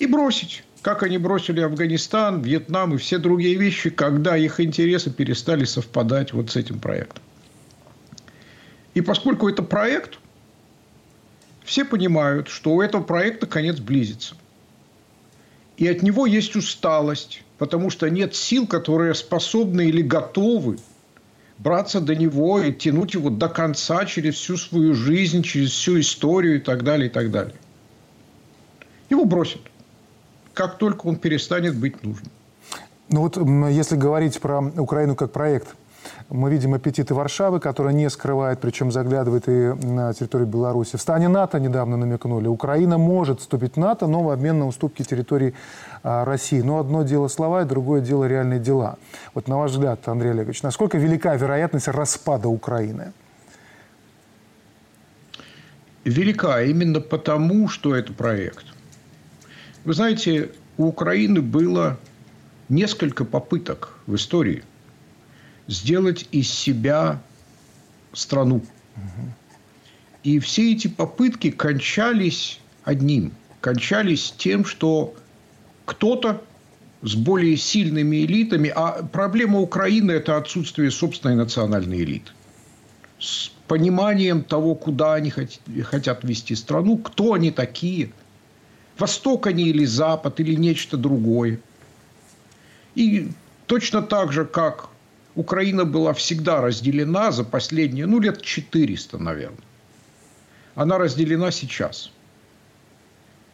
и 0.00 0.06
бросить, 0.06 0.64
как 0.82 1.02
они 1.04 1.18
бросили 1.18 1.60
Афганистан, 1.60 2.42
Вьетнам 2.42 2.94
и 2.94 2.96
все 2.96 3.18
другие 3.18 3.56
вещи, 3.56 3.90
когда 3.90 4.36
их 4.36 4.58
интересы 4.58 5.10
перестали 5.10 5.64
совпадать 5.64 6.32
вот 6.32 6.50
с 6.50 6.56
этим 6.56 6.80
проектом. 6.80 7.22
И 8.94 9.02
поскольку 9.02 9.48
это 9.48 9.62
проект, 9.62 10.18
все 11.62 11.84
понимают, 11.84 12.48
что 12.48 12.74
у 12.74 12.82
этого 12.82 13.02
проекта 13.02 13.46
конец 13.46 13.78
близится. 13.78 14.34
И 15.76 15.86
от 15.86 16.02
него 16.02 16.26
есть 16.26 16.56
усталость, 16.56 17.42
потому 17.58 17.90
что 17.90 18.08
нет 18.08 18.34
сил, 18.34 18.66
которые 18.66 19.14
способны 19.14 19.88
или 19.88 20.00
готовы 20.00 20.78
браться 21.58 22.00
до 22.00 22.14
него 22.14 22.60
и 22.60 22.72
тянуть 22.72 23.14
его 23.14 23.30
до 23.30 23.48
конца 23.48 24.04
через 24.04 24.34
всю 24.34 24.56
свою 24.56 24.94
жизнь, 24.94 25.42
через 25.42 25.70
всю 25.70 26.00
историю 26.00 26.56
и 26.56 26.60
так 26.60 26.82
далее, 26.84 27.08
и 27.08 27.10
так 27.10 27.30
далее. 27.30 27.54
Его 29.10 29.24
бросят, 29.24 29.60
как 30.52 30.78
только 30.78 31.06
он 31.06 31.16
перестанет 31.16 31.76
быть 31.76 32.02
нужным. 32.02 32.30
Ну 33.10 33.20
вот 33.20 33.36
если 33.70 33.96
говорить 33.96 34.40
про 34.40 34.60
Украину 34.60 35.14
как 35.14 35.32
проект– 35.32 35.68
мы 36.34 36.50
видим 36.50 36.74
аппетиты 36.74 37.14
Варшавы, 37.14 37.60
которая 37.60 37.94
не 37.94 38.10
скрывает, 38.10 38.60
причем 38.60 38.90
заглядывает 38.90 39.48
и 39.48 39.72
на 39.86 40.12
территорию 40.12 40.48
Беларуси. 40.48 40.96
В 40.96 41.00
стане 41.00 41.28
НАТО 41.28 41.60
недавно 41.60 41.96
намекнули. 41.96 42.48
Украина 42.48 42.98
может 42.98 43.40
вступить 43.40 43.74
в 43.74 43.76
НАТО, 43.76 44.08
но 44.08 44.24
в 44.24 44.30
обмен 44.30 44.58
на 44.58 44.66
уступки 44.66 45.04
территории 45.04 45.54
а, 46.02 46.24
России. 46.24 46.60
Но 46.60 46.80
одно 46.80 47.04
дело 47.04 47.28
слова, 47.28 47.62
и 47.62 47.64
другое 47.64 48.00
дело 48.00 48.24
реальные 48.24 48.58
дела. 48.58 48.98
Вот 49.32 49.46
на 49.46 49.58
ваш 49.58 49.70
взгляд, 49.70 50.08
Андрей 50.08 50.32
Олегович, 50.32 50.62
насколько 50.64 50.98
велика 50.98 51.36
вероятность 51.36 51.86
распада 51.86 52.48
Украины? 52.48 53.12
Велика 56.02 56.60
именно 56.62 57.00
потому, 57.00 57.68
что 57.68 57.94
это 57.94 58.12
проект. 58.12 58.64
Вы 59.84 59.94
знаете, 59.94 60.50
у 60.78 60.86
Украины 60.86 61.40
было 61.42 61.96
несколько 62.68 63.24
попыток 63.24 63.94
в 64.08 64.16
истории– 64.16 64.64
сделать 65.66 66.26
из 66.30 66.50
себя 66.50 67.20
страну. 68.12 68.62
И 70.22 70.38
все 70.38 70.72
эти 70.72 70.88
попытки 70.88 71.50
кончались 71.50 72.60
одним. 72.84 73.32
Кончались 73.60 74.34
тем, 74.36 74.64
что 74.64 75.14
кто-то 75.84 76.42
с 77.02 77.14
более 77.14 77.56
сильными 77.56 78.24
элитами, 78.24 78.72
а 78.74 79.02
проблема 79.02 79.60
Украины– 79.60 80.10
это 80.12 80.36
отсутствие 80.36 80.90
собственной 80.90 81.36
национальной 81.36 82.02
элиты. 82.02 82.30
С 83.18 83.50
пониманием 83.68 84.42
того, 84.42 84.74
куда 84.74 85.14
они 85.14 85.30
хотят 85.30 86.24
вести 86.24 86.54
страну, 86.54 86.98
кто 86.98 87.34
они 87.34 87.50
такие, 87.50 88.12
Восток 88.98 89.46
они 89.46 89.64
или 89.64 89.84
Запад, 89.84 90.40
или 90.40 90.54
нечто 90.54 90.96
другое. 90.96 91.60
И 92.94 93.28
точно 93.66 94.02
так 94.02 94.32
же, 94.32 94.44
как 94.44 94.88
Украина 95.34 95.84
была 95.84 96.12
всегда 96.12 96.60
разделена 96.60 97.32
за 97.32 97.44
последние, 97.44 98.06
ну, 98.06 98.20
лет 98.20 98.42
400, 98.42 99.18
наверное. 99.18 99.58
Она 100.74 100.98
разделена 100.98 101.50
сейчас. 101.50 102.10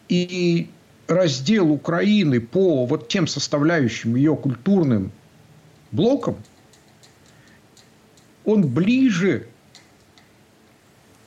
И 0.09 0.69
раздел 1.07 1.71
Украины 1.71 2.41
по 2.41 2.87
вот 2.87 3.09
тем 3.09 3.27
составляющим 3.27 4.15
ее 4.15 4.37
культурным 4.37 5.13
блокам, 5.93 6.37
он 8.45 8.67
ближе, 8.67 9.47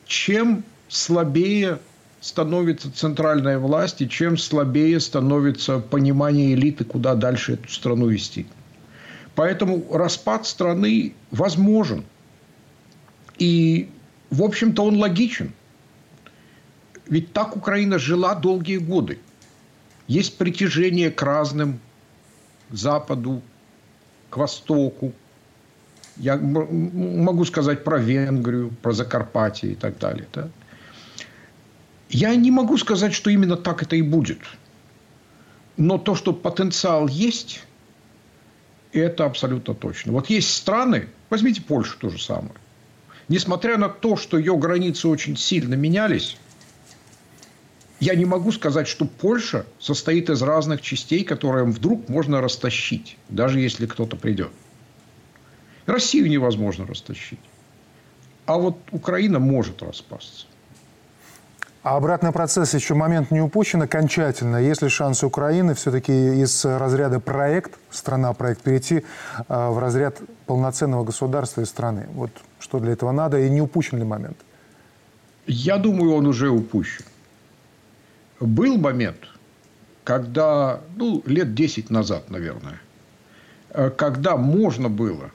чем 0.06 0.64
слабее 0.88 1.80
становится 2.22 2.92
центральная 2.92 3.60
власть 3.60 4.02
и 4.02 4.10
чем 4.10 4.38
слабее 4.38 5.00
становится 5.00 5.80
понимание 5.80 6.54
элиты, 6.54 6.86
куда 6.86 7.16
дальше 7.16 7.54
эту 7.54 7.70
страну 7.70 8.08
вести. 8.08 8.46
Поэтому 9.36 9.86
распад 9.92 10.46
страны 10.46 11.14
возможен. 11.32 12.06
И, 13.38 13.90
в 14.30 14.44
общем-то, 14.44 14.86
он 14.86 14.98
логичен. 14.98 15.54
Ведь 17.08 17.34
так 17.34 17.56
Украина 17.56 17.98
жила 18.00 18.36
долгие 18.36 18.78
годы. 18.78 19.20
Есть 20.08 20.38
притяжение 20.38 21.10
к 21.12 21.22
разным, 21.22 21.80
к 22.70 22.76
Западу, 22.76 23.42
к 24.30 24.38
Востоку. 24.38 25.14
Я 26.18 26.38
могу 26.38 27.46
сказать 27.46 27.84
про 27.84 27.98
Венгрию, 27.98 28.70
про 28.82 28.94
Закарпатье 28.94 29.72
и 29.72 29.76
так 29.76 29.98
далее. 29.98 30.28
Да? 30.32 30.50
Я 32.10 32.36
не 32.36 32.52
могу 32.52 32.78
сказать, 32.78 33.14
что 33.14 33.32
именно 33.32 33.58
так 33.58 33.82
это 33.82 33.96
и 33.96 34.04
будет. 34.04 34.40
Но 35.78 35.98
то, 35.98 36.14
что 36.14 36.34
потенциал 36.34 37.08
есть, 37.08 37.66
это 39.00 39.26
абсолютно 39.26 39.74
точно. 39.74 40.12
Вот 40.12 40.30
есть 40.30 40.54
страны, 40.54 41.10
возьмите 41.30 41.62
Польшу 41.62 41.98
то 42.00 42.10
же 42.10 42.22
самое. 42.22 42.56
Несмотря 43.28 43.78
на 43.78 43.90
то, 43.90 44.16
что 44.16 44.38
ее 44.38 44.58
границы 44.58 45.08
очень 45.08 45.38
сильно 45.38 45.76
менялись, 45.76 46.38
я 48.00 48.16
не 48.16 48.26
могу 48.26 48.52
сказать, 48.52 48.88
что 48.88 49.06
Польша 49.06 49.66
состоит 49.80 50.30
из 50.30 50.42
разных 50.42 50.82
частей, 50.82 51.24
которые 51.24 51.66
вдруг 51.66 52.10
можно 52.10 52.42
растащить, 52.42 53.18
даже 53.30 53.60
если 53.62 53.86
кто-то 53.86 54.18
придет. 54.18 54.52
Россию 55.86 56.30
невозможно 56.30 56.86
растащить. 56.86 57.40
А 58.46 58.58
вот 58.58 58.78
Украина 58.92 59.40
может 59.40 59.82
распасться. 59.82 60.48
А 61.84 61.98
обратный 61.98 62.32
процесс 62.32 62.74
еще 62.74 62.94
момент 62.94 63.30
не 63.30 63.42
упущен 63.42 63.82
окончательно. 63.82 64.56
Есть 64.56 64.82
ли 64.82 64.88
шансы 64.88 65.26
Украины 65.26 65.74
все-таки 65.74 66.14
из 66.42 66.64
разряда 66.64 67.20
проект, 67.20 67.78
страна-проект, 67.92 68.62
перейти 68.62 69.04
а, 69.50 69.70
в 69.70 69.80
разряд 69.80 70.22
полноценного 70.46 71.04
государства 71.04 71.60
и 71.60 71.66
страны? 71.66 72.08
Вот 72.14 72.32
что 72.60 72.80
для 72.80 72.94
этого 72.94 73.12
надо 73.12 73.38
и 73.38 73.50
не 73.50 73.62
упущен 73.62 73.98
ли 73.98 74.06
момент? 74.06 74.38
Я 75.46 75.78
думаю, 75.78 76.14
он 76.14 76.26
уже 76.26 76.50
упущен. 76.50 77.04
Был 78.40 78.78
момент, 78.78 79.18
когда, 80.06 80.80
ну, 80.96 81.22
лет 81.26 81.54
10 81.54 81.90
назад, 81.90 82.30
наверное, 82.30 82.80
э, 83.72 83.90
когда 83.90 84.38
можно 84.38 84.88
было 84.88 85.32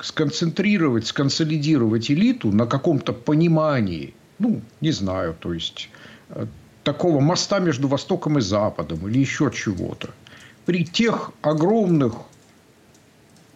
сконцентрировать, 0.00 1.06
сконсолидировать 1.06 2.10
элиту 2.10 2.50
на 2.50 2.66
каком-то 2.66 3.12
понимании– 3.12 4.12
ну, 4.38 4.60
не 4.80 4.90
знаю, 4.90 5.34
то 5.38 5.52
есть 5.52 5.88
э, 6.30 6.46
такого 6.84 7.20
моста 7.20 7.58
между 7.58 7.88
Востоком 7.88 8.38
и 8.38 8.40
Западом 8.40 9.06
или 9.08 9.18
еще 9.18 9.50
чего-то. 9.52 10.10
При 10.64 10.84
тех 10.84 11.32
огромных, 11.42 12.14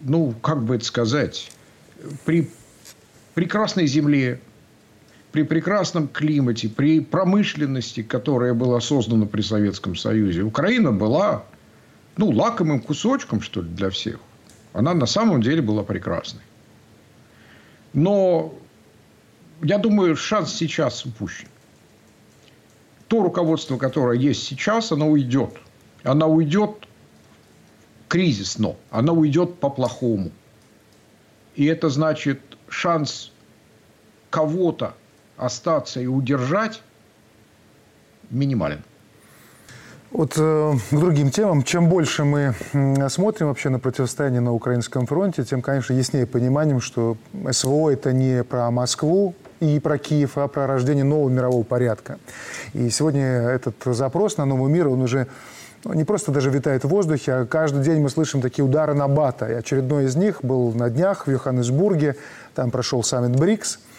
ну, 0.01 0.35
как 0.43 0.63
бы 0.65 0.77
это 0.77 0.85
сказать, 0.85 1.53
при 2.25 2.51
прекрасной 3.35 3.87
земле, 3.87 4.41
при 5.33 5.43
прекрасном 5.43 6.09
климате, 6.09 6.69
при 6.69 7.01
промышленности, 7.01 8.03
которая 8.03 8.55
была 8.55 8.81
создана 8.81 9.27
при 9.27 9.43
Советском 9.43 9.97
Союзе, 9.97 10.43
Украина 10.43 10.93
была, 10.93 11.45
ну, 12.17 12.31
лакомым 12.31 12.81
кусочком, 12.81 13.41
что 13.41 13.63
ли, 13.63 13.69
для 13.69 13.91
всех. 13.91 14.19
Она 14.73 14.95
на 14.95 15.07
самом 15.07 15.43
деле 15.43 15.63
была 15.63 15.83
прекрасной. 15.83 16.43
Но 17.93 18.55
я 19.63 19.79
думаю, 19.79 20.17
шанс 20.17 20.55
сейчас 20.55 21.05
упущен. 21.05 21.49
То 23.09 23.23
руководство, 23.23 23.77
которое 23.77 24.19
есть 24.19 24.45
сейчас, 24.45 24.93
оно 24.93 25.09
уйдет. 25.09 25.51
Оно 26.03 26.31
уйдет 26.31 26.87
кризисно, 28.09 28.77
оно 28.91 29.15
уйдет 29.15 29.59
по-плохому. 29.59 30.31
И 31.55 31.67
это 31.67 31.89
значит, 31.89 32.41
шанс 32.69 33.33
кого-то 34.31 34.95
остаться 35.37 36.01
и 36.01 36.07
удержать 36.07 36.83
минимален. 38.31 38.83
Вот 40.11 40.35
э, 40.37 40.73
к 40.91 40.95
другим 40.97 41.31
темам. 41.31 41.63
Чем 41.63 41.89
больше 41.89 42.25
мы 42.25 42.55
смотрим 43.09 43.49
вообще 43.49 43.69
на 43.69 43.79
противостояние 43.79 44.41
на 44.41 44.53
украинском 44.53 45.07
фронте, 45.07 45.45
тем, 45.45 45.63
конечно, 45.63 45.93
яснее 45.93 46.27
пониманием, 46.27 46.81
что 46.81 47.17
СВО– 47.51 47.91
это 47.93 48.13
не 48.13 48.43
про 48.43 48.71
Москву 48.71 49.35
и 49.61 49.79
про 49.79 49.99
Киев, 49.99 50.37
а 50.39 50.49
про 50.49 50.67
рождение 50.67 51.05
нового 51.05 51.29
мирового 51.29 51.63
порядка. 51.63 52.19
И 52.75 52.91
сегодня 52.91 53.23
этот 53.23 53.77
запрос 53.85 54.37
на 54.37 54.45
новый 54.45 54.71
мир, 54.73 54.89
он 54.89 55.03
уже 55.03 55.27
ну, 55.85 55.93
не 55.95 56.05
просто 56.05 56.33
даже 56.33 56.51
витает 56.51 56.85
в 56.85 56.89
воздухе, 56.89 57.33
а 57.33 57.47
каждый 57.47 57.83
день 57.83 58.01
мы 58.01 58.11
слышим 58.11 58.41
такие 58.41 58.65
удары 58.65 58.95
на 58.95 59.09
бата. 59.09 59.47
И 59.47 59.55
очередной 59.55 60.05
из 60.05 60.17
них 60.17 60.43
был 60.43 60.73
на 60.73 60.91
днях 60.91 61.27
в 61.27 61.31
Йоханнесбурге. 61.31 62.17
Там 62.55 62.71
прошел 62.71 63.03
саммит 63.03 63.39
БРИКС– 63.39 63.79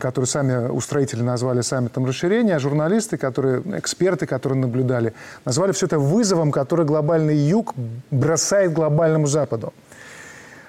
который 0.00 0.24
сами 0.24 0.68
устроители 0.68 1.22
назвали 1.22 1.60
саммитом 1.60 2.06
расширения, 2.06 2.56
а 2.56 2.58
журналисты, 2.58 3.18
которые, 3.18 3.60
эксперты, 3.78 4.26
которые 4.26 4.58
наблюдали, 4.58 5.12
назвали 5.44 5.72
все 5.72 5.86
это 5.86 5.98
вызовом, 5.98 6.50
который 6.50 6.86
глобальный 6.86 7.36
юг 7.36 7.74
бросает 8.10 8.72
глобальному 8.72 9.26
западу. 9.26 9.74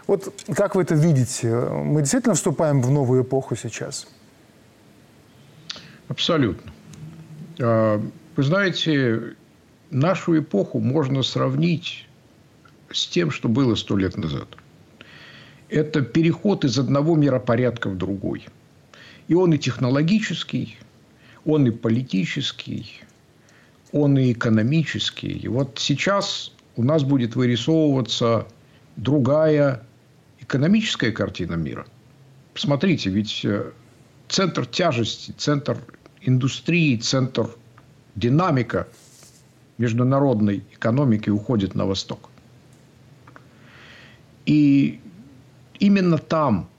Вот 0.07 0.33
как 0.55 0.75
вы 0.75 0.83
это 0.83 0.95
видите? 0.95 1.53
Мы 1.53 2.01
действительно 2.01 2.35
вступаем 2.35 2.81
в 2.81 2.91
новую 2.91 3.23
эпоху 3.23 3.55
сейчас? 3.55 4.07
Абсолютно. 6.07 6.71
А, 7.59 8.01
вы 8.35 8.43
знаете, 8.43 9.35
нашу 9.89 10.39
эпоху 10.39 10.79
можно 10.79 11.23
сравнить 11.23 12.07
с 12.91 13.07
тем, 13.07 13.31
что 13.31 13.49
было 13.49 13.75
сто 13.75 13.97
лет 13.97 14.17
назад. 14.17 14.47
Это 15.69 16.01
переход 16.01 16.63
из 16.63 16.79
одного 16.79 17.15
миропорядка 17.15 17.89
в 17.89 17.97
другой– 17.97 18.45
и 19.27 19.33
он 19.33 19.53
и 19.53 19.57
технологический, 19.57 20.77
он 21.45 21.67
и 21.67 21.71
политический, 21.71 23.01
он 23.91 24.17
и 24.17 24.31
экономический. 24.31 25.31
И 25.31 25.47
вот 25.47 25.79
сейчас 25.79 26.53
у 26.75 26.83
нас 26.83 27.03
будет 27.03 27.35
вырисовываться 27.35 28.47
другая 28.95 29.83
экономическая 30.39 31.11
картина 31.11 31.55
мира. 31.55 31.85
Посмотрите, 32.53 33.09
ведь 33.09 33.43
э, 33.43 33.71
центр 34.29 34.65
тяжести, 34.65 35.31
центр 35.31 35.77
индустрии, 36.27 36.97
центр 36.97 37.49
динамика 38.15 38.87
международной 39.79 40.63
экономики 40.73 41.31
уходит 41.31 41.73
на 41.73 41.85
восток. 41.85 42.29
И 44.45 44.99
именно 45.79 46.19
там 46.19 46.69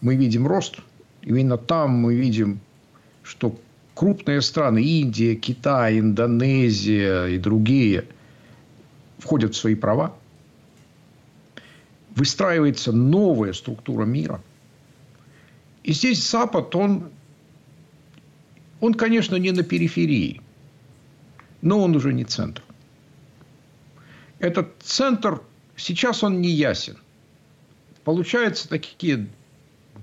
мы 0.00 0.16
видим 0.16 0.46
рост– 0.46 0.76
Именно 1.22 1.56
там 1.56 1.92
мы 1.92 2.14
видим, 2.14 2.60
что 3.22 3.56
крупные 3.94 4.42
страны, 4.42 4.82
Индия, 4.82 5.36
Китай, 5.36 5.98
Индонезия 5.98 7.26
и 7.26 7.38
другие, 7.38 8.06
входят 9.18 9.54
в 9.54 9.56
свои 9.56 9.76
права. 9.76 10.14
Выстраивается 12.16 12.92
новая 12.92 13.52
структура 13.52 14.04
мира. 14.04 14.40
И 15.84 15.92
здесь 15.92 16.28
Запад, 16.28 16.74
он, 16.74 17.10
он, 18.82 18.94
конечно, 18.94 19.36
не 19.36 19.52
на 19.52 19.62
периферии, 19.62 20.42
но 21.62 21.80
он 21.80 21.94
уже 21.94 22.12
не 22.12 22.24
центр. 22.24 22.62
Этот 24.40 24.74
центр, 24.80 25.40
сейчас 25.76 26.24
он 26.24 26.40
не 26.40 26.50
ясен. 26.50 26.98
Получаются 28.02 28.68
такие 28.68 29.28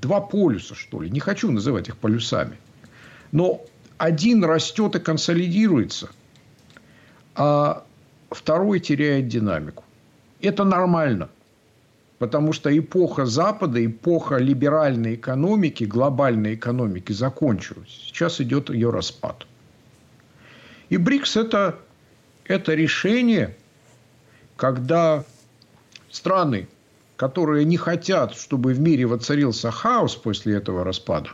два 0.02 0.22
полюса, 0.22 0.76
что 0.76 1.02
ли. 1.02 1.10
Не 1.10 1.20
хочу 1.20 1.52
называть 1.52 1.90
их 1.90 1.98
полюсами. 1.98 2.58
Но 3.34 3.66
один 3.98 4.46
растет 4.46 4.96
и 4.96 5.00
консолидируется, 5.00 6.10
а 7.36 7.84
второй 8.32 8.80
теряет 8.80 9.28
динамику. 9.28 9.84
Это 10.40 10.64
нормально. 10.64 11.28
Потому 12.20 12.53
что 12.53 12.78
эпоха 12.78 13.26
Запада, 13.26 13.84
эпоха 13.84 14.38
либеральной 14.38 15.15
экономики, 15.15 15.86
глобальной 15.86 16.55
экономики 16.55 17.13
закончилась. 17.13 17.89
Сейчас 18.07 18.41
идет 18.41 18.70
ее 18.70 18.91
распад. 18.91 19.47
И 20.89 20.97
БРИКС 20.97 21.38
это, 21.38 21.80
это 22.45 22.76
решение, 22.76 23.55
когда 24.57 25.24
страны 26.11 26.67
которые 27.20 27.65
не 27.65 27.76
хотят, 27.76 28.34
чтобы 28.34 28.74
в 28.74 28.80
мире 28.80 29.05
воцарился 29.05 29.72
хаос 29.72 30.15
после 30.15 30.55
этого 30.55 30.86
распада, 30.86 31.32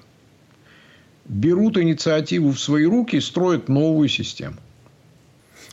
берут 1.25 1.77
инициативу 1.77 2.49
в 2.49 2.59
свои 2.59 2.85
руки 2.85 3.17
и 3.17 3.21
строят 3.21 3.69
новую 3.69 4.09
систему. 4.09 4.57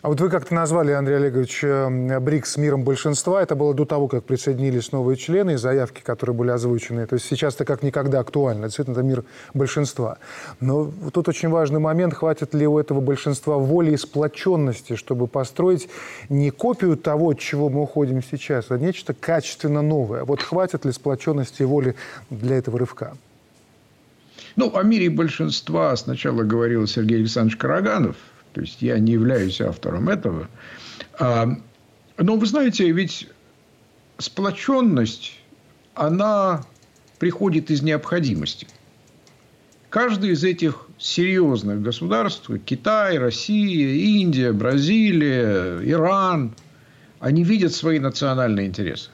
А 0.02 0.08
вот 0.08 0.20
вы 0.20 0.30
как-то 0.30 0.52
назвали, 0.52 0.90
Андрей 0.90 1.18
Олегович, 1.18 1.60
э, 1.62 2.18
БРИКС 2.18 2.56
миром 2.56 2.82
большинства. 2.82 3.40
Это 3.40 3.54
было 3.54 3.72
до 3.72 3.84
того, 3.84 4.08
как 4.08 4.24
присоединились 4.24 4.90
новые 4.90 5.16
члены 5.16 5.52
и 5.52 5.56
заявки, 5.56 6.00
которые 6.02 6.34
были 6.34 6.50
озвучены. 6.50 7.06
То 7.06 7.14
есть 7.14 7.26
сейчас 7.26 7.54
это 7.54 7.64
как 7.64 7.84
никогда 7.84 8.18
актуально. 8.18 8.64
Действительно, 8.64 8.94
это 8.94 9.04
мир 9.04 9.24
большинства. 9.54 10.18
Но 10.58 10.90
тут 11.14 11.28
очень 11.28 11.50
важный 11.50 11.78
момент. 11.78 12.14
Хватит 12.14 12.52
ли 12.52 12.66
у 12.66 12.80
этого 12.80 13.00
большинства 13.00 13.58
воли 13.58 13.92
и 13.92 13.96
сплоченности, 13.96 14.96
чтобы 14.96 15.28
построить 15.28 15.88
не 16.28 16.50
копию 16.50 16.96
того, 16.96 17.30
от 17.30 17.38
чего 17.38 17.68
мы 17.68 17.82
уходим 17.82 18.24
сейчас, 18.24 18.72
а 18.72 18.78
нечто 18.78 19.14
качественно 19.14 19.82
новое. 19.82 20.24
Вот 20.24 20.42
хватит 20.42 20.84
ли 20.84 20.90
сплоченности 20.90 21.62
и 21.62 21.64
воли 21.64 21.94
для 22.28 22.56
этого 22.56 22.76
рывка? 22.76 23.16
Ну, 24.56 24.74
о 24.74 24.82
мире 24.82 25.10
большинства 25.10 25.94
сначала 25.94 26.42
говорил 26.42 26.88
Сергей 26.88 27.18
Александрович 27.18 27.56
Караганов– 27.56 28.16
то 28.52 28.60
есть 28.60 28.82
я 28.82 28.98
не 28.98 29.12
являюсь 29.12 29.60
автором 29.60 30.08
этого. 30.08 30.48
А, 31.18 31.48
но 32.18 32.36
вы 32.36 32.46
знаете, 32.46 32.90
ведь 32.90 33.28
сплоченность, 34.18 35.38
она 35.94 36.64
приходит 37.18 37.70
из 37.70 37.82
необходимости. 37.82 38.66
Каждый 39.90 40.30
из 40.30 40.42
этих 40.42 40.86
серьезных 40.98 41.82
государств, 41.82 42.50
Китай, 42.64 43.18
Россия, 43.18 43.94
Индия, 43.94 44.52
Бразилия, 44.52 45.80
Иран, 45.84 46.54
они 47.20 47.44
видят 47.44 47.72
свои 47.72 47.98
национальные 47.98 48.68
интересы. 48.68 49.10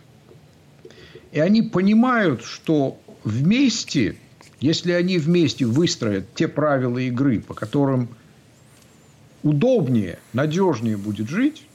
И 1.33 1.41
они 1.41 1.63
понимают, 1.63 2.45
что 2.45 2.99
вместе, 3.25 4.17
если 4.61 4.93
они 4.93 5.19
вместе 5.19 5.65
выстроят 5.67 6.33
те 6.35 6.49
правила 6.49 6.99
игры, 6.99 7.41
по 7.41 7.55
которым 7.55 8.09
удобнее, 9.43 10.19
надежнее 10.33 10.97
будет 10.97 11.29
жить, 11.29 11.67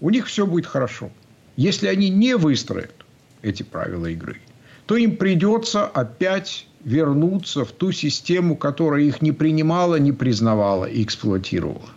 у 0.00 0.10
них 0.10 0.26
все 0.26 0.46
будет 0.46 0.66
хорошо. 0.66 1.10
Если 1.56 1.88
они 1.88 2.08
не 2.08 2.36
выстроят 2.36 2.94
эти 3.42 3.62
правила 3.62 4.06
игры, 4.06 4.40
то 4.86 4.96
им 4.96 5.16
придется 5.16 5.86
опять 5.86 6.66
вернуться 6.84 7.64
в 7.64 7.72
ту 7.72 7.92
систему, 7.92 8.56
которая 8.56 9.02
их 9.02 9.20
не 9.20 9.32
принимала, 9.32 9.96
не 9.96 10.12
признавала 10.12 10.84
и 10.84 11.02
эксплуатировала. 11.02 11.90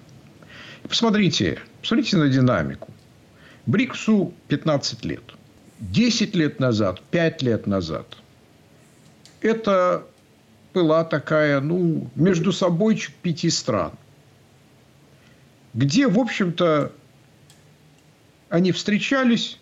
Посмотрите, 0.84 1.60
посмотрите 1.80 2.18
на 2.18 2.28
динамику. 2.28 2.92
Бриксу 3.66 4.34
15 4.48 5.06
лет. 5.06 5.24
10 5.80 6.36
лет 6.36 6.60
назад, 6.60 7.02
5 7.12 7.42
лет 7.44 7.68
назад. 7.68 8.18
Это 9.42 10.04
была 10.74 11.04
такая, 11.04 11.60
ну, 11.62 12.10
между 12.16 12.52
собойчик 12.52 13.14
пяти 13.22 13.50
стран 13.50 13.92
где, 15.74 16.08
в 16.08 16.20
общем-то, 16.20 16.92
они 18.50 18.72
встречались, 18.72 19.58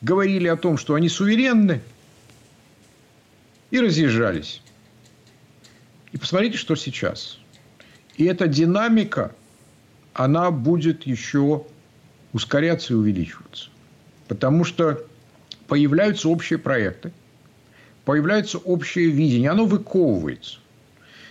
говорили 0.00 0.48
о 0.48 0.56
том, 0.56 0.78
что 0.78 0.94
они 0.94 1.08
суверенны, 1.08 1.80
и 3.70 3.78
разъезжались. 3.78 4.62
И 6.12 6.18
посмотрите, 6.18 6.56
что 6.58 6.74
сейчас. 6.74 7.38
И 8.16 8.24
эта 8.24 8.48
динамика, 8.48 9.34
она 10.12 10.50
будет 10.50 11.06
еще 11.06 11.64
ускоряться 12.32 12.94
и 12.94 12.96
увеличиваться. 12.96 13.70
Потому 14.26 14.64
что 14.64 15.04
появляются 15.68 16.28
общие 16.28 16.58
проекты, 16.58 17.12
появляется 18.04 18.58
общее 18.58 19.08
видение, 19.10 19.50
оно 19.50 19.66
выковывается. 19.66 20.58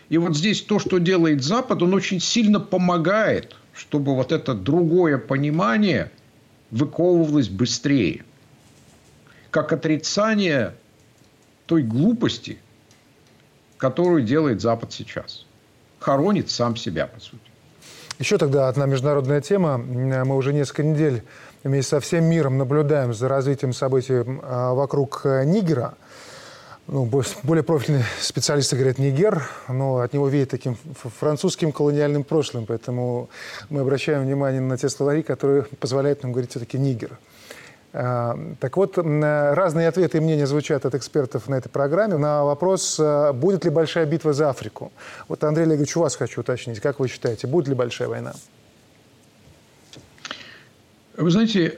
И 0.07 0.17
вот 0.17 0.35
здесь 0.35 0.61
то, 0.61 0.79
что 0.79 0.97
делает 0.97 1.43
Запад, 1.43 1.81
он 1.81 1.93
очень 1.93 2.19
сильно 2.19 2.59
помогает 2.59 3.55
чтобы 3.79 4.13
вот 4.13 4.33
это 4.33 4.53
другое 4.53 5.17
понимание 5.17 6.11
выковывалось 6.69 7.47
быстрее. 7.47 8.25
Как 9.51 9.71
отрицание 9.71 10.75
той 11.65 11.83
глупости, 11.83 12.59
которую 13.77 14.23
делает 14.23 14.59
Запад 14.59 14.91
сейчас. 14.91 15.45
Хоронит 15.99 16.51
сам 16.51 16.75
себя, 16.75 17.07
по 17.07 17.21
сути. 17.21 17.41
Еще 18.19 18.37
тогда 18.37 18.67
одна 18.67 18.85
международная 18.85 19.39
тема. 19.39 19.77
Мы 19.77 20.35
уже 20.35 20.51
несколько 20.53 20.83
недель 20.83 21.23
вместе 21.63 21.91
со 21.91 21.99
всем 22.01 22.25
миром 22.25 22.57
наблюдаем 22.57 23.13
за 23.13 23.29
развитием 23.29 23.71
событий 23.71 24.25
а, 24.43 24.73
вокруг 24.73 25.21
э, 25.23 25.45
Нигера. 25.45 25.93
Ну, 26.91 27.05
более 27.43 27.63
профильные 27.63 28.03
специалисты 28.19 28.75
говорят 28.75 28.97
Нигер, 28.97 29.47
но 29.67 29.99
от 29.99 30.13
него 30.13 30.27
веет 30.27 30.49
таким 30.49 30.75
французским 31.19 31.71
колониальным 31.71 32.23
прошлым, 32.23 32.65
поэтому 32.65 33.29
мы 33.69 33.81
обращаем 33.81 34.23
внимание 34.23 34.59
на 34.59 34.77
те 34.77 34.89
словари, 34.89 35.21
которые 35.21 35.63
позволяют 35.79 36.23
нам 36.23 36.31
говорить 36.31 36.49
все-таки 36.49 36.79
Нигер. 36.79 37.17
А, 37.93 38.37
так 38.59 38.77
вот, 38.77 38.97
разные 38.97 39.87
ответы 39.87 40.17
и 40.17 40.21
мнения 40.21 40.47
звучат 40.47 40.85
от 40.85 40.95
экспертов 40.95 41.47
на 41.47 41.55
этой 41.55 41.69
программе 41.69 42.17
на 42.17 42.43
вопрос, 42.43 42.97
а, 42.99 43.33
будет 43.33 43.65
ли 43.65 43.69
большая 43.69 44.05
битва 44.05 44.33
за 44.33 44.49
Африку. 44.49 44.91
Вот, 45.27 45.43
Андрей 45.43 45.65
Олегович, 45.65 45.95
у 45.97 46.01
вас 46.01 46.15
хочу 46.15 46.41
уточнить. 46.41 46.79
Как 46.79 46.99
вы 46.99 47.07
считаете, 47.07 47.47
будет 47.47 47.67
ли 47.67 47.75
большая 47.75 48.07
война? 48.07 48.33
Вы 51.17 51.29
знаете, 51.29 51.77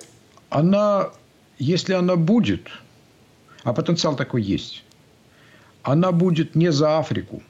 она, 0.50 1.10
если 1.58 1.94
она 1.94 2.16
будет, 2.16 2.68
а 3.64 3.74
потенциал 3.74 4.16
такой 4.16 4.42
есть, 4.42 4.84
она 5.84 6.12
будет 6.12 6.56
не 6.56 6.72
за 6.72 7.00
Африку, 7.00 7.42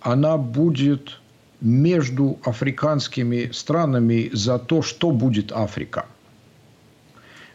она 0.00 0.36
будет 0.36 1.20
между 1.60 2.38
африканскими 2.44 3.50
странами 3.52 4.30
за 4.32 4.58
то, 4.58 4.82
что 4.82 5.10
будет 5.10 5.52
Африка. 5.52 6.06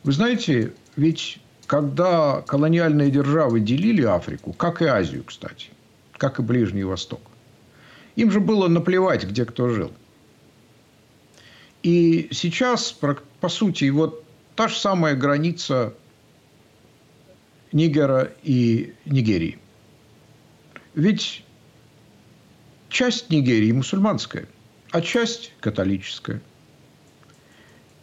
Вы 0.04 0.12
знаете, 0.12 0.74
ведь 0.96 1.40
когда 1.66 2.42
колониальные 2.42 3.12
державы 3.12 3.60
делили 3.60 4.04
Африку, 4.04 4.54
как 4.54 4.82
и 4.82 4.86
Азию, 4.86 5.24
кстати, 5.26 5.70
как 6.14 6.40
и 6.40 6.42
Ближний 6.42 6.84
Восток, 6.84 7.22
им 8.16 8.32
же 8.32 8.40
было 8.40 8.68
наплевать, 8.68 9.26
где 9.26 9.46
кто 9.46 9.70
жил. 9.70 9.92
И 11.84 12.30
сейчас, 12.32 12.98
по 13.40 13.50
сути, 13.50 13.90
вот 13.90 14.24
та 14.56 14.70
же 14.70 14.78
самая 14.78 15.16
граница 15.16 15.94
Нигера 17.72 18.32
и 18.44 18.94
Нигерии– 19.06 19.60
ведь 20.98 21.44
часть 22.90 23.30
Нигерии 23.30 23.72
мусульманская, 23.72 24.48
а 24.90 25.00
часть 25.00 25.54
католическая. 25.60 26.42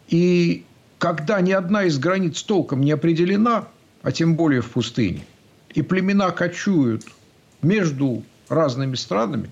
И 0.07 0.63
когда 0.97 1.41
ни 1.41 1.51
одна 1.51 1.83
из 1.83 1.99
границ 1.99 2.41
толком 2.41 2.79
не 2.81 2.91
определена, 2.91 3.67
а 4.01 4.13
тем 4.13 4.37
более 4.37 4.61
в 4.61 4.71
пустыне, 4.71 5.25
и 5.73 5.81
племена 5.81 6.31
кочуют 6.31 7.03
между 7.61 8.23
разными 8.47 8.95
странами, 8.95 9.51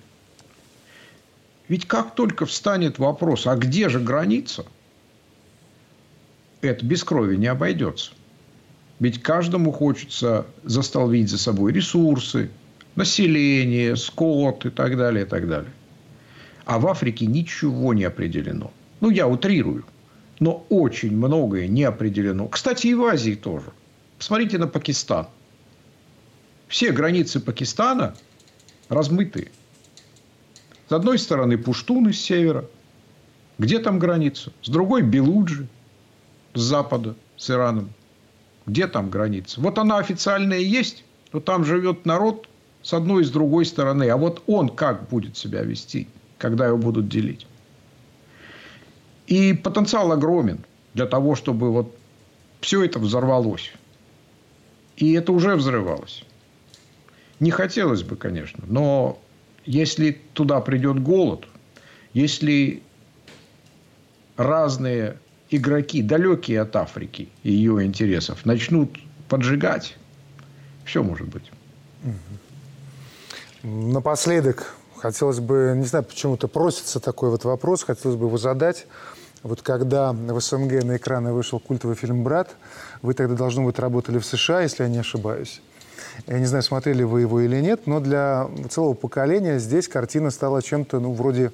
ведь 1.67 1.85
как 1.85 2.15
только 2.15 2.45
встанет 2.45 2.97
вопрос, 2.97 3.45
а 3.45 3.57
где 3.57 3.89
же 3.89 3.99
граница, 3.99 4.65
это 6.61 6.85
без 6.85 7.03
крови 7.03 7.35
не 7.35 7.47
обойдется. 7.47 8.13
Ведь 9.01 9.21
каждому 9.21 9.73
хочется 9.73 10.45
застолбить 10.63 11.29
за 11.29 11.37
собой 11.37 11.73
ресурсы, 11.73 12.49
население, 12.95 13.95
скот 13.95 14.65
и 14.65 14.69
так 14.69 14.97
далее, 14.97 15.25
и 15.25 15.27
так 15.27 15.47
далее. 15.47 15.71
А 16.65 16.79
в 16.79 16.87
Африке 16.87 17.25
ничего 17.25 17.93
не 17.93 18.03
определено. 18.03 18.71
Ну, 19.01 19.09
я 19.09 19.27
утрирую. 19.27 19.85
Но 20.39 20.65
очень 20.69 21.15
многое 21.15 21.67
не 21.67 21.83
определено. 21.83 22.47
Кстати, 22.47 22.87
и 22.87 22.93
в 22.93 23.03
Азии 23.03 23.35
тоже. 23.35 23.71
Посмотрите 24.17 24.57
на 24.57 24.67
Пакистан. 24.67 25.27
Все 26.67 26.91
границы 26.91 27.39
Пакистана 27.39 28.15
размытые. 28.89 29.51
С 30.89 30.91
одной 30.91 31.19
стороны 31.19 31.57
пуштуны 31.57 32.13
с 32.13 32.19
севера. 32.19 32.65
Где 33.57 33.79
там 33.79 33.99
граница? 33.99 34.51
С 34.61 34.69
другой 34.69 35.01
Белуджи 35.01 35.67
с 36.53 36.61
запада, 36.61 37.15
с 37.37 37.49
Ираном. 37.49 37.93
Где 38.65 38.87
там 38.87 39.09
граница? 39.09 39.59
Вот 39.59 39.77
она 39.77 39.97
официальная 39.97 40.59
есть, 40.59 41.03
но 41.31 41.39
там 41.39 41.65
живет 41.65 42.05
народ, 42.05 42.47
с 42.83 42.93
одной 42.93 43.23
и 43.23 43.25
с 43.25 43.31
другой 43.31 43.65
стороны. 43.65 44.09
А 44.09 44.17
вот 44.17 44.43
он 44.45 44.69
как 44.69 45.09
будет 45.09 45.37
себя 45.37 45.63
вести, 45.63 46.07
когда 46.37 46.67
его 46.67 46.77
будут 46.77 47.07
делить? 47.07 47.47
И 49.25 49.53
потенциал 49.53 50.11
огромен 50.11 50.59
для 50.93 51.07
того, 51.07 51.35
чтобы 51.35 51.71
вот 51.71 51.95
все 52.61 52.83
это 52.83 52.99
взорвалось. 52.99 53.71
И 54.97 55.13
это 55.13 55.31
уже 55.31 55.55
взрывалось. 55.55 56.23
Не 57.39 57.51
хотелось 57.51 58.03
бы, 58.03 58.15
конечно, 58.15 58.63
но 58.67 59.19
если 59.65 60.21
туда 60.33 60.59
придет 60.61 61.01
голод, 61.01 61.45
если 62.13 62.83
разные 64.37 65.17
игроки, 65.49 66.01
далекие 66.01 66.61
от 66.61 66.75
Африки 66.75 67.29
и 67.43 67.51
ее 67.51 67.83
интересов, 67.85 68.45
начнут 68.45 68.97
поджигать, 69.29 69.97
все 70.85 71.01
может 71.01 71.27
быть. 71.27 71.51
Напоследок, 73.63 74.75
хотелось 74.97 75.39
бы, 75.39 75.73
не 75.77 75.85
знаю, 75.85 76.03
почему-то 76.03 76.49
просится 76.49 76.99
такой 76.99 77.29
вот 77.29 77.45
вопрос, 77.45 77.83
хотелось 77.83 78.17
бы 78.17 78.25
его 78.25 78.37
задать. 78.37 78.87
Вот 79.41 79.61
когда 79.61 80.11
в 80.11 80.39
СНГ 80.41 80.83
на 80.83 80.97
экраны 80.97 81.31
вышел 81.31 81.61
культовый 81.61 81.95
фильм 81.95 82.25
«Брат», 82.25 82.49
вы 83.01 83.13
тогда, 83.13 83.35
должно 83.35 83.63
быть, 83.63 83.79
работали 83.79 84.19
в 84.19 84.25
США, 84.25 84.61
если 84.61 84.83
я 84.83 84.89
не 84.89 84.97
ошибаюсь. 84.97 85.61
Я 86.27 86.39
не 86.39 86.45
знаю, 86.45 86.61
смотрели 86.61 87.03
вы 87.03 87.21
его 87.21 87.39
или 87.39 87.61
нет, 87.61 87.87
но 87.87 88.01
для 88.01 88.49
целого 88.69 88.95
поколения 88.95 89.59
здесь 89.59 89.87
картина 89.87 90.29
стала 90.29 90.61
чем-то, 90.61 90.99
ну, 90.99 91.13
вроде 91.13 91.53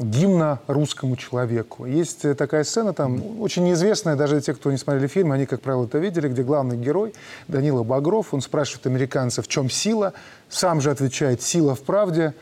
гимна 0.00 0.60
русскому 0.66 1.14
человеку. 1.16 1.84
Есть 1.84 2.24
э, 2.24 2.34
такая 2.34 2.64
сцена 2.64 2.94
там, 2.94 3.40
очень 3.40 3.64
неизвестная, 3.64 4.16
даже 4.16 4.40
те, 4.40 4.54
кто 4.54 4.70
не 4.70 4.78
смотрели 4.78 5.06
фильм, 5.06 5.30
они, 5.30 5.44
как 5.44 5.60
правило, 5.60 5.84
это 5.84 5.98
видели, 5.98 6.28
где 6.28 6.42
главный 6.42 6.78
герой 6.78 7.12
Данила 7.48 7.82
Багров, 7.82 8.32
он 8.32 8.40
спрашивает 8.40 8.86
американцев, 8.86 9.44
в 9.44 9.48
чем 9.48 9.68
сила, 9.68 10.14
сам 10.48 10.80
же 10.80 10.90
отвечает, 10.90 11.42
сила 11.42 11.74
в 11.74 11.82
правде. 11.82 12.34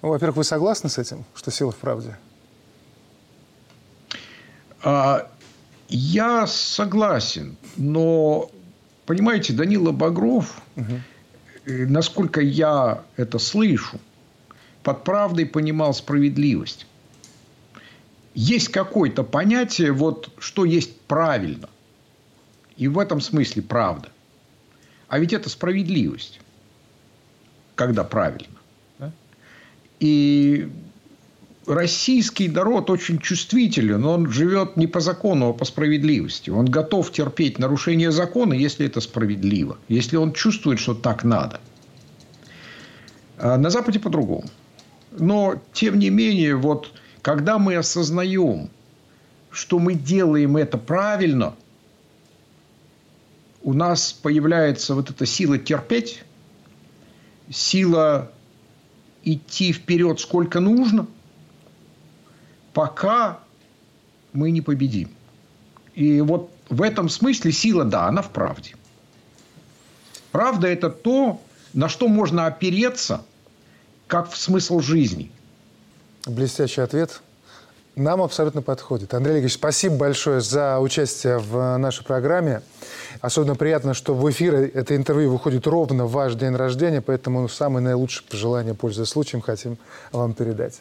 Ну, 0.00 0.10
во-первых, 0.10 0.36
вы 0.36 0.44
согласны 0.44 0.88
с 0.88 0.96
этим, 0.96 1.24
что 1.34 1.50
сила 1.50 1.72
в 1.72 1.76
правде? 1.76 2.16
А, 4.84 5.28
я 5.88 6.46
согласен, 6.46 7.56
но, 7.76 8.48
понимаете, 9.06 9.52
Данила 9.54 9.90
Багров, 9.90 10.62
угу. 10.76 11.00
насколько 11.66 12.40
я 12.40 13.02
это 13.16 13.40
слышу, 13.40 13.98
под 14.84 15.02
правдой 15.02 15.46
понимал 15.46 15.94
справедливость 15.94 16.86
есть 18.34 18.68
какое-то 18.68 19.24
понятие, 19.24 19.92
вот, 19.92 20.30
что 20.38 20.64
есть 20.64 21.00
правильно. 21.02 21.68
И 22.76 22.88
в 22.88 22.98
этом 22.98 23.20
смысле 23.20 23.62
правда. 23.62 24.08
А 25.08 25.18
ведь 25.18 25.32
это 25.32 25.48
справедливость, 25.48 26.40
когда 27.74 28.02
правильно. 28.02 28.56
Да? 28.98 29.12
И 30.00 30.70
российский 31.66 32.48
народ 32.48 32.90
очень 32.90 33.18
чувствителен, 33.18 34.04
он 34.04 34.30
живет 34.30 34.76
не 34.76 34.86
по 34.86 35.00
закону, 35.00 35.50
а 35.50 35.52
по 35.52 35.64
справедливости. 35.64 36.50
Он 36.50 36.66
готов 36.66 37.12
терпеть 37.12 37.58
нарушение 37.58 38.10
закона, 38.10 38.54
если 38.54 38.86
это 38.86 39.00
справедливо, 39.00 39.78
если 39.88 40.16
он 40.16 40.32
чувствует, 40.32 40.78
что 40.78 40.94
так 40.94 41.24
надо. 41.24 41.60
А 43.38 43.58
на 43.58 43.70
Западе 43.70 44.00
по-другому. 44.00 44.48
Но, 45.10 45.60
тем 45.72 45.98
не 45.98 46.08
менее, 46.08 46.56
вот 46.56 46.90
когда 47.22 47.58
мы 47.58 47.76
осознаем, 47.76 48.68
что 49.50 49.78
мы 49.78 49.94
делаем 49.94 50.56
это 50.56 50.76
правильно, 50.76 51.54
у 53.62 53.72
нас 53.72 54.12
появляется 54.12 54.96
вот 54.96 55.10
эта 55.10 55.24
сила 55.24 55.56
терпеть, 55.56 56.24
сила 57.48 58.32
идти 59.22 59.72
вперед 59.72 60.18
сколько 60.18 60.58
нужно, 60.58 61.06
пока 62.74 63.38
мы 64.32 64.50
не 64.50 64.60
победим. 64.60 65.10
И 65.94 66.20
вот 66.20 66.50
в 66.68 66.82
этом 66.82 67.08
смысле 67.08 67.52
сила, 67.52 67.84
да, 67.84 68.08
она 68.08 68.22
в 68.22 68.30
правде. 68.30 68.74
Правда– 70.32 70.66
это 70.68 70.90
то, 70.90 71.40
на 71.72 71.88
что 71.88 72.08
можно 72.08 72.46
опереться, 72.46 73.24
как 74.08 74.28
в 74.30 74.36
смысл 74.36 74.80
жизни– 74.80 75.30
Блестящий 76.26 76.80
ответ. 76.80 77.20
Нам 77.96 78.22
абсолютно 78.22 78.62
подходит. 78.62 79.12
Андрей 79.12 79.32
Олегович, 79.32 79.54
спасибо 79.54 79.96
большое 79.96 80.40
за 80.40 80.78
участие 80.78 81.38
в 81.38 81.76
нашей 81.76 82.04
программе. 82.04 82.62
Особенно 83.20 83.54
приятно, 83.54 83.92
что 83.92 84.14
в 84.14 84.30
эфир 84.30 84.54
это 84.54 84.96
интервью 84.96 85.30
выходит 85.30 85.66
ровно 85.66 86.06
в 86.06 86.12
ваш 86.12 86.34
день 86.34 86.54
рождения, 86.54 87.02
поэтому 87.02 87.48
самые 87.48 87.82
наилучшие 87.82 88.26
пожелания, 88.26 88.72
пользуясь 88.72 89.08
случаем, 89.08 89.42
хотим 89.42 89.76
вам 90.10 90.32
передать. 90.32 90.80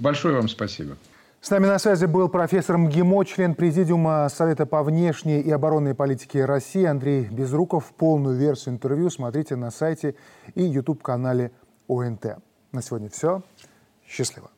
Большое 0.00 0.34
вам 0.34 0.48
спасибо. 0.48 0.96
С 1.40 1.50
нами 1.50 1.66
на 1.66 1.78
связи 1.78 2.06
был 2.06 2.28
профессор 2.28 2.78
МГИМО, 2.78 3.24
член 3.24 3.54
Президиума 3.54 4.28
Совета 4.28 4.64
по 4.64 4.82
внешней 4.82 5.40
и 5.40 5.50
оборонной 5.50 5.94
политике 5.94 6.44
России 6.44 6.84
Андрей 6.84 7.24
Безруков. 7.24 7.92
Полную 7.96 8.36
версию 8.36 8.74
интервью 8.74 9.10
смотрите 9.10 9.56
на 9.56 9.70
сайте 9.70 10.14
и 10.54 10.62
YouTube-канале 10.62 11.52
ОНТ. 11.88 12.38
На 12.72 12.82
сегодня 12.82 13.08
все. 13.10 13.42
Счастливо. 14.12 14.50